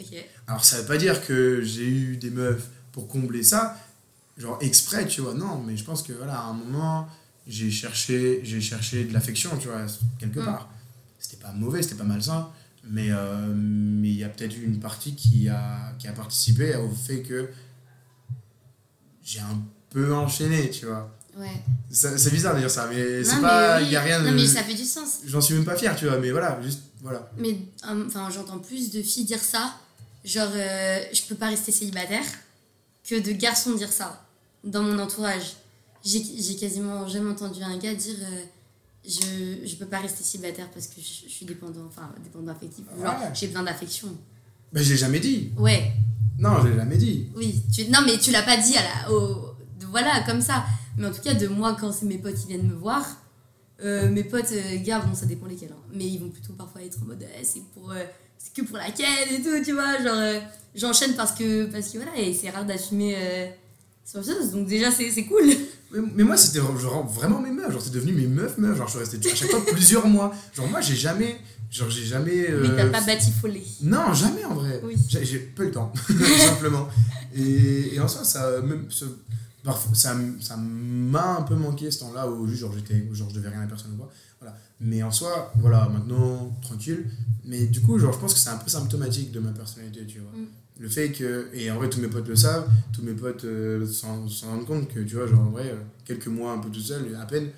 Ok. 0.00 0.24
Alors 0.46 0.64
ça 0.64 0.80
veut 0.80 0.86
pas 0.86 0.96
dire 0.98 1.24
que 1.26 1.60
j'ai 1.62 1.86
eu 1.88 2.16
des 2.16 2.30
meufs 2.30 2.68
pour 2.92 3.06
combler 3.08 3.42
ça, 3.42 3.76
genre 4.36 4.58
exprès, 4.60 5.06
tu 5.06 5.20
vois, 5.20 5.34
non, 5.34 5.62
mais 5.66 5.76
je 5.76 5.84
pense 5.84 6.02
que 6.02 6.12
voilà, 6.12 6.38
à 6.40 6.44
un 6.46 6.52
moment, 6.54 7.08
j'ai 7.48 7.70
cherché, 7.70 8.40
j'ai 8.44 8.60
cherché 8.60 9.04
de 9.04 9.12
l'affection, 9.12 9.56
tu 9.58 9.68
vois, 9.68 9.86
quelque 10.18 10.40
Mm. 10.40 10.44
part. 10.44 10.68
C'était 11.18 11.42
pas 11.42 11.52
mauvais, 11.52 11.82
c'était 11.82 11.96
pas 11.96 12.04
malsain, 12.04 12.48
mais 12.84 13.08
euh, 13.10 13.52
mais 13.54 14.08
il 14.08 14.16
y 14.18 14.24
a 14.24 14.28
peut-être 14.28 14.56
eu 14.56 14.64
une 14.64 14.78
partie 14.78 15.14
qui 15.14 15.48
a, 15.48 15.92
qui 15.98 16.06
a 16.08 16.12
participé 16.12 16.76
au 16.76 16.90
fait 16.90 17.22
que 17.22 17.48
j'ai 19.24 19.40
un 19.40 19.60
peu 19.90 20.14
enchaîné, 20.14 20.70
tu 20.70 20.86
vois. 20.86 21.14
Ouais. 21.36 21.62
C'est 21.90 22.30
bizarre 22.32 22.54
de 22.54 22.60
dire 22.60 22.70
ça, 22.70 22.88
mais 22.92 23.22
c'est 23.22 23.40
pas, 23.40 23.80
il 23.80 23.90
y 23.90 23.96
a 23.96 24.00
oui. 24.00 24.06
rien 24.08 24.20
de... 24.22 24.26
Non, 24.28 24.32
mais 24.34 24.46
ça 24.46 24.62
fait 24.64 24.74
du 24.74 24.84
sens. 24.84 25.20
J'en 25.24 25.40
suis 25.40 25.54
même 25.54 25.64
pas 25.64 25.76
fier, 25.76 25.94
tu 25.96 26.06
vois, 26.06 26.18
mais 26.18 26.30
voilà, 26.32 26.60
juste, 26.62 26.80
voilà. 27.00 27.30
Mais 27.38 27.56
euh, 27.88 28.04
enfin, 28.06 28.28
j'entends 28.30 28.58
plus 28.58 28.90
de 28.90 29.02
filles 29.02 29.24
dire 29.24 29.40
ça, 29.42 29.74
genre 30.24 30.50
euh, 30.52 31.00
je 31.12 31.22
peux 31.22 31.36
pas 31.36 31.48
rester 31.48 31.70
célibataire, 31.72 32.24
que 33.08 33.20
de 33.20 33.32
garçons 33.32 33.72
dire 33.74 33.92
ça 33.92 34.24
dans 34.64 34.82
mon 34.82 34.98
entourage. 34.98 35.54
J'ai 36.04 36.22
j'ai 36.40 36.56
quasiment 36.56 37.06
jamais 37.08 37.30
entendu 37.30 37.62
un 37.62 37.76
gars 37.78 37.94
dire 37.94 38.16
euh, 38.22 38.42
je, 39.04 39.66
je 39.66 39.76
peux 39.76 39.86
pas 39.86 39.98
rester 39.98 40.22
célibataire 40.22 40.70
parce 40.70 40.86
que 40.86 41.00
je, 41.00 41.26
je 41.28 41.32
suis 41.32 41.46
dépendant, 41.46 41.86
enfin 41.88 42.10
dépendant 42.22 42.52
affectif. 42.52 42.84
Genre 43.02 43.04
Ouais. 43.20 43.30
j'ai 43.34 43.46
besoin 43.48 43.62
d'affection. 43.64 44.08
Mais 44.72 44.82
je 44.82 44.90
l'ai 44.92 44.96
jamais 44.98 45.20
dit. 45.20 45.50
Ouais, 45.56 45.92
Non, 46.38 46.60
je 46.62 46.68
l'ai 46.68 46.76
jamais 46.76 46.96
dit. 46.96 47.28
oui. 47.34 47.62
Tu, 47.74 47.88
non, 47.90 48.00
mais 48.06 48.18
tu 48.18 48.30
l'as 48.30 48.42
pas 48.42 48.56
dit 48.58 48.76
à 48.76 48.82
la, 48.82 49.12
au, 49.12 49.54
de- 49.80 49.86
voilà, 49.86 50.22
comme 50.26 50.40
ça. 50.42 50.64
Mais 50.96 51.06
en 51.06 51.12
tout 51.12 51.22
cas, 51.22 51.34
de 51.34 51.46
moi, 51.48 51.76
quand 51.80 51.90
c'est 51.92 52.06
mes 52.06 52.18
potes 52.18 52.34
qui 52.34 52.48
viennent 52.48 52.66
me 52.68 52.74
voir, 52.74 53.04
euh, 53.82 54.10
mes 54.10 54.24
potes, 54.24 54.52
euh, 54.52 54.76
gars, 54.84 55.00
bon, 55.00 55.14
ça 55.14 55.26
dépend 55.26 55.46
lesquels. 55.46 55.72
hein. 55.72 55.82
Mais 55.94 56.04
ils 56.06 56.18
vont 56.18 56.28
plutôt 56.30 56.52
parfois 56.52 56.82
être 56.82 56.98
en 57.02 57.06
mode, 57.06 57.24
Eh, 57.40 57.44
c'est 57.44 57.62
pour. 57.72 57.92
c'est 58.36 58.52
que 58.52 58.62
pour 58.62 58.76
laquelle 58.76 59.32
et 59.32 59.42
tout, 59.42 59.64
tu 59.64 59.72
vois. 59.72 59.96
Genre, 60.02 60.42
j'enchaîne 60.74 61.14
parce 61.16 61.32
que, 61.32 61.64
parce 61.66 61.88
que 61.88 61.98
voilà, 61.98 62.16
et 62.18 62.34
c'est 62.34 62.50
rare 62.50 62.66
d'assumer 62.66 63.16
Donc, 64.14 64.66
déjà, 64.66 64.90
c'est 64.90 65.10
c'est 65.10 65.24
cool. 65.24 65.44
Mais, 65.90 66.00
mais 66.16 66.22
moi, 66.22 66.36
c'était 66.36 66.58
genre 66.58 67.06
vraiment 67.06 67.40
mes 67.40 67.50
meufs. 67.50 67.72
Genre, 67.72 67.80
c'est 67.80 67.92
devenu 67.94 68.12
mes 68.12 68.26
meufs, 68.26 68.58
meufs. 68.58 68.76
Genre, 68.76 68.86
je 68.86 68.90
suis 68.90 68.98
resté 69.00 69.30
à 69.30 69.34
chaque 69.34 69.48
fois 69.48 69.64
plusieurs 69.64 70.06
mois. 70.06 70.34
Genre, 70.54 70.68
moi, 70.68 70.82
j'ai 70.82 70.94
jamais. 70.94 71.38
Genre, 71.70 71.88
j'ai 71.88 72.04
jamais. 72.04 72.50
euh, 72.50 72.60
Mais 72.62 72.76
t'as 72.76 72.90
pas 72.90 73.00
batifolé. 73.00 73.62
Non, 73.80 74.12
jamais 74.12 74.44
en 74.44 74.54
vrai. 74.54 74.82
Oui. 74.84 74.96
J'ai 75.08 75.24
j'ai 75.24 75.38
pas 75.38 75.62
eu 75.62 75.66
le 75.68 75.72
temps, 75.72 75.90
simplement. 76.46 76.86
Et, 77.34 77.94
et 77.94 78.00
en 78.00 78.06
soi, 78.06 78.22
ça, 78.22 78.60
même, 78.60 78.84
ce- 78.90 79.06
parfois, 79.64 79.94
ça, 79.94 80.14
ça 80.42 80.58
m'a 80.58 81.38
un 81.38 81.42
peu 81.42 81.54
manqué 81.54 81.90
ce 81.90 82.00
temps-là 82.00 82.28
où 82.28 82.46
juste, 82.46 82.60
genre, 82.60 82.74
j'étais, 82.74 83.08
genre, 83.14 83.30
je 83.30 83.36
devais 83.36 83.48
rien 83.48 83.62
à 83.62 83.66
personne 83.66 83.92
ou 83.94 83.96
quoi. 83.96 84.10
Voilà. 84.40 84.54
Mais 84.82 85.02
en 85.02 85.10
soi, 85.10 85.52
voilà, 85.56 85.88
maintenant, 85.90 86.54
tranquille. 86.60 87.06
Mais 87.46 87.64
du 87.66 87.80
coup, 87.80 87.98
genre, 87.98 88.12
je 88.12 88.18
pense 88.18 88.34
que 88.34 88.40
c'est 88.40 88.50
un 88.50 88.58
peu 88.58 88.68
symptomatique 88.68 89.32
de 89.32 89.40
ma 89.40 89.52
personnalité, 89.52 90.04
tu 90.06 90.18
vois. 90.18 90.32
Mm. 90.38 90.46
Le 90.80 90.88
fait 90.88 91.10
que, 91.12 91.48
et 91.52 91.70
en 91.70 91.76
vrai, 91.76 91.90
tous 91.90 92.00
mes 92.00 92.06
potes 92.08 92.28
le 92.28 92.36
savent, 92.36 92.68
tous 92.92 93.02
mes 93.02 93.12
potes 93.14 93.44
euh, 93.44 93.84
s'en 93.86 94.28
rendent 94.42 94.66
compte 94.66 94.88
que, 94.88 95.00
tu 95.00 95.16
vois, 95.16 95.26
genre, 95.26 95.40
en 95.40 95.50
vrai, 95.50 95.70
euh, 95.70 95.76
quelques 96.04 96.28
mois 96.28 96.52
un 96.52 96.58
peu 96.58 96.70
tout 96.70 96.80
seul, 96.80 97.14
à 97.20 97.26
peine. 97.26 97.50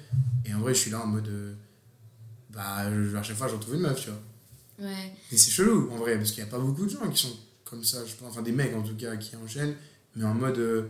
Et 0.46 0.54
en 0.54 0.60
vrai, 0.60 0.72
je 0.74 0.80
suis 0.80 0.90
là 0.90 1.02
en 1.02 1.06
mode. 1.06 1.28
euh, 1.28 1.52
bah, 2.50 2.90
je- 2.92 3.16
à 3.16 3.22
chaque 3.22 3.36
fois, 3.36 3.48
je 3.48 3.54
retrouve 3.54 3.74
une 3.74 3.82
meuf, 3.82 4.00
tu 4.02 4.10
vois. 4.10 4.88
Ouais. 4.88 5.12
Et 5.30 5.36
c'est 5.36 5.50
chelou 5.50 5.90
en 5.92 5.96
vrai, 5.96 6.16
parce 6.16 6.32
qu'il 6.32 6.42
n'y 6.42 6.48
a 6.48 6.52
pas 6.52 6.58
beaucoup 6.58 6.84
de 6.86 6.90
gens 6.90 7.08
qui 7.10 7.20
sont 7.22 7.36
comme 7.64 7.84
ça, 7.84 7.98
je 8.06 8.14
pense, 8.14 8.30
enfin 8.30 8.42
des 8.42 8.50
mecs 8.52 8.74
en 8.74 8.82
tout 8.82 8.96
cas 8.96 9.14
qui 9.16 9.36
enchaînent, 9.36 9.74
mais 10.16 10.24
en 10.24 10.34
mode 10.34 10.58
euh, 10.58 10.82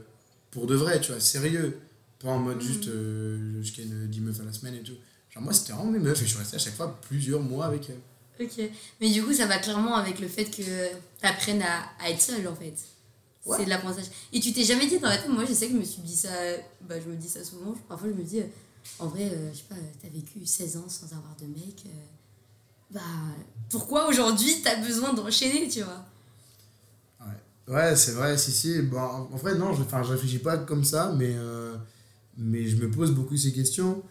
pour 0.52 0.66
de 0.66 0.74
vrai, 0.76 1.00
tu 1.00 1.10
vois, 1.12 1.20
sérieux. 1.20 1.76
Pas 2.20 2.28
en 2.28 2.38
mode 2.38 2.56
Mhm. 2.56 2.62
juste 2.62 2.84
je 2.84 3.72
ken 3.72 4.06
10 4.08 4.20
meufs 4.20 4.38
à 4.40 4.44
la 4.44 4.52
semaine 4.52 4.74
et 4.74 4.82
tout. 4.82 4.92
Genre 5.30 5.42
moi 5.42 5.52
c'était 5.52 5.72
vraiment 5.72 5.90
mes 5.90 5.98
meufs 5.98 6.20
et 6.22 6.24
je 6.24 6.30
suis 6.30 6.38
resté 6.38 6.56
à 6.56 6.58
chaque 6.58 6.74
fois 6.74 6.98
plusieurs 7.08 7.40
mois 7.40 7.66
avec 7.66 7.88
elles. 7.90 8.00
Ok. 8.40 8.70
Mais 9.00 9.10
du 9.10 9.22
coup, 9.22 9.32
ça 9.32 9.46
va 9.46 9.58
clairement 9.58 9.96
avec 9.96 10.18
le 10.20 10.28
fait 10.28 10.44
que 10.46 10.62
t'apprennes 11.20 11.62
à, 11.62 11.90
à 12.02 12.10
être 12.10 12.20
seule, 12.20 12.46
en 12.48 12.54
fait. 12.54 12.74
Ouais. 13.46 13.56
C'est 13.58 13.64
de 13.64 13.70
l'apprentissage. 13.70 14.10
Et 14.32 14.40
tu 14.40 14.52
t'es 14.52 14.64
jamais 14.64 14.86
dit 14.86 14.98
dans 14.98 15.08
la 15.08 15.16
tête, 15.16 15.28
moi 15.28 15.44
je 15.48 15.54
sais 15.54 15.66
que 15.66 15.72
je 15.72 15.78
me 15.78 15.84
suis 15.84 16.02
dit 16.02 16.16
ça, 16.16 16.28
bah 16.82 16.96
je 17.00 17.08
me 17.10 17.16
dis 17.16 17.28
ça 17.28 17.42
souvent, 17.42 17.74
parfois 17.88 18.08
je 18.10 18.14
me 18.14 18.22
dis, 18.22 18.40
euh, 18.40 18.44
en 18.98 19.06
vrai, 19.06 19.30
euh, 19.32 19.50
je 19.52 19.58
sais 19.58 19.64
pas, 19.66 19.76
t'as 20.02 20.08
vécu 20.10 20.44
16 20.44 20.76
ans 20.76 20.88
sans 20.88 21.06
avoir 21.06 21.34
de 21.40 21.46
mec, 21.46 21.84
euh, 21.86 21.88
bah 22.90 23.00
pourquoi 23.70 24.08
aujourd'hui 24.08 24.60
t'as 24.62 24.76
besoin 24.76 25.14
d'enchaîner, 25.14 25.68
tu 25.68 25.80
vois? 25.82 26.04
Ouais, 27.68 27.94
c'est 27.94 28.12
vrai, 28.12 28.36
si, 28.36 28.50
si. 28.50 28.82
Bon, 28.82 28.98
en 28.98 29.36
vrai, 29.36 29.54
non, 29.54 29.72
je, 29.72 29.82
je 29.84 30.12
réfléchis 30.12 30.40
pas 30.40 30.58
comme 30.58 30.82
ça, 30.82 31.14
mais, 31.16 31.32
euh, 31.36 31.76
mais 32.36 32.66
je 32.66 32.76
me 32.76 32.90
pose 32.90 33.12
beaucoup 33.12 33.36
ces 33.36 33.52
questions. 33.52 34.02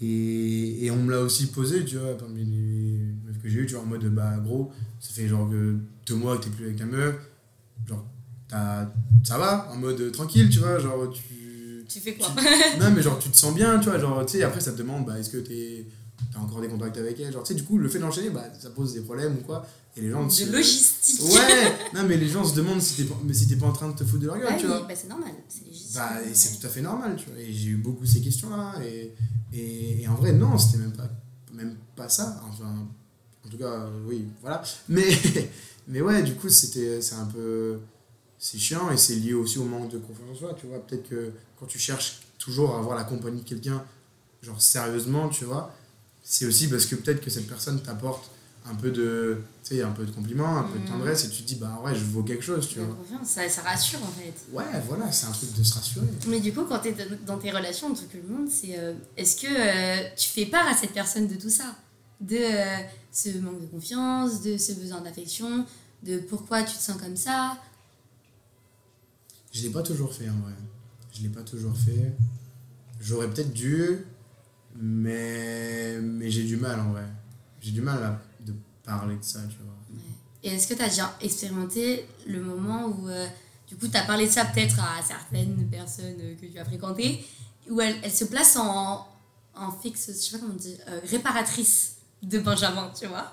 Et, 0.00 0.84
et 0.86 0.90
on 0.90 0.96
me 0.96 1.12
l'a 1.12 1.20
aussi 1.20 1.48
posé, 1.48 1.84
tu 1.84 1.98
vois, 1.98 2.16
parmi 2.16 2.40
les 2.44 2.46
que 3.46 3.52
j'ai 3.52 3.60
eu, 3.60 3.66
tu 3.66 3.74
vois, 3.74 3.82
en 3.82 3.86
mode, 3.86 4.04
bah, 4.14 4.34
gros, 4.42 4.70
ça 5.00 5.10
fait 5.12 5.28
genre 5.28 5.48
que 5.50 5.76
deux 6.06 6.14
mois 6.16 6.36
que 6.38 6.44
t'es 6.44 6.50
plus 6.50 6.64
avec 6.66 6.76
ta 6.76 6.84
meuf. 6.86 7.14
Genre, 7.86 8.04
t'as- 8.48 8.92
ça 9.24 9.38
va, 9.38 9.70
en 9.72 9.76
mode 9.76 10.12
tranquille, 10.12 10.48
tu 10.50 10.58
vois, 10.60 10.78
genre, 10.78 11.10
tu. 11.12 11.84
Tu 11.88 12.00
fais 12.00 12.14
quoi? 12.14 12.28
Non, 12.80 12.90
mais 12.94 13.00
genre, 13.02 13.18
tu 13.18 13.28
te 13.30 13.36
sens 13.36 13.54
bien, 13.54 13.78
tu 13.78 13.88
vois, 13.88 13.98
genre, 13.98 14.24
tu 14.26 14.38
sais, 14.38 14.42
après, 14.42 14.60
ça 14.60 14.72
te 14.72 14.78
demande, 14.78 15.06
bah, 15.06 15.18
est-ce 15.18 15.30
que 15.30 15.38
t'es. 15.38 15.86
T'as 16.32 16.38
encore 16.40 16.62
des 16.62 16.68
contacts 16.68 16.96
avec 16.96 17.20
elle, 17.20 17.30
genre, 17.32 17.42
tu 17.42 17.48
sais, 17.52 17.54
du 17.60 17.62
coup, 17.64 17.76
le 17.78 17.88
fait 17.90 17.98
d'enchaîner, 17.98 18.30
bah, 18.30 18.44
ça 18.58 18.70
pose 18.70 18.94
des 18.94 19.02
problèmes 19.02 19.34
ou 19.38 19.42
quoi. 19.42 19.66
Et 19.96 20.00
les 20.00 20.10
gens. 20.10 20.28
se- 20.28 20.44
De 20.44 20.52
logistique 20.52 21.20
Ouais, 21.32 21.72
non 21.94 22.04
mais 22.08 22.16
les 22.16 22.28
gens 22.28 22.42
se 22.44 22.54
demandent 22.54 22.80
si 22.82 22.96
t'es 22.96 23.04
pas, 23.04 23.18
mais 23.24 23.32
si 23.34 23.46
t'es 23.46 23.56
pas 23.56 23.66
en 23.66 23.72
train 23.72 23.88
de 23.90 23.94
te 23.96 24.04
foutre 24.04 24.22
de 24.22 24.26
leur 24.26 24.36
gueule, 24.38 24.48
Ah 24.50 24.56
tu 24.58 24.66
vois. 24.66 24.82
bah 24.82 24.94
c'est 24.94 25.08
normal, 25.08 25.30
c'est 25.48 25.64
légitime. 25.66 25.92
Bah, 25.94 26.10
c'est 26.34 26.58
tout 26.58 26.66
à 26.66 26.70
fait 26.70 26.80
normal, 26.82 27.16
tu 27.16 27.30
vois. 27.30 27.38
Et 27.38 27.50
j'ai 27.52 27.68
eu 27.70 27.76
beaucoup 27.76 28.04
ces 28.04 28.20
questions-là. 28.20 28.74
Et, 28.84 29.14
et, 29.52 30.02
et 30.02 30.08
en 30.08 30.14
vrai, 30.14 30.32
non, 30.32 30.56
c'était 30.58 30.78
même 30.78 30.92
pas, 30.92 31.08
même 31.54 31.76
pas 31.94 32.08
ça. 32.10 32.42
Enfin, 32.48 32.88
en 33.46 33.50
tout 33.50 33.58
cas, 33.58 33.64
euh, 33.72 33.90
oui, 34.06 34.24
voilà. 34.42 34.62
Mais, 34.88 35.06
mais 35.88 36.00
ouais, 36.00 36.22
du 36.22 36.34
coup, 36.34 36.48
c'était, 36.48 37.00
c'est 37.00 37.14
un 37.14 37.26
peu. 37.26 37.78
C'est 38.38 38.58
chiant 38.58 38.90
et 38.90 38.96
c'est 38.98 39.14
lié 39.14 39.32
aussi 39.34 39.58
au 39.58 39.64
manque 39.64 39.90
de 39.90 39.98
confiance 39.98 40.28
en 40.32 40.34
soi, 40.34 40.56
tu 40.60 40.66
vois. 40.66 40.78
Peut-être 40.86 41.08
que 41.08 41.32
quand 41.58 41.66
tu 41.66 41.78
cherches 41.78 42.20
toujours 42.38 42.74
à 42.74 42.78
avoir 42.78 42.96
la 42.96 43.04
compagnie 43.04 43.40
de 43.42 43.48
quelqu'un, 43.48 43.82
genre 44.42 44.60
sérieusement, 44.60 45.28
tu 45.30 45.44
vois, 45.46 45.72
c'est 46.22 46.44
aussi 46.44 46.68
parce 46.68 46.84
que 46.86 46.96
peut-être 46.96 47.20
que 47.22 47.30
cette 47.30 47.46
personne 47.48 47.80
t'apporte 47.82 48.30
un 48.68 48.74
peu 48.74 48.90
de 48.90 49.38
tu 49.62 49.76
sais 49.76 49.82
un 49.82 49.92
peu 49.92 50.04
de 50.04 50.10
compliments 50.10 50.56
un 50.58 50.64
peu 50.64 50.74
de 50.78 50.82
Mhm. 50.82 50.88
tendresse 50.88 51.24
et 51.24 51.30
tu 51.30 51.42
te 51.44 51.46
dis 51.46 51.54
bah 51.54 51.80
ouais 51.84 51.94
je 51.94 52.02
vaux 52.04 52.24
quelque 52.24 52.42
chose 52.42 52.68
tu 52.68 52.80
La 52.80 52.84
vois 52.86 52.96
confiance, 52.96 53.28
ça, 53.28 53.48
ça 53.48 53.62
rassure 53.62 54.00
en 54.02 54.08
fait. 54.10 54.34
ouais 54.52 54.64
voilà 54.88 55.12
c'est 55.12 55.26
un 55.28 55.30
truc 55.30 55.52
de 55.56 55.62
se 55.62 55.74
rassurer 55.74 56.06
Mais 56.26 56.40
du 56.40 56.52
coup, 56.52 56.64
quand 56.64 56.80
tu 56.80 56.88
es 56.88 56.96
dans 57.24 57.38
tes 57.38 57.52
relations, 57.52 57.94
que 57.94 58.00
je 58.12 58.16
me 58.18 58.22
demande, 58.24 58.50
c'est 58.50 58.76
euh, 58.76 58.92
est-ce 59.16 59.36
que 59.40 59.46
euh, 59.46 60.08
tu 60.16 60.28
fais 60.30 60.46
part 60.46 60.66
à 60.66 60.74
cette 60.74 60.90
personne 60.90 61.28
de 61.28 61.36
tout 61.36 61.48
ça? 61.48 61.76
De 62.20 62.36
euh, 62.36 62.78
ce 63.12 63.38
manque 63.38 63.60
de 63.60 63.66
confiance, 63.66 64.42
de 64.42 64.56
ce 64.56 64.72
besoin 64.72 65.00
d'affection, 65.00 65.66
de 66.02 66.18
pourquoi 66.18 66.62
tu 66.62 66.76
te 66.76 66.82
sens 66.82 66.96
comme 66.96 67.16
ça 67.16 67.58
Je 69.52 69.62
l'ai 69.62 69.70
pas 69.70 69.82
toujours 69.82 70.12
fait 70.12 70.28
en 70.28 70.38
vrai. 70.40 70.54
Je 71.12 71.22
l'ai 71.22 71.28
pas 71.28 71.42
toujours 71.42 71.76
fait. 71.76 72.12
J'aurais 73.00 73.28
peut-être 73.28 73.52
dû, 73.52 73.98
mais, 74.74 75.98
mais 76.00 76.30
j'ai 76.30 76.44
du 76.44 76.56
mal 76.56 76.80
en 76.80 76.92
vrai. 76.92 77.06
J'ai 77.60 77.72
du 77.72 77.82
mal 77.82 78.02
à 78.02 78.20
parler 78.86 79.16
de 79.16 79.24
ça, 79.24 79.40
tu 79.50 79.56
vois. 79.56 79.74
Et 80.42 80.50
est-ce 80.50 80.68
que 80.68 80.74
tu 80.74 80.82
as 80.82 80.88
déjà 80.88 81.14
expérimenté 81.20 82.06
le 82.26 82.40
moment 82.40 82.86
où, 82.86 83.08
euh, 83.08 83.26
du 83.68 83.76
coup, 83.76 83.88
tu 83.88 83.96
as 83.96 84.04
parlé 84.04 84.26
de 84.26 84.30
ça 84.32 84.44
peut-être 84.44 84.78
à 84.78 85.02
certaines 85.02 85.68
personnes 85.68 86.36
que 86.40 86.46
tu 86.46 86.56
as 86.58 86.64
fréquentées, 86.64 87.24
où 87.68 87.80
elles 87.80 87.96
elle 88.02 88.12
se 88.12 88.24
placent 88.24 88.56
en, 88.56 89.06
en 89.56 89.72
fixe, 89.72 90.06
je 90.06 90.12
sais 90.12 90.32
pas 90.32 90.38
comment 90.38 90.54
on 90.54 90.56
dit, 90.56 90.76
euh, 90.88 91.00
réparatrice? 91.10 91.95
De 92.22 92.38
Benjamin, 92.40 92.90
tu 92.98 93.06
vois 93.06 93.30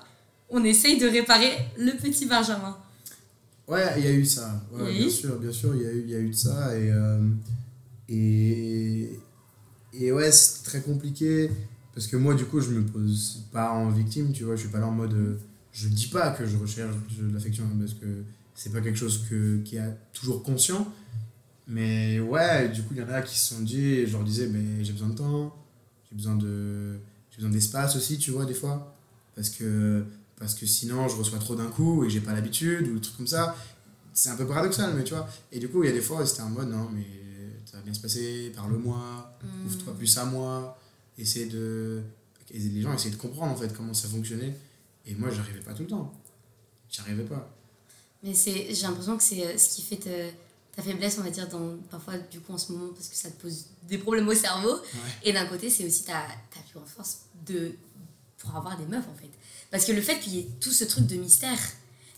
On 0.50 0.62
essaye 0.64 0.98
de 0.98 1.06
réparer 1.08 1.52
le 1.78 1.92
petit 1.96 2.26
Benjamin. 2.26 2.76
Ouais, 3.66 3.94
il 3.98 4.04
y 4.04 4.08
a 4.08 4.12
eu 4.12 4.24
ça. 4.26 4.62
Ouais, 4.72 4.82
Oui. 4.84 4.98
Bien 4.98 5.10
sûr, 5.10 5.38
bien 5.38 5.52
sûr, 5.52 5.74
il 5.74 5.82
y, 5.82 5.86
a 5.86 5.92
eu- 5.92 6.06
y 6.08 6.14
a 6.14 6.18
eu 6.18 6.28
de 6.28 6.34
ça. 6.34 6.76
Et, 6.78 6.90
euh, 6.92 7.18
et, 8.08 9.18
et 9.94 10.12
ouais, 10.12 10.30
c'est 10.32 10.62
très 10.64 10.80
compliqué. 10.82 11.50
Parce 11.94 12.06
que 12.06 12.16
moi, 12.16 12.34
du 12.34 12.44
coup, 12.44 12.60
je 12.60 12.70
me 12.70 12.84
pose 12.84 13.44
pas 13.52 13.70
en 13.72 13.88
victime, 13.90 14.32
tu 14.32 14.44
vois. 14.44 14.56
Je 14.56 14.62
suis 14.62 14.68
pas 14.70 14.80
là 14.80 14.86
en 14.86 14.90
mode. 14.92 15.14
euh, 15.14 15.38
Je 15.72 15.88
dis 15.88 16.08
pas 16.08 16.30
que 16.30 16.46
je 16.46 16.56
recherche 16.56 16.94
de 17.18 17.32
l'affection 17.32 17.64
parce 17.78 17.94
que 17.94 18.22
c'est 18.54 18.72
pas 18.72 18.80
quelque 18.80 18.98
chose 18.98 19.24
que, 19.30 19.58
qui 19.64 19.76
est 19.76 19.96
toujours 20.12 20.42
conscient. 20.42 20.86
Mais 21.66 22.20
ouais, 22.20 22.68
du 22.68 22.82
coup, 22.82 22.92
il 22.94 22.98
y 22.98 23.02
en 23.02 23.08
a 23.08 23.22
qui 23.22 23.38
se 23.38 23.54
sont 23.54 23.62
dit, 23.62 24.06
je 24.06 24.12
leur 24.12 24.22
disais, 24.24 24.48
mais 24.48 24.84
j'ai 24.84 24.92
besoin 24.92 25.08
de 25.08 25.14
temps, 25.14 25.56
j'ai 26.10 26.16
besoin 26.16 26.36
de 26.36 26.98
j'ai 27.34 27.38
besoin 27.38 27.50
d'espace 27.50 27.96
aussi, 27.96 28.18
tu 28.18 28.30
vois, 28.30 28.44
des 28.44 28.54
fois. 28.54 28.94
Parce 29.34 29.50
que, 29.50 30.04
parce 30.38 30.54
que 30.54 30.66
sinon, 30.66 31.08
je 31.08 31.16
reçois 31.16 31.38
trop 31.38 31.54
d'un 31.56 31.66
coup 31.66 32.04
et 32.04 32.10
j'ai 32.10 32.20
pas 32.20 32.32
l'habitude 32.32 32.86
ou 32.88 32.94
des 32.94 33.00
trucs 33.00 33.16
comme 33.16 33.26
ça. 33.26 33.56
C'est 34.12 34.28
un 34.30 34.36
peu 34.36 34.46
paradoxal, 34.46 34.94
mais 34.94 35.02
tu 35.04 35.14
vois. 35.14 35.28
Et 35.50 35.58
du 35.58 35.68
coup, 35.68 35.82
il 35.82 35.88
y 35.88 35.90
a 35.90 35.92
des 35.94 36.00
fois, 36.00 36.24
c'était 36.24 36.42
en 36.42 36.50
mode, 36.50 36.68
non, 36.70 36.88
mais 36.94 37.04
ça 37.64 37.78
va 37.78 37.82
bien 37.82 37.92
se 37.94 38.00
passer, 38.00 38.52
parle-moi, 38.54 39.36
Hmm. 39.42 39.66
ouvre-toi 39.66 39.94
plus 39.96 40.16
à 40.18 40.24
moi, 40.24 40.78
essaie 41.18 41.46
de. 41.46 42.02
et 42.50 42.58
les 42.58 42.80
gens 42.82 42.94
essayaient 42.94 43.14
de 43.14 43.20
comprendre 43.20 43.52
en 43.52 43.56
fait 43.56 43.74
comment 43.76 43.92
ça 43.92 44.08
fonctionnait. 44.08 44.54
Et 45.06 45.14
moi, 45.16 45.28
j'arrivais 45.30 45.60
pas 45.60 45.74
tout 45.74 45.82
le 45.82 45.88
temps. 45.88 46.12
J'y 46.88 47.00
arrivais 47.00 47.24
pas. 47.24 47.50
Mais 48.22 48.32
j'ai 48.34 48.72
l'impression 48.82 49.16
que 49.18 49.22
c'est 49.22 49.44
euh, 49.46 49.58
ce 49.58 49.74
qui 49.74 49.82
fait 49.82 50.08
ta 50.76 50.82
faiblesse, 50.82 51.16
on 51.18 51.22
va 51.22 51.30
dire, 51.30 51.48
dans, 51.48 51.76
parfois, 51.90 52.14
du 52.18 52.40
coup, 52.40 52.52
en 52.52 52.58
ce 52.58 52.72
moment, 52.72 52.92
parce 52.92 53.08
que 53.08 53.16
ça 53.16 53.30
te 53.30 53.40
pose 53.40 53.66
des 53.84 53.98
problèmes 53.98 54.28
au 54.28 54.34
cerveau. 54.34 54.76
Et 55.22 55.32
d'un 55.32 55.46
côté, 55.46 55.70
c'est 55.70 55.86
aussi 55.86 56.04
ta, 56.04 56.26
ta 56.52 56.60
plus 56.60 56.74
grande 56.74 56.88
force 56.88 57.20
de, 57.46 57.72
pour 58.38 58.56
avoir 58.56 58.76
des 58.76 58.86
meufs, 58.86 59.06
en 59.08 59.14
fait. 59.14 59.30
Parce 59.70 59.84
que 59.84 59.92
le 59.92 60.02
fait 60.02 60.18
qu'il 60.18 60.34
y 60.34 60.38
ait 60.40 60.48
tout 60.60 60.72
ce 60.72 60.84
truc 60.84 61.06
de 61.06 61.16
mystère. 61.16 61.58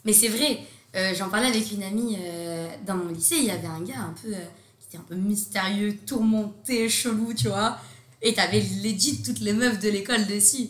Mais 0.05 0.13
c'est 0.13 0.29
vrai, 0.29 0.61
euh, 0.95 1.15
j'en 1.15 1.29
parlais 1.29 1.49
avec 1.49 1.71
une 1.73 1.83
amie 1.83 2.17
euh, 2.19 2.69
dans 2.87 2.97
mon 2.97 3.09
lycée, 3.09 3.37
il 3.37 3.45
y 3.45 3.51
avait 3.51 3.67
un 3.67 3.83
gars 3.83 4.01
un 4.01 4.15
peu, 4.23 4.33
euh, 4.33 4.47
qui 4.81 4.87
était 4.89 4.99
un 4.99 5.07
peu 5.07 5.15
mystérieux, 5.15 5.97
tourmenté, 6.07 6.89
chelou, 6.89 7.35
tu 7.35 7.49
vois. 7.49 7.79
Et 8.23 8.33
t'avais 8.33 8.61
legit 8.61 9.23
toutes 9.23 9.41
les 9.41 9.53
meufs 9.53 9.79
de 9.79 9.91
l'école 9.91 10.27
dessus. 10.27 10.69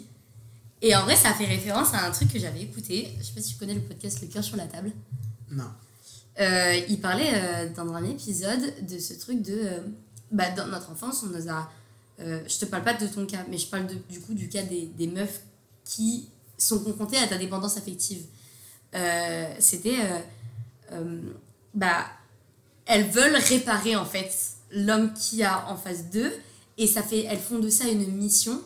Et 0.83 0.95
en 0.97 1.03
vrai, 1.05 1.17
ça 1.17 1.33
fait 1.33 1.47
référence 1.47 1.95
à 1.95 2.07
un 2.07 2.11
truc 2.11 2.33
que 2.33 2.39
j'avais 2.39 2.63
écouté. 2.63 3.15
Je 3.19 3.25
sais 3.25 3.33
pas 3.33 3.41
si 3.41 3.53
tu 3.53 3.59
connais 3.59 3.75
le 3.75 3.81
podcast 3.81 4.21
Le 4.21 4.29
cœur 4.29 4.43
sur 4.43 4.57
la 4.57 4.67
table. 4.67 4.91
Non. 5.51 5.71
Euh, 6.39 6.81
il 6.89 7.01
parlait 7.01 7.33
euh, 7.35 7.69
dans 7.75 7.93
un 7.95 8.05
épisode 8.05 8.87
de 8.87 8.99
ce 8.99 9.15
truc 9.15 9.43
de. 9.43 9.55
euh, 9.55 9.81
bah, 10.31 10.51
dans 10.51 10.67
notre 10.67 10.91
enfance, 10.91 11.23
on 11.23 11.29
nous 11.29 11.49
a. 11.51 11.71
je 12.19 12.59
te 12.59 12.65
parle 12.65 12.83
pas 12.85 12.95
de 12.95 13.07
ton 13.07 13.27
cas, 13.27 13.45
mais 13.49 13.59
je 13.59 13.67
parle 13.67 13.87
du 14.09 14.21
coup 14.21 14.35
du 14.35 14.49
cas 14.49 14.63
des, 14.63 14.87
des 14.87 15.07
meufs 15.07 15.41
qui 15.85 16.29
sont 16.59 16.81
confrontées 16.81 17.19
à 17.19 17.27
ta 17.27 17.39
dépendance 17.39 17.77
affective. 17.77 18.25
C'était. 19.61 19.99
bah, 21.75 22.07
elles 22.87 23.09
veulent 23.09 23.37
réparer 23.37 23.95
en 23.97 24.05
fait 24.05 24.33
l'homme 24.73 25.13
qui 25.15 25.43
a 25.43 25.69
en 25.71 25.77
face 25.77 26.11
d'eux, 26.11 26.33
et 26.79 26.87
ça 26.87 27.03
fait, 27.03 27.25
elles 27.25 27.39
font 27.39 27.59
de 27.59 27.69
ça 27.69 27.87
une 27.89 28.07
mission. 28.13 28.61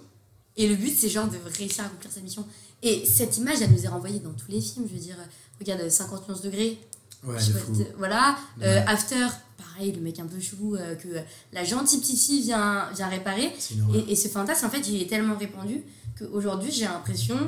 Et 0.57 0.67
le 0.67 0.75
but, 0.75 0.95
c'est 0.95 1.09
genre 1.09 1.29
de 1.29 1.39
réussir 1.59 1.85
à 1.85 1.87
accomplir 1.87 2.11
sa 2.11 2.21
mission. 2.21 2.47
Et 2.83 3.05
cette 3.07 3.37
image, 3.39 3.61
elle 3.63 3.71
nous 3.71 3.85
est 3.85 3.89
renvoyée 3.89 4.19
dans 4.19 4.33
tous 4.33 4.51
les 4.51 4.61
films. 4.61 4.87
Je 4.89 4.95
veux 4.95 5.01
dire, 5.01 5.17
regarde 5.59 5.89
51 5.89 6.35
degrés, 6.41 6.79
Ouais, 7.23 7.39
je 7.39 7.45
sais 7.45 7.53
de 7.53 7.59
pas, 7.59 7.65
fou. 7.65 7.85
voilà. 7.99 8.37
Euh, 8.63 8.75
Ouais. 8.81 8.85
After, 8.87 9.27
pareil, 9.59 9.93
le 9.93 10.01
mec 10.01 10.19
un 10.19 10.27
peu 10.27 10.41
chelou 10.41 10.75
euh, 10.77 10.95
que 10.95 11.09
la 11.53 11.65
gentille 11.65 12.01
petite 12.01 12.19
fille 12.21 12.43
vient, 12.43 12.89
vient 12.95 13.09
réparer. 13.09 13.53
Et, 13.95 14.13
et 14.13 14.17
ce 14.17 14.29
fantasme, 14.29 14.67
en 14.67 14.71
fait, 14.71 14.87
il 14.89 15.03
est 15.03 15.07
tellement 15.07 15.37
répandu 15.37 15.83
qu'aujourd'hui, 16.19 16.71
j'ai 16.73 16.85
l'impression 16.85 17.39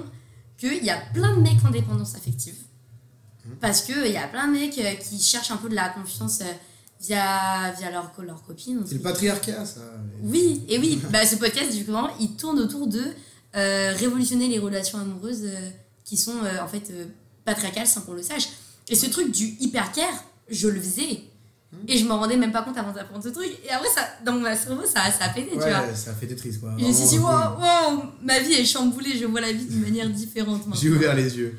qu'il 0.59 0.85
y 0.85 0.91
a 0.91 0.99
plein 1.15 1.37
de 1.37 1.41
mecs 1.41 1.65
en 1.65 1.71
dépendance 1.71 2.15
affective. 2.15 2.55
Mhm. 3.47 3.57
Parce 3.61 3.83
qu'il 3.83 4.07
y 4.13 4.17
a 4.17 4.29
plein 4.29 4.47
de 4.49 4.53
mecs 4.53 4.79
euh, 4.79 4.95
qui 4.95 5.19
cherchent 5.21 5.51
un 5.51 5.57
peu 5.57 5.69
de 5.69 5.75
la 5.75 5.89
confiance 5.89 6.41
via, 7.01 7.73
via 7.79 7.91
leur, 7.91 8.13
leur 8.19 8.43
copine. 8.45 8.83
C'est 8.87 8.95
le 8.95 9.01
patriarcat, 9.01 9.65
ça. 9.65 9.81
Oui, 10.23 10.63
et 10.69 10.79
oui, 10.79 11.01
bah, 11.11 11.27
ce 11.27 11.37
podcast, 11.37 11.75
du 11.75 11.85
coup, 11.85 11.93
il 12.21 12.37
tourne 12.37 12.59
autour 12.61 12.87
de 12.87 13.03
euh, 13.57 13.93
révolutionner 13.97 14.49
les 14.49 14.59
relations 14.59 14.99
amoureuses 14.99 15.45
euh, 15.45 15.71
qui 16.05 16.17
sont 16.17 16.37
euh, 16.45 16.63
en 16.63 16.69
fait 16.69 16.93
patriarcales 17.45 17.87
sans 17.87 18.03
qu'on 18.03 18.13
le 18.15 18.23
sache. 18.23 18.49
Et 18.89 18.95
ce 18.97 19.07
truc 19.07 19.31
du 19.31 19.45
hypercare, 19.61 20.25
je 20.49 20.69
le 20.69 20.81
faisais. 20.81 21.23
Et 21.89 21.97
je 21.97 22.05
m'en 22.05 22.19
rendais 22.19 22.37
même 22.37 22.53
pas 22.53 22.63
compte 22.63 22.77
avant 22.77 22.93
d'apprendre 22.93 23.25
ce 23.25 23.31
truc. 23.31 23.49
Et 23.65 23.71
après, 23.71 23.89
ça, 23.89 24.03
dans 24.25 24.33
mon 24.35 24.45
cerveau, 24.55 24.83
ça, 24.85 25.11
ça 25.11 25.25
a 25.25 25.29
pété, 25.31 25.53
tu 25.53 25.57
vois. 25.57 25.67
Ouais, 25.87 25.95
ça 25.95 26.13
fait 26.13 26.27
Tetris, 26.27 26.59
quoi. 26.61 26.75
Je 26.79 26.85
me 26.85 26.93
suis 26.93 27.07
dit, 27.07 27.19
wow, 27.19 27.25
wow, 27.27 28.03
ma 28.23 28.39
vie 28.41 28.53
est 28.53 28.65
chamboulée, 28.67 29.17
je 29.19 29.25
vois 29.25 29.41
la 29.41 29.53
vie 29.53 29.65
d'une 29.65 29.81
manière 29.81 30.09
différente 30.11 30.63
J'ai 30.81 30.91
ouvert 30.91 31.15
les 31.15 31.35
yeux. 31.39 31.57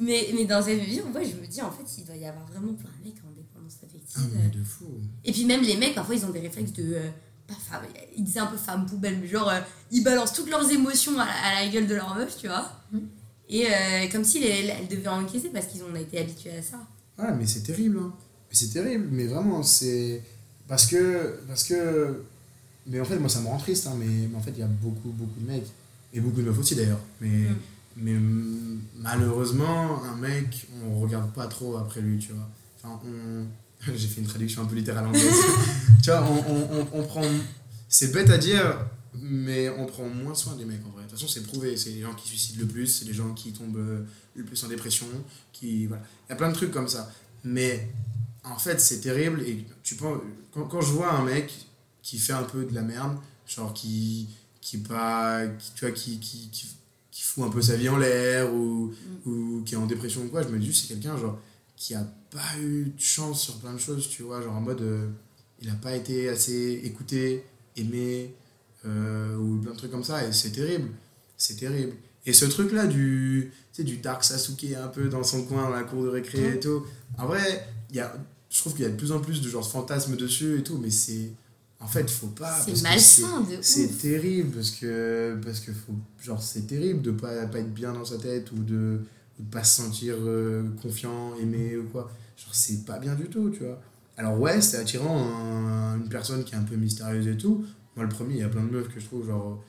Mais, 0.00 0.28
mais 0.34 0.44
dans 0.44 0.60
cette 0.60 0.80
vie, 0.80 1.00
ouais, 1.00 1.24
je 1.24 1.40
me 1.40 1.46
dis, 1.46 1.62
en 1.62 1.70
fait, 1.70 1.84
il 1.98 2.04
doit 2.04 2.16
y 2.16 2.26
avoir 2.26 2.44
vraiment 2.46 2.72
plein 2.74 2.90
de 3.00 3.04
mecs 3.08 3.22
en 3.24 3.30
dépendance 3.30 3.76
Ah, 3.80 3.86
affective. 3.86 4.36
mais 4.42 4.48
de 4.48 4.64
fou. 4.64 4.86
Et 5.24 5.30
puis 5.30 5.44
même 5.44 5.62
les 5.62 5.76
mecs, 5.76 5.94
parfois, 5.94 6.16
ils 6.16 6.24
ont 6.26 6.30
des 6.30 6.40
réflexes 6.40 6.72
de... 6.72 6.94
euh, 6.94 7.08
pas 7.46 7.54
femme, 7.54 7.82
ils 8.16 8.24
disaient 8.24 8.40
un 8.40 8.46
peu 8.46 8.56
femme 8.56 8.86
poubelle, 8.86 9.18
mais 9.20 9.28
genre, 9.28 9.48
euh, 9.50 9.60
ils 9.92 10.02
balancent 10.02 10.32
toutes 10.32 10.50
leurs 10.50 10.68
émotions 10.68 11.12
à 11.20 11.26
la, 11.26 11.30
à 11.32 11.64
la 11.64 11.68
gueule 11.70 11.86
de 11.86 11.94
leur 11.94 12.12
meuf, 12.16 12.36
tu 12.38 12.48
vois. 12.48 12.72
Mhm. 12.90 13.02
Et 13.48 13.66
euh, 13.66 14.08
comme 14.10 14.24
si 14.24 14.42
elles, 14.44 14.70
elles 14.70 14.88
devaient 14.88 15.08
encaisser 15.08 15.48
parce 15.50 15.66
qu'ils 15.66 15.82
ont 15.82 15.94
été 15.94 16.18
habitués 16.18 16.56
à 16.58 16.62
ça. 16.62 16.78
Ah, 17.18 17.32
mais 17.32 17.46
c'est 17.46 17.60
terrible. 17.62 17.98
Hein. 18.02 18.12
Mais 18.50 18.56
c'est 18.56 18.68
terrible, 18.72 19.06
mais 19.10 19.26
vraiment, 19.26 19.62
c'est. 19.62 20.22
Parce 20.68 20.86
que. 20.86 21.38
Parce 21.46 21.64
que. 21.64 22.22
Mais 22.86 23.00
en 23.00 23.04
fait, 23.04 23.18
moi, 23.18 23.28
ça 23.28 23.40
me 23.40 23.46
rend 23.48 23.58
triste, 23.58 23.86
hein, 23.86 23.94
mais, 23.98 24.28
mais 24.30 24.36
en 24.36 24.40
fait, 24.40 24.50
il 24.52 24.60
y 24.60 24.62
a 24.62 24.66
beaucoup, 24.66 25.08
beaucoup 25.10 25.40
de 25.40 25.46
mecs. 25.46 25.66
Et 26.12 26.20
beaucoup 26.20 26.40
de 26.40 26.46
meufs 26.46 26.58
aussi, 26.58 26.74
d'ailleurs. 26.74 27.00
Mais, 27.20 27.28
Mm. 27.28 27.56
mais 27.96 28.14
malheureusement, 28.96 30.02
un 30.04 30.16
mec, 30.16 30.66
on 30.86 31.00
regarde 31.00 31.32
pas 31.32 31.46
trop 31.46 31.76
après 31.76 32.00
lui, 32.00 32.18
tu 32.18 32.32
vois. 32.32 32.48
Enfin, 32.82 33.00
on. 33.06 33.44
J'ai 33.94 34.08
fait 34.08 34.20
une 34.22 34.26
traduction 34.26 34.62
un 34.62 34.66
peu 34.66 34.76
littérale 34.76 35.06
anglaise. 35.06 35.24
tu 36.02 36.10
vois, 36.10 36.22
on, 36.24 36.52
on, 36.52 36.68
on, 36.80 37.00
on 37.00 37.02
prend. 37.04 37.22
C'est 37.88 38.12
bête 38.12 38.30
à 38.30 38.38
dire, 38.38 38.78
mais 39.14 39.68
on 39.68 39.86
prend 39.86 40.04
moins 40.08 40.34
soin 40.34 40.56
des 40.56 40.64
mecs 40.64 40.80
en 40.86 40.90
vrai. 40.90 41.03
Toute 41.14 41.28
façon, 41.28 41.40
c'est 41.40 41.46
prouvé. 41.46 41.76
C'est 41.76 41.90
les 41.90 42.02
gens 42.02 42.14
qui 42.14 42.28
suicident 42.28 42.60
le 42.60 42.66
plus, 42.66 42.86
c'est 42.86 43.04
les 43.04 43.14
gens 43.14 43.32
qui 43.34 43.52
tombent 43.52 43.76
euh, 43.76 44.04
le 44.34 44.44
plus 44.44 44.62
en 44.64 44.68
dépression. 44.68 45.06
Qui, 45.52 45.86
voilà. 45.86 46.02
Il 46.26 46.30
y 46.30 46.32
a 46.32 46.36
plein 46.36 46.50
de 46.50 46.54
trucs 46.54 46.72
comme 46.72 46.88
ça. 46.88 47.10
Mais 47.42 47.88
en 48.42 48.58
fait, 48.58 48.80
c'est 48.80 49.00
terrible. 49.00 49.42
Et 49.42 49.64
tu 49.82 49.96
penses, 49.96 50.18
quand, 50.52 50.64
quand 50.64 50.80
je 50.80 50.92
vois 50.92 51.12
un 51.12 51.24
mec 51.24 51.52
qui 52.02 52.18
fait 52.18 52.32
un 52.32 52.42
peu 52.44 52.64
de 52.64 52.74
la 52.74 52.82
merde, 52.82 53.16
genre 53.46 53.72
qui, 53.72 54.28
qui, 54.60 54.78
pas, 54.78 55.46
qui, 55.46 55.72
tu 55.74 55.84
vois, 55.84 55.94
qui, 55.94 56.18
qui, 56.18 56.48
qui, 56.50 56.66
qui 57.10 57.22
fout 57.22 57.44
un 57.44 57.50
peu 57.50 57.62
sa 57.62 57.76
vie 57.76 57.88
en 57.88 57.96
l'air 57.96 58.52
ou, 58.52 58.92
ou 59.24 59.62
qui 59.64 59.74
est 59.74 59.76
en 59.76 59.86
dépression 59.86 60.22
ou 60.22 60.28
quoi, 60.28 60.42
je 60.42 60.48
me 60.48 60.58
dis, 60.58 60.74
c'est 60.74 60.88
quelqu'un 60.88 61.16
genre 61.16 61.38
qui 61.76 61.94
a 61.94 62.04
pas 62.30 62.58
eu 62.60 62.86
de 62.86 63.00
chance 63.00 63.42
sur 63.42 63.58
plein 63.58 63.72
de 63.72 63.78
choses, 63.78 64.08
tu 64.08 64.22
vois, 64.22 64.42
genre 64.42 64.56
en 64.56 64.60
mode, 64.60 64.80
euh, 64.80 65.08
il 65.60 65.70
a 65.70 65.74
pas 65.74 65.94
été 65.94 66.28
assez 66.28 66.80
écouté, 66.84 67.44
aimé, 67.76 68.34
euh, 68.84 69.36
ou 69.36 69.58
plein 69.58 69.72
de 69.72 69.76
trucs 69.76 69.90
comme 69.90 70.04
ça, 70.04 70.26
et 70.26 70.32
c'est 70.32 70.50
terrible, 70.50 70.90
c'est 71.36 71.56
terrible. 71.56 71.92
Et 72.26 72.32
ce 72.32 72.44
truc-là 72.46 72.86
du, 72.86 73.50
tu 73.72 73.82
sais, 73.82 73.84
du 73.84 73.98
Dark 73.98 74.24
Sasuke 74.24 74.66
un 74.82 74.88
peu 74.88 75.08
dans 75.08 75.22
son 75.22 75.44
coin, 75.44 75.64
dans 75.64 75.70
la 75.70 75.82
cour 75.82 76.02
de 76.04 76.08
récré 76.08 76.54
et 76.54 76.60
tout, 76.60 76.84
en 77.18 77.26
vrai, 77.26 77.66
il 77.90 77.96
y 77.96 78.00
a, 78.00 78.14
je 78.50 78.58
trouve 78.60 78.72
qu'il 78.74 78.82
y 78.84 78.86
a 78.86 78.90
de 78.90 78.96
plus 78.96 79.12
en 79.12 79.20
plus 79.20 79.42
de 79.42 79.48
genre 79.48 79.68
fantasmes 79.68 80.16
dessus 80.16 80.58
et 80.58 80.62
tout, 80.62 80.78
mais 80.78 80.90
c'est, 80.90 81.30
en 81.80 81.86
fait, 81.86 82.08
faut 82.10 82.28
pas. 82.28 82.58
c'est 82.64 82.82
malsain 82.82 83.40
de 83.42 83.56
c'est 83.60 83.88
terrible 83.98 84.50
parce 84.56 84.70
que 84.70 85.36
parce 85.44 85.60
que 85.60 85.72
faut 85.72 85.92
genre 86.22 86.42
c'est 86.42 86.66
terrible 86.66 87.02
de 87.02 87.10
pas 87.10 87.46
pas 87.46 87.58
être 87.58 87.74
bien 87.74 87.92
dans 87.92 88.04
sa 88.06 88.16
tête 88.16 88.50
ou 88.52 88.56
de 88.62 89.00
de 89.38 89.44
pas 89.50 89.64
se 89.64 89.82
sentir 89.82 90.14
euh, 90.20 90.62
confiant 90.80 91.34
aimé 91.36 91.76
ou 91.76 91.84
quoi. 91.90 92.10
Genre 92.38 92.54
c'est 92.54 92.86
pas 92.86 92.98
bien 92.98 93.14
du 93.14 93.24
tout 93.24 93.50
tu 93.50 93.64
vois. 93.64 93.82
Alors 94.16 94.38
ouais 94.40 94.60
c'est 94.62 94.78
attirant 94.78 95.18
un- 95.28 95.96
une 96.00 96.08
personne 96.08 96.42
qui 96.44 96.54
est 96.54 96.58
un 96.58 96.62
peu 96.62 96.76
mystérieuse 96.76 97.26
et 97.26 97.36
tout. 97.36 97.64
Moi 97.96 98.04
le 98.06 98.10
premier 98.10 98.34
il 98.34 98.40
y 98.40 98.44
a 98.44 98.48
plein 98.48 98.62
de 98.64 98.70
meufs 98.70 98.88
que 98.88 98.98
je 99.00 99.04
trouve 99.04 99.26
genre 99.26 99.62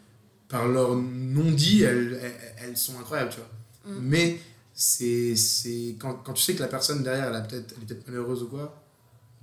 par 0.48 0.68
leur 0.68 0.96
non 0.96 1.52
dit 1.52 1.84
elles, 1.84 2.20
elles, 2.22 2.56
elles 2.70 2.78
sont 2.78 2.98
incroyables 3.00 3.32
tu 3.32 3.38
vois 3.38 3.50
Mm. 3.88 4.00
mais 4.02 4.40
c'est 4.74 5.36
c'est 5.36 5.96
quand, 6.00 6.16
quand 6.24 6.34
tu 6.34 6.42
sais 6.42 6.56
que 6.56 6.62
la 6.62 6.68
personne 6.68 7.04
derrière 7.04 7.26
elle 7.28 7.36
a 7.36 7.42
peut-être 7.42 7.76
elle 7.78 7.84
est 7.84 7.86
peut-être 7.86 8.08
malheureuse 8.08 8.42
ou 8.42 8.48
quoi 8.48 8.82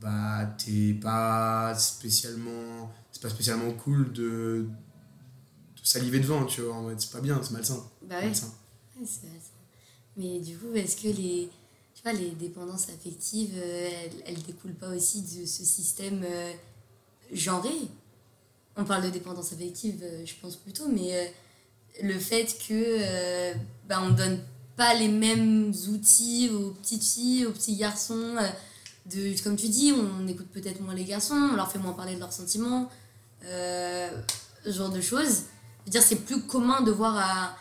bah 0.00 0.46
t'es 0.58 0.94
pas 0.94 1.72
spécialement 1.76 2.92
c'est 3.12 3.22
pas 3.22 3.28
spécialement 3.30 3.70
cool 3.74 4.12
de, 4.12 4.66
de 4.66 5.80
saliver 5.84 6.18
devant 6.18 6.44
tu 6.44 6.62
vois 6.62 6.74
en 6.74 6.82
mode 6.82 7.00
c'est 7.00 7.12
pas 7.12 7.20
bien 7.20 7.40
c'est 7.42 7.52
malsain 7.52 7.84
Bah 8.02 8.20
malsain. 8.20 8.52
Ouais, 8.98 9.06
c'est 9.06 9.22
malsain. 9.28 9.50
Mais 10.16 10.40
du 10.40 10.56
coup, 10.58 10.74
est-ce 10.74 10.96
que 10.96 11.08
les, 11.08 11.48
sais 11.94 12.02
pas, 12.02 12.12
les 12.12 12.30
dépendances 12.32 12.88
affectives, 12.90 13.54
euh, 13.56 13.88
elles, 14.04 14.22
elles 14.26 14.42
découlent 14.42 14.74
pas 14.74 14.88
aussi 14.94 15.22
de 15.22 15.46
ce 15.46 15.64
système 15.64 16.22
euh, 16.24 16.52
genré? 17.32 17.70
On 18.76 18.84
parle 18.84 19.04
de 19.04 19.10
dépendance 19.10 19.52
affective, 19.52 20.00
euh, 20.02 20.24
je 20.24 20.32
pense 20.40 20.56
plutôt, 20.56 20.88
mais 20.88 21.14
euh, 21.14 21.24
le 22.02 22.18
fait 22.18 22.56
que 22.66 22.72
euh, 22.72 23.54
bah, 23.88 24.00
on 24.02 24.10
donne 24.10 24.38
pas 24.76 24.94
les 24.94 25.08
mêmes 25.08 25.72
outils 25.90 26.48
aux 26.50 26.70
petites 26.70 27.04
filles, 27.04 27.44
aux 27.46 27.52
petits 27.52 27.76
garçons. 27.76 28.36
de, 29.12 29.42
comme 29.42 29.56
tu 29.56 29.68
dis, 29.68 29.92
on 29.92 30.26
écoute 30.28 30.46
peut-être 30.52 30.80
moins 30.80 30.94
les 30.94 31.04
garçons, 31.04 31.34
on 31.52 31.56
leur 31.56 31.70
fait 31.70 31.78
moins 31.78 31.92
parler 31.92 32.14
de 32.14 32.20
leurs 32.20 32.32
sentiments, 32.32 32.88
euh, 33.44 34.08
ce 34.64 34.70
genre 34.70 34.90
de 34.90 35.00
choses. 35.00 35.42
Je 35.80 35.86
veux 35.86 35.90
dire, 35.90 36.02
c'est 36.02 36.16
plus 36.24 36.40
commun 36.42 36.80
de 36.82 36.90
voir 36.92 37.16
à- 37.18 37.56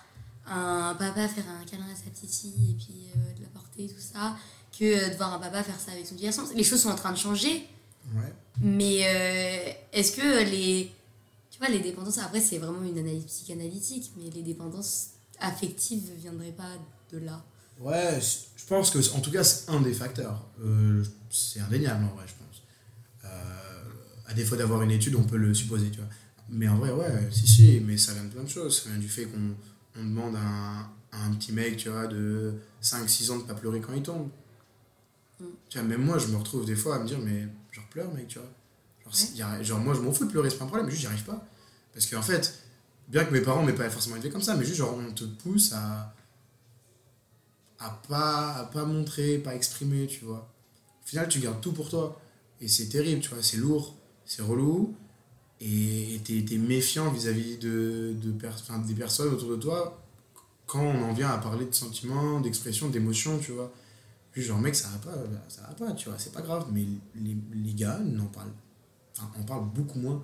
un 0.53 0.95
papa 0.95 1.27
faire 1.27 1.43
un 1.49 1.65
câlin 1.65 1.85
à 1.91 1.95
sa 1.95 2.09
petite 2.09 2.33
fille 2.33 2.71
et 2.71 2.73
puis 2.75 2.95
euh, 3.15 3.33
de 3.37 3.41
la 3.43 3.49
porter, 3.49 3.87
tout 3.87 3.99
ça, 4.01 4.35
que 4.77 5.09
de 5.11 5.15
voir 5.15 5.33
un 5.33 5.39
papa 5.39 5.63
faire 5.63 5.79
ça 5.79 5.91
avec 5.91 6.05
son 6.05 6.15
petit 6.15 6.23
garçon. 6.25 6.43
Les 6.55 6.63
choses 6.63 6.81
sont 6.81 6.89
en 6.89 6.95
train 6.95 7.11
de 7.11 7.17
changer, 7.17 7.67
Ouais. 8.15 8.33
mais 8.61 9.01
euh, 9.05 9.71
est-ce 9.93 10.11
que 10.13 10.43
les. 10.49 10.91
Vois, 11.61 11.69
les 11.69 11.79
dépendances, 11.79 12.17
après, 12.17 12.41
c'est 12.41 12.57
vraiment 12.57 12.81
une 12.83 12.97
analyse 12.97 13.23
psychanalytique, 13.25 14.11
mais 14.17 14.31
les 14.31 14.41
dépendances 14.41 15.09
affectives 15.39 16.09
ne 16.09 16.15
viendraient 16.15 16.51
pas 16.53 16.71
de 17.13 17.19
là. 17.19 17.45
Ouais, 17.79 18.19
je 18.55 18.65
pense 18.65 18.89
que, 18.89 18.97
en 19.15 19.19
tout 19.21 19.29
cas, 19.29 19.43
c'est 19.43 19.69
un 19.69 19.79
des 19.79 19.93
facteurs. 19.93 20.43
Euh, 20.63 21.03
c'est 21.29 21.59
indéniable, 21.59 22.05
en 22.05 22.15
vrai, 22.15 22.25
je 22.27 22.33
pense. 22.43 22.63
Euh, 23.25 23.29
à 24.27 24.33
défaut 24.33 24.55
d'avoir 24.55 24.81
une 24.81 24.89
étude, 24.89 25.13
on 25.15 25.23
peut 25.23 25.37
le 25.37 25.53
supposer, 25.53 25.91
tu 25.91 25.97
vois. 25.99 26.09
Mais 26.49 26.67
en 26.67 26.77
vrai, 26.77 26.91
ouais, 26.93 27.29
si, 27.31 27.47
si, 27.47 27.79
mais 27.85 27.95
ça 27.95 28.13
vient 28.13 28.23
de 28.23 28.29
plein 28.29 28.43
de 28.43 28.49
choses. 28.49 28.81
Ça 28.81 28.89
vient 28.89 28.97
du 28.99 29.07
fait 29.07 29.25
qu'on 29.25 29.55
on 29.99 30.03
demande 30.03 30.35
à 30.35 30.39
un, 30.39 30.79
à 31.11 31.25
un 31.27 31.33
petit 31.35 31.51
mec, 31.53 31.77
tu 31.77 31.89
vois, 31.89 32.07
de 32.07 32.55
5-6 32.81 33.29
ans 33.29 33.37
de 33.37 33.43
pas 33.43 33.53
pleurer 33.53 33.81
quand 33.81 33.93
il 33.93 34.01
tombe. 34.01 34.29
Mm. 35.39 35.45
Tu 35.69 35.77
vois, 35.77 35.87
même 35.87 36.03
moi, 36.03 36.17
je 36.17 36.25
me 36.27 36.37
retrouve 36.37 36.65
des 36.65 36.75
fois 36.75 36.95
à 36.95 36.99
me 36.99 37.07
dire, 37.07 37.19
mais 37.19 37.47
genre, 37.71 37.85
pleure, 37.91 38.11
mec, 38.13 38.27
tu 38.27 38.39
vois. 38.39 38.49
Genre, 39.03 39.15
c'est- 39.15 39.35
y 39.35 39.41
a- 39.43 39.61
genre 39.63 39.79
moi, 39.79 39.93
je 39.93 40.01
m'en 40.01 40.11
fous 40.11 40.25
de 40.25 40.31
pleurer, 40.31 40.49
c'est 40.49 40.57
pas 40.57 40.65
un 40.65 40.67
problème, 40.67 40.85
mais 40.87 40.91
juste, 40.91 41.01
j'y 41.03 41.07
arrive 41.07 41.23
pas. 41.23 41.45
Parce 41.93 42.05
qu'en 42.07 42.21
fait, 42.21 42.59
bien 43.09 43.25
que 43.25 43.33
mes 43.33 43.41
parents 43.41 43.63
m'aient 43.63 43.73
pas 43.73 43.89
forcément 43.89 44.15
élevé 44.17 44.29
comme 44.29 44.41
ça, 44.41 44.55
mais 44.55 44.65
juste, 44.65 44.77
genre, 44.77 44.97
on 44.97 45.11
te 45.13 45.23
pousse 45.25 45.73
à 45.73 46.13
à 47.79 47.89
pas, 48.07 48.53
à 48.53 48.63
pas 48.65 48.85
montrer, 48.85 49.37
pas 49.39 49.55
exprimer, 49.55 50.07
tu 50.07 50.25
vois. 50.25 50.47
Au 51.03 51.07
final, 51.07 51.27
tu 51.27 51.39
gardes 51.39 51.61
tout 51.61 51.71
pour 51.73 51.89
toi. 51.89 52.19
Et 52.61 52.67
c'est 52.67 52.87
terrible, 52.89 53.21
tu 53.21 53.29
vois, 53.29 53.41
c'est 53.41 53.57
lourd, 53.57 53.95
c'est 54.25 54.43
relou. 54.43 54.95
Et 55.61 56.21
t'es 56.25 56.45
es 56.53 56.57
méfiant 56.57 57.11
vis-à-vis 57.11 57.57
de, 57.57 58.15
de 58.21 58.31
per- 58.31 58.49
des 58.87 58.95
personnes 58.95 59.33
autour 59.33 59.51
de 59.51 59.55
toi 59.57 60.01
quand 60.67 60.83
on 60.83 61.03
en 61.03 61.13
vient 61.13 61.29
à 61.29 61.37
parler 61.39 61.65
de 61.65 61.73
sentiments, 61.73 62.41
d'expressions, 62.41 62.89
d'émotions, 62.89 63.39
tu 63.39 63.51
vois. 63.53 63.73
Puis 64.31 64.43
genre, 64.43 64.59
mec, 64.59 64.75
ça 64.75 64.89
va 64.89 64.97
pas, 65.11 65.17
ça 65.49 65.61
va 65.63 65.73
pas, 65.73 65.93
tu 65.93 66.09
vois, 66.09 66.19
c'est 66.19 66.33
pas 66.33 66.41
grave. 66.41 66.67
Mais 66.73 66.85
les, 67.15 67.37
les 67.53 67.73
gars 67.73 67.99
n'en 67.99 68.27
parlent, 68.27 68.53
enfin, 69.17 69.31
en 69.39 69.43
parlent 69.43 69.69
beaucoup 69.73 69.99
moins. 69.99 70.23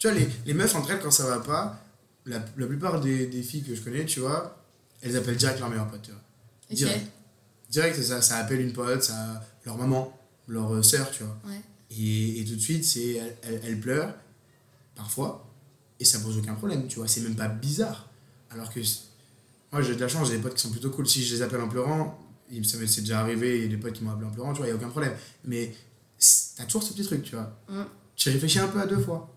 Tu 0.00 0.08
vois, 0.08 0.16
les, 0.18 0.26
les 0.46 0.54
meufs 0.54 0.74
entre 0.74 0.90
elles, 0.92 1.00
quand 1.00 1.10
ça 1.10 1.26
va 1.26 1.38
pas, 1.40 1.78
la, 2.24 2.42
la 2.56 2.66
plupart 2.66 3.00
des, 3.00 3.26
des 3.26 3.42
filles 3.42 3.62
que 3.62 3.74
je 3.74 3.82
connais, 3.82 4.04
tu 4.06 4.20
vois, 4.20 4.56
elles 5.02 5.14
appellent 5.16 5.36
direct 5.36 5.60
leur 5.60 5.68
meilleur 5.68 5.86
pote, 5.88 6.00
tu 6.02 6.10
vois. 6.10 6.20
Direct. 6.70 7.06
Direct, 7.70 8.02
ça, 8.02 8.22
ça 8.22 8.38
appelle 8.38 8.62
une 8.62 8.72
pote, 8.72 9.02
ça, 9.02 9.46
leur 9.66 9.76
maman, 9.76 10.18
leur 10.48 10.74
euh, 10.74 10.82
sœur, 10.82 11.10
tu 11.10 11.22
vois. 11.22 11.36
Ouais. 11.46 11.60
Et, 11.90 12.40
et 12.40 12.44
tout 12.46 12.56
de 12.56 12.60
suite, 12.60 12.84
c'est, 12.84 13.16
elle, 13.16 13.36
elle, 13.42 13.60
elle 13.62 13.78
pleure, 13.80 14.14
parfois, 14.96 15.46
et 16.00 16.04
ça 16.06 16.18
pose 16.20 16.38
aucun 16.38 16.54
problème, 16.54 16.88
tu 16.88 16.96
vois. 16.96 17.06
C'est 17.06 17.20
même 17.20 17.36
pas 17.36 17.48
bizarre. 17.48 18.08
Alors 18.50 18.72
que 18.72 18.80
moi, 19.70 19.82
j'ai 19.82 19.94
de 19.94 20.00
la 20.00 20.08
chance, 20.08 20.28
j'ai 20.28 20.36
des 20.36 20.42
potes 20.42 20.54
qui 20.54 20.62
sont 20.62 20.70
plutôt 20.70 20.90
cool. 20.90 21.06
Si 21.06 21.22
je 21.24 21.34
les 21.34 21.42
appelle 21.42 21.60
en 21.60 21.68
pleurant, 21.68 22.18
il- 22.50 22.66
ça 22.66 22.78
m'est 22.78 22.86
c'est 22.86 23.02
déjà 23.02 23.20
arrivé, 23.20 23.58
il 23.58 23.62
y 23.64 23.66
a 23.66 23.68
des 23.68 23.76
potes 23.76 23.92
qui 23.92 24.02
m'ont 24.02 24.12
appelé 24.12 24.26
en 24.26 24.30
pleurant, 24.30 24.52
tu 24.54 24.58
vois, 24.58 24.66
il 24.66 24.70
n'y 24.70 24.74
a 24.74 24.76
aucun 24.80 24.88
problème. 24.88 25.12
Mais 25.44 25.74
t'as 26.56 26.64
toujours 26.64 26.82
ce 26.82 26.92
petit 26.94 27.04
truc, 27.04 27.22
tu 27.22 27.34
vois. 27.36 27.54
Mm. 27.68 27.84
Tu 28.16 28.30
réfléchis 28.30 28.58
un 28.60 28.68
peu 28.68 28.80
à 28.80 28.86
deux 28.86 28.98
fois. 28.98 29.36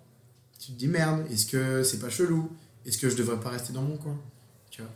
Tu 0.65 0.71
te 0.71 0.77
dis, 0.77 0.87
merde, 0.87 1.25
est-ce 1.31 1.45
que 1.45 1.83
c'est 1.83 1.99
pas 1.99 2.09
chelou? 2.09 2.49
Est-ce 2.85 2.97
que 2.97 3.09
je 3.09 3.15
devrais 3.15 3.39
pas 3.39 3.49
rester 3.49 3.73
dans 3.73 3.81
mon 3.81 3.97
coin? 3.97 4.17
Tu 4.69 4.81
vois? 4.81 4.91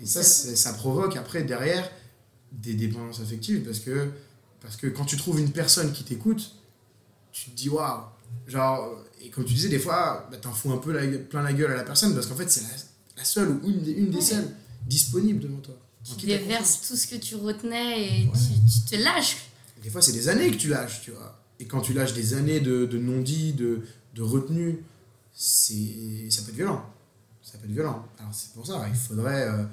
Et 0.00 0.06
ça, 0.06 0.22
ça 0.22 0.72
provoque 0.74 1.16
après, 1.16 1.42
derrière, 1.42 1.90
des 2.52 2.74
dépendances 2.74 3.20
affectives 3.20 3.64
parce 3.64 3.80
que, 3.80 4.10
parce 4.60 4.76
que 4.76 4.86
quand 4.86 5.04
tu 5.04 5.16
trouves 5.16 5.40
une 5.40 5.50
personne 5.50 5.92
qui 5.92 6.04
t'écoute, 6.04 6.54
tu 7.32 7.50
te 7.50 7.56
dis 7.56 7.68
waouh. 7.68 8.02
Genre, 8.46 8.96
et 9.20 9.30
comme 9.30 9.44
tu 9.44 9.54
disais, 9.54 9.68
des 9.68 9.78
fois, 9.80 10.28
bah, 10.30 10.36
t'en 10.36 10.52
fous 10.52 10.72
un 10.72 10.76
peu 10.78 10.92
la, 10.92 11.18
plein 11.18 11.42
la 11.42 11.52
gueule 11.52 11.72
à 11.72 11.76
la 11.76 11.84
personne 11.84 12.14
parce 12.14 12.26
qu'en 12.26 12.36
fait, 12.36 12.48
c'est 12.50 12.62
la, 12.62 12.68
la 13.16 13.24
seule 13.24 13.48
ou 13.50 13.60
une 13.68 13.82
des, 13.82 13.92
une 13.92 14.10
des 14.10 14.20
seules 14.20 14.48
disponible 14.86 15.40
devant 15.40 15.58
toi. 15.58 15.74
Tu 16.18 16.26
déverses 16.26 16.80
tout 16.86 16.96
ce 16.96 17.06
que 17.08 17.16
tu 17.16 17.34
retenais 17.34 18.22
et 18.22 18.26
Ouais. 18.26 18.32
tu, 18.32 18.72
tu 18.72 18.96
te 18.96 19.02
lâches. 19.02 19.36
Des 19.82 19.90
fois, 19.90 20.00
c'est 20.00 20.12
des 20.12 20.28
années 20.28 20.50
que 20.50 20.56
tu 20.56 20.68
lâches, 20.68 21.02
tu 21.02 21.10
vois. 21.10 21.42
Et 21.58 21.66
quand 21.66 21.80
tu 21.80 21.92
lâches 21.92 22.14
des 22.14 22.34
années 22.34 22.60
de, 22.60 22.86
de 22.86 22.98
non-dit, 22.98 23.52
de, 23.52 23.80
de 24.14 24.22
retenue, 24.22 24.78
c'est, 25.40 26.28
ça 26.30 26.42
peut 26.42 26.48
être 26.50 26.56
violent. 26.56 26.84
Ça 27.42 27.58
peut 27.58 27.64
être 27.66 27.72
violent. 27.72 28.04
Alors, 28.18 28.34
c'est 28.34 28.52
pour 28.52 28.66
ça, 28.66 28.84
il 28.88 28.94
faudrait, 28.96 29.48
euh, 29.48 29.64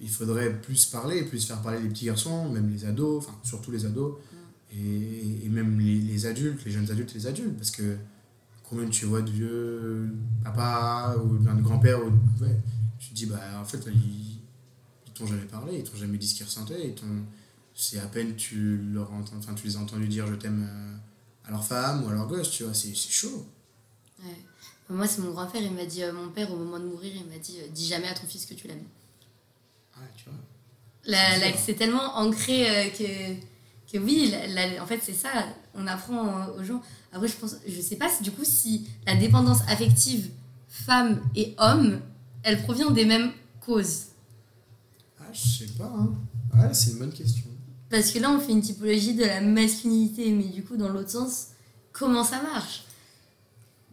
il 0.00 0.10
faudrait 0.10 0.60
plus 0.60 0.86
parler, 0.86 1.22
plus 1.22 1.46
faire 1.46 1.62
parler 1.62 1.80
les 1.80 1.88
petits 1.88 2.06
garçons, 2.06 2.48
même 2.50 2.68
les 2.68 2.84
ados, 2.84 3.24
enfin, 3.24 3.38
surtout 3.44 3.70
les 3.70 3.86
ados, 3.86 4.16
et, 4.72 5.44
et 5.46 5.48
même 5.48 5.78
les, 5.78 6.00
les 6.00 6.26
adultes, 6.26 6.64
les 6.64 6.72
jeunes 6.72 6.90
adultes 6.90 7.14
les 7.14 7.26
adultes, 7.28 7.56
parce 7.56 7.70
que 7.70 7.96
combien 8.68 8.88
tu 8.88 9.06
vois 9.06 9.22
de 9.22 9.30
vieux 9.30 10.10
papa 10.42 11.14
ou 11.24 11.38
de 11.38 11.62
grand-père, 11.62 12.00
ou, 12.04 12.08
ouais, 12.42 12.60
tu 12.98 13.10
te 13.10 13.14
dis, 13.14 13.26
bah, 13.26 13.38
en 13.60 13.64
fait, 13.64 13.78
ils, 13.86 14.40
ils 15.06 15.12
t'ont 15.14 15.26
jamais 15.28 15.44
parlé, 15.44 15.78
ils 15.78 15.84
t'ont 15.84 15.96
jamais 15.96 16.18
dit 16.18 16.26
ce 16.26 16.34
qu'ils 16.34 16.46
ressentaient, 16.46 16.88
ils 16.88 16.94
t'ont- 16.96 17.24
c'est 17.76 18.00
à 18.00 18.06
peine 18.06 18.34
tu, 18.34 18.78
leur 18.92 19.12
entends, 19.12 19.36
enfin, 19.38 19.54
tu 19.54 19.66
les 19.68 19.76
as 19.76 19.80
entendus 19.80 20.08
dire 20.08 20.26
je 20.26 20.34
t'aime 20.34 20.66
euh, 20.68 20.96
à 21.46 21.50
leur 21.52 21.64
femme 21.64 22.04
ou 22.04 22.08
à 22.08 22.12
leur 22.12 22.26
gosse, 22.26 22.50
tu 22.50 22.64
vois, 22.64 22.74
c'est 22.74 22.94
c'est 22.96 23.10
chaud. 23.12 23.46
Ouais. 24.22 24.44
Moi, 24.90 25.06
c'est 25.08 25.20
mon 25.22 25.30
grand-père, 25.30 25.62
il 25.62 25.72
m'a 25.72 25.84
dit, 25.86 26.02
euh, 26.02 26.12
mon 26.12 26.28
père, 26.28 26.52
au 26.52 26.56
moment 26.56 26.78
de 26.78 26.84
mourir, 26.84 27.12
il 27.14 27.24
m'a 27.26 27.38
dit, 27.38 27.56
euh, 27.60 27.66
dis 27.72 27.86
jamais 27.86 28.06
à 28.08 28.14
ton 28.14 28.26
fils 28.26 28.44
que 28.44 28.54
tu 28.54 28.68
l'aimes. 28.68 28.84
Ouais, 29.96 30.06
tu 30.16 30.24
vois. 30.24 30.34
La- 31.06 31.34
C'est 31.34 31.40
la- 31.40 31.46
sûr. 31.52 31.58
C'est 31.64 31.74
tellement 31.74 32.16
ancré 32.16 32.68
euh, 32.68 32.90
que, 32.90 33.34
que 33.92 33.98
oui, 33.98 34.32
la- 34.54 34.82
en 34.82 34.86
fait, 34.86 35.00
c'est 35.02 35.14
ça, 35.14 35.28
on 35.74 35.86
apprend 35.86 36.48
aux 36.58 36.62
gens. 36.64 36.82
Après, 37.12 37.28
je 37.28 37.34
pense, 37.36 37.56
je 37.66 37.80
sais 37.80 37.96
pas 37.96 38.10
si, 38.10 38.22
du 38.22 38.30
coup, 38.30 38.44
si 38.44 38.86
la 39.06 39.16
dépendance 39.16 39.60
affective 39.68 40.30
femme 40.68 41.22
et 41.34 41.54
homme, 41.58 42.00
elle 42.42 42.62
provient 42.62 42.90
des 42.90 43.04
mêmes 43.06 43.32
causes. 43.64 44.06
Ah, 45.18 45.24
je 45.32 45.40
sais 45.40 45.72
pas, 45.78 45.84
hein. 45.96 46.12
Ouais, 46.54 46.74
c'est 46.74 46.90
une 46.92 46.98
bonne 46.98 47.12
question. 47.12 47.44
Parce 47.90 48.10
que 48.10 48.18
là, 48.18 48.30
on 48.30 48.38
fait 48.40 48.52
une 48.52 48.60
typologie 48.62 49.14
de 49.14 49.24
la 49.24 49.40
masculinité, 49.40 50.30
mais 50.32 50.44
du 50.44 50.62
coup, 50.64 50.76
dans 50.76 50.88
l'autre 50.88 51.10
sens, 51.10 51.48
comment 51.92 52.24
ça 52.24 52.42
marche? 52.42 52.84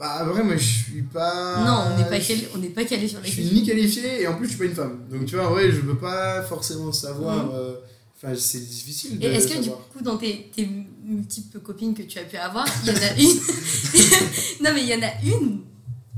Bah, 0.02 0.24
vrai, 0.24 0.44
moi, 0.44 0.58
je 0.58 0.66
suis 0.66 1.04
pas. 1.04 1.64
Non, 1.64 1.94
on 1.94 1.98
n'est 2.00 2.10
pas, 2.10 2.20
je- 2.20 2.48
on 2.56 2.58
n'est 2.58 2.70
pas 2.70 2.84
calé 2.86 3.08
sur 3.08 3.20
Je 3.20 3.26
la 3.26 3.32
suis 3.32 3.44
ni 3.46 3.64
qualifié 3.64 4.22
et 4.24 4.28
en 4.28 4.36
plus, 4.36 4.46
je 4.48 4.50
suis 4.54 4.58
pas 4.58 4.66
une 4.66 4.74
femme. 4.74 5.06
Donc, 5.12 5.26
tu 5.28 5.36
vois, 5.36 5.48
vrai, 5.50 5.72
je 5.72 5.80
peux 5.82 5.96
pas 5.98 6.42
forcément 6.42 6.92
savoir. 6.92 7.46
Mhm. 7.46 7.52
euh, 7.54 7.76
Enfin, 8.24 8.36
c'est 8.36 8.60
difficile 8.60 9.18
de 9.20 9.26
Et 9.28 9.32
est-ce 9.34 9.48
que 9.48 9.62
du 9.64 9.70
coup, 9.70 10.02
dans 10.04 10.16
tes, 10.18 10.52
tes 10.56 10.68
multiples 11.04 11.60
copines 11.60 11.94
que 11.96 12.04
tu 12.04 12.18
as 12.20 12.24
pu 12.24 12.38
avoir, 12.38 12.66
il 12.84 12.90
y 12.90 12.92
en 12.92 13.02
a 13.02 13.14
une. 13.20 13.40
non, 14.64 14.72
mais 14.76 14.82
il 14.84 14.90
y 14.90 14.94
en 14.96 15.02
a 15.02 15.12
une 15.24 15.62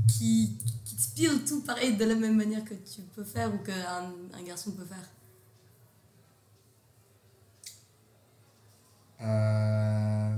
qui, 0.06 0.50
qui 0.84 0.96
te 0.96 1.02
spire 1.02 1.32
tout 1.46 1.60
pareil 1.62 1.96
de 1.96 2.04
la 2.04 2.14
même 2.14 2.36
manière 2.36 2.62
que 2.64 2.74
tu 2.74 3.00
peux 3.16 3.24
faire 3.24 3.50
ou 3.54 3.58
qu'un 3.58 4.12
un 4.38 4.42
garçon 4.46 4.72
peut 4.72 4.84
faire? 4.84 5.08
Euh... 9.22 10.36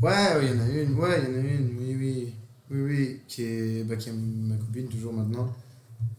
Ouais, 0.00 0.10
ouais, 0.10 0.46
il 0.46 0.50
y 0.56 0.60
en 0.60 0.60
a 0.62 0.68
une, 0.68 0.94
ouais, 0.94 1.20
il 1.22 1.24
y 1.24 1.36
en 1.36 1.38
a 1.38 1.42
une, 1.42 1.76
oui, 1.78 1.96
oui. 1.98 2.34
Oui, 2.70 2.80
oui, 2.82 3.20
qui 3.26 3.42
est, 3.44 3.84
bah, 3.84 3.96
qui 3.96 4.10
est 4.10 4.12
ma 4.12 4.56
copine 4.56 4.88
toujours 4.88 5.12
maintenant. 5.14 5.50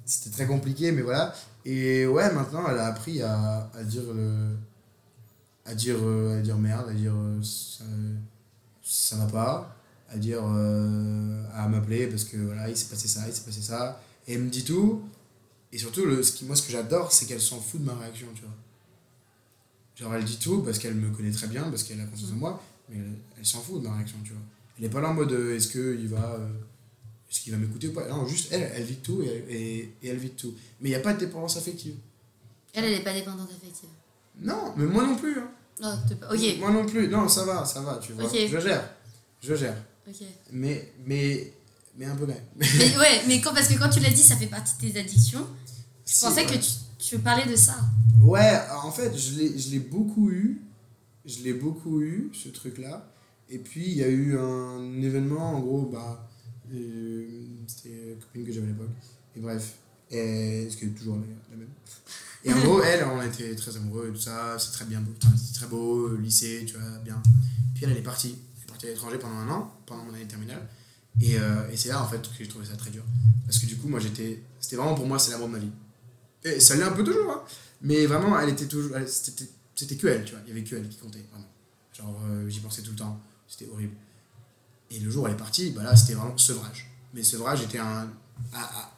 C'était 0.05 0.31
très 0.31 0.47
compliqué, 0.47 0.91
mais 0.91 1.01
voilà. 1.03 1.33
Et 1.65 2.07
ouais, 2.07 2.33
maintenant, 2.33 2.65
elle 2.69 2.79
a 2.79 2.87
appris 2.87 3.21
à, 3.21 3.69
à 3.73 3.83
dire 3.83 4.03
le. 4.13 4.55
à 5.65 5.75
dire, 5.75 5.97
euh, 6.01 6.39
à 6.39 6.41
dire 6.41 6.57
merde, 6.57 6.89
à 6.89 6.93
dire 6.93 7.13
euh, 7.15 7.39
ça, 7.43 7.83
ça 8.83 9.17
va 9.17 9.25
pas, 9.27 9.75
à 10.09 10.17
dire. 10.17 10.41
euh, 10.45 11.43
à 11.53 11.67
m'appeler 11.67 12.07
parce 12.07 12.23
que 12.23 12.37
voilà, 12.37 12.69
il 12.69 12.77
s'est 12.77 12.87
passé 12.89 13.07
ça, 13.07 13.27
il 13.27 13.33
s'est 13.33 13.43
passé 13.43 13.61
ça. 13.61 14.01
Et 14.27 14.33
elle 14.35 14.43
me 14.43 14.49
dit 14.49 14.63
tout. 14.63 15.03
Et 15.73 15.77
surtout, 15.77 16.05
le, 16.05 16.23
ce 16.23 16.33
qui, 16.33 16.45
moi, 16.45 16.55
ce 16.55 16.63
que 16.63 16.71
j'adore, 16.71 17.11
c'est 17.13 17.25
qu'elle 17.27 17.41
s'en 17.41 17.59
fout 17.61 17.81
de 17.81 17.85
ma 17.87 17.95
réaction, 17.95 18.27
tu 18.35 18.41
vois. 18.43 18.51
Genre, 19.95 20.13
elle 20.15 20.23
dit 20.23 20.37
tout 20.39 20.61
parce 20.63 20.79
qu'elle 20.79 20.95
me 20.95 21.09
connaît 21.09 21.31
très 21.31 21.47
bien, 21.47 21.63
parce 21.63 21.83
qu'elle 21.83 21.99
a 21.99 22.05
confiance 22.05 22.31
en 22.31 22.35
moi, 22.35 22.63
mais 22.89 22.97
elle, 22.97 23.13
elle 23.37 23.45
s'en 23.45 23.61
fout 23.61 23.81
de 23.81 23.87
ma 23.87 23.95
réaction, 23.95 24.17
tu 24.23 24.31
vois. 24.31 24.41
Elle 24.77 24.85
est 24.85 24.89
pas 24.89 25.01
là 25.01 25.09
en 25.09 25.13
mode 25.13 25.31
euh, 25.31 25.55
est-ce 25.55 25.67
qu'il 25.69 26.07
va, 26.07 26.33
euh, 26.35 26.47
est-ce 27.29 27.41
qu'il 27.41 27.51
va 27.51 27.57
m'écouter 27.59 27.87
ou 27.89 27.93
pas? 27.93 28.07
Non, 28.07 28.25
juste 28.25 28.49
elle, 28.51 28.71
elle 28.73 28.83
vit 28.83 28.95
tout 28.97 29.21
et, 29.21 29.27
elle- 29.27 29.55
et, 29.55 29.93
et 30.03 30.07
elle 30.09 30.17
vit 30.17 30.29
tout. 30.31 30.53
Mais 30.81 30.89
il 30.89 30.91
n'y 30.93 30.97
a 30.97 31.01
pas 31.01 31.13
de 31.13 31.19
dépendance 31.19 31.57
affective. 31.57 31.95
Elle, 32.73 32.85
elle 32.85 32.93
n'est 32.97 33.03
pas 33.03 33.13
dépendante 33.13 33.49
affective. 33.51 33.89
Non, 34.41 34.73
mais 34.77 34.85
moi 34.85 35.03
non 35.05 35.15
plus. 35.15 35.37
Hein. 35.39 35.49
Non, 35.81 35.97
pas- 36.19 36.33
Moi 36.59 36.71
non 36.71 36.85
plus. 36.85 37.07
Non, 37.07 37.27
ça 37.27 37.43
va, 37.45 37.65
ça 37.65 37.81
va, 37.81 37.97
tu 38.01 38.13
vois. 38.13 38.25
Ok. 38.25 38.37
Je 38.49 38.59
gère. 38.59 38.93
Je 39.41 39.55
gère. 39.55 39.75
Mais, 40.51 40.91
mais, 41.05 41.53
mais 41.97 42.05
un 42.05 42.15
peu 42.15 42.25
même. 42.25 42.43
Mais 42.55 42.65
ouais, 42.97 43.21
mais 43.27 43.41
quand, 43.41 43.53
parce 43.53 43.67
que 43.67 43.77
quand 43.77 43.89
tu 43.89 43.99
l'as 43.99 44.09
dit, 44.09 44.23
ça 44.23 44.35
fait 44.35 44.47
partie 44.47 44.73
de 44.81 44.91
tes 44.91 44.99
addictions. 44.99 45.45
Je 46.05 46.13
Si, 46.13 46.25
pensais 46.25 46.45
ouais. 46.45 46.57
que 46.57 46.63
tu, 46.63 46.71
tu 46.97 47.19
parlais 47.19 47.45
de 47.45 47.55
ça. 47.55 47.75
Ouais, 48.21 48.59
en 48.83 48.91
fait, 48.91 49.15
je 49.17 49.69
l'ai 49.71 49.79
beaucoup 49.79 50.29
eu. 50.31 50.61
Je 51.29 51.43
l'ai 51.43 51.53
beaucoup 51.53 52.01
eu, 52.01 52.31
ce 52.33 52.49
truc-là. 52.49 53.13
Et 53.49 53.59
puis, 53.59 53.85
il 53.85 53.97
y 53.97 54.03
a 54.03 54.07
eu 54.07 54.37
un 54.37 55.01
événement, 55.01 55.55
en 55.55 55.59
gros, 55.59 55.83
bah, 55.83 56.27
euh, 56.73 57.25
c'était 57.67 58.13
une 58.13 58.19
copine 58.19 58.45
que 58.45 58.51
j'avais 58.51 58.67
à 58.67 58.69
l'époque. 58.69 58.89
Et 59.35 59.39
bref, 59.39 59.75
Et 60.09 60.67
ce 60.69 60.77
qui 60.77 60.89
toujours 60.89 61.17
la, 61.17 61.57
même. 61.57 61.67
Et 62.43 62.53
en 62.53 62.59
gros, 62.61 62.81
elle, 62.81 63.03
on 63.03 63.21
était 63.21 63.55
très 63.55 63.75
amoureux 63.77 64.09
et 64.09 64.13
tout 64.13 64.21
ça, 64.21 64.57
c'est 64.57 64.71
très 64.71 64.85
bien, 64.85 65.03
c'est 65.37 65.53
très 65.53 65.67
beau, 65.67 66.15
lycée, 66.15 66.63
tu 66.65 66.75
vois, 66.75 66.97
bien. 66.99 67.21
Puis 67.75 67.83
elle, 67.83 67.91
elle 67.91 67.97
est 67.97 68.01
partie. 68.01 68.35
Elle 68.57 68.63
est 68.63 68.67
partie 68.67 68.87
à 68.87 68.89
l'étranger 68.89 69.17
pendant 69.19 69.35
un 69.35 69.49
an, 69.49 69.73
pendant 69.85 70.03
mon 70.05 70.13
année 70.13 70.27
terminale. 70.27 70.67
Et, 71.21 71.37
euh, 71.37 71.69
et 71.71 71.77
c'est 71.77 71.89
là, 71.89 72.01
en 72.01 72.07
fait, 72.07 72.21
que 72.21 72.29
j'ai 72.39 72.47
trouvé 72.47 72.65
ça 72.65 72.75
très 72.75 72.91
dur. 72.91 73.03
Parce 73.45 73.59
que 73.59 73.65
du 73.65 73.77
coup, 73.77 73.87
moi, 73.87 73.99
j'étais. 73.99 74.41
C'était 74.59 74.77
vraiment 74.77 74.95
pour 74.95 75.05
moi, 75.05 75.19
c'est 75.19 75.31
l'amour 75.31 75.47
de 75.47 75.53
ma 75.53 75.59
vie. 75.59 75.71
Et 76.43 76.59
ça 76.59 76.75
l'est 76.75 76.83
un 76.83 76.91
peu 76.91 77.03
toujours, 77.03 77.31
hein. 77.31 77.43
Mais 77.81 78.05
vraiment, 78.05 78.39
elle 78.39 78.49
était 78.49 78.67
toujours. 78.67 78.95
C'était 79.87 80.07
elle, 80.07 80.25
tu 80.25 80.33
vois. 80.33 80.41
Il 80.45 80.49
y 80.49 80.51
avait 80.51 80.67
elle 80.75 80.89
qui 80.89 80.97
comptait, 80.97 81.25
vraiment. 81.31 81.47
Genre, 81.93 82.21
euh, 82.27 82.49
j'y 82.49 82.59
pensais 82.59 82.81
tout 82.81 82.91
le 82.91 82.97
temps. 82.97 83.19
C'était 83.47 83.69
horrible. 83.71 83.95
Et 84.91 84.99
le 84.99 85.09
jour 85.09 85.23
où 85.23 85.27
elle 85.27 85.33
est 85.33 85.37
partie, 85.37 85.71
bah 85.71 85.83
là, 85.83 85.95
c'était 85.95 86.15
vraiment 86.15 86.37
sevrage. 86.37 86.91
Mais 87.13 87.23
sevrage 87.23 87.61
était 87.63 87.79
un. 87.79 88.09
À, 88.53 88.61
à, 88.61 88.91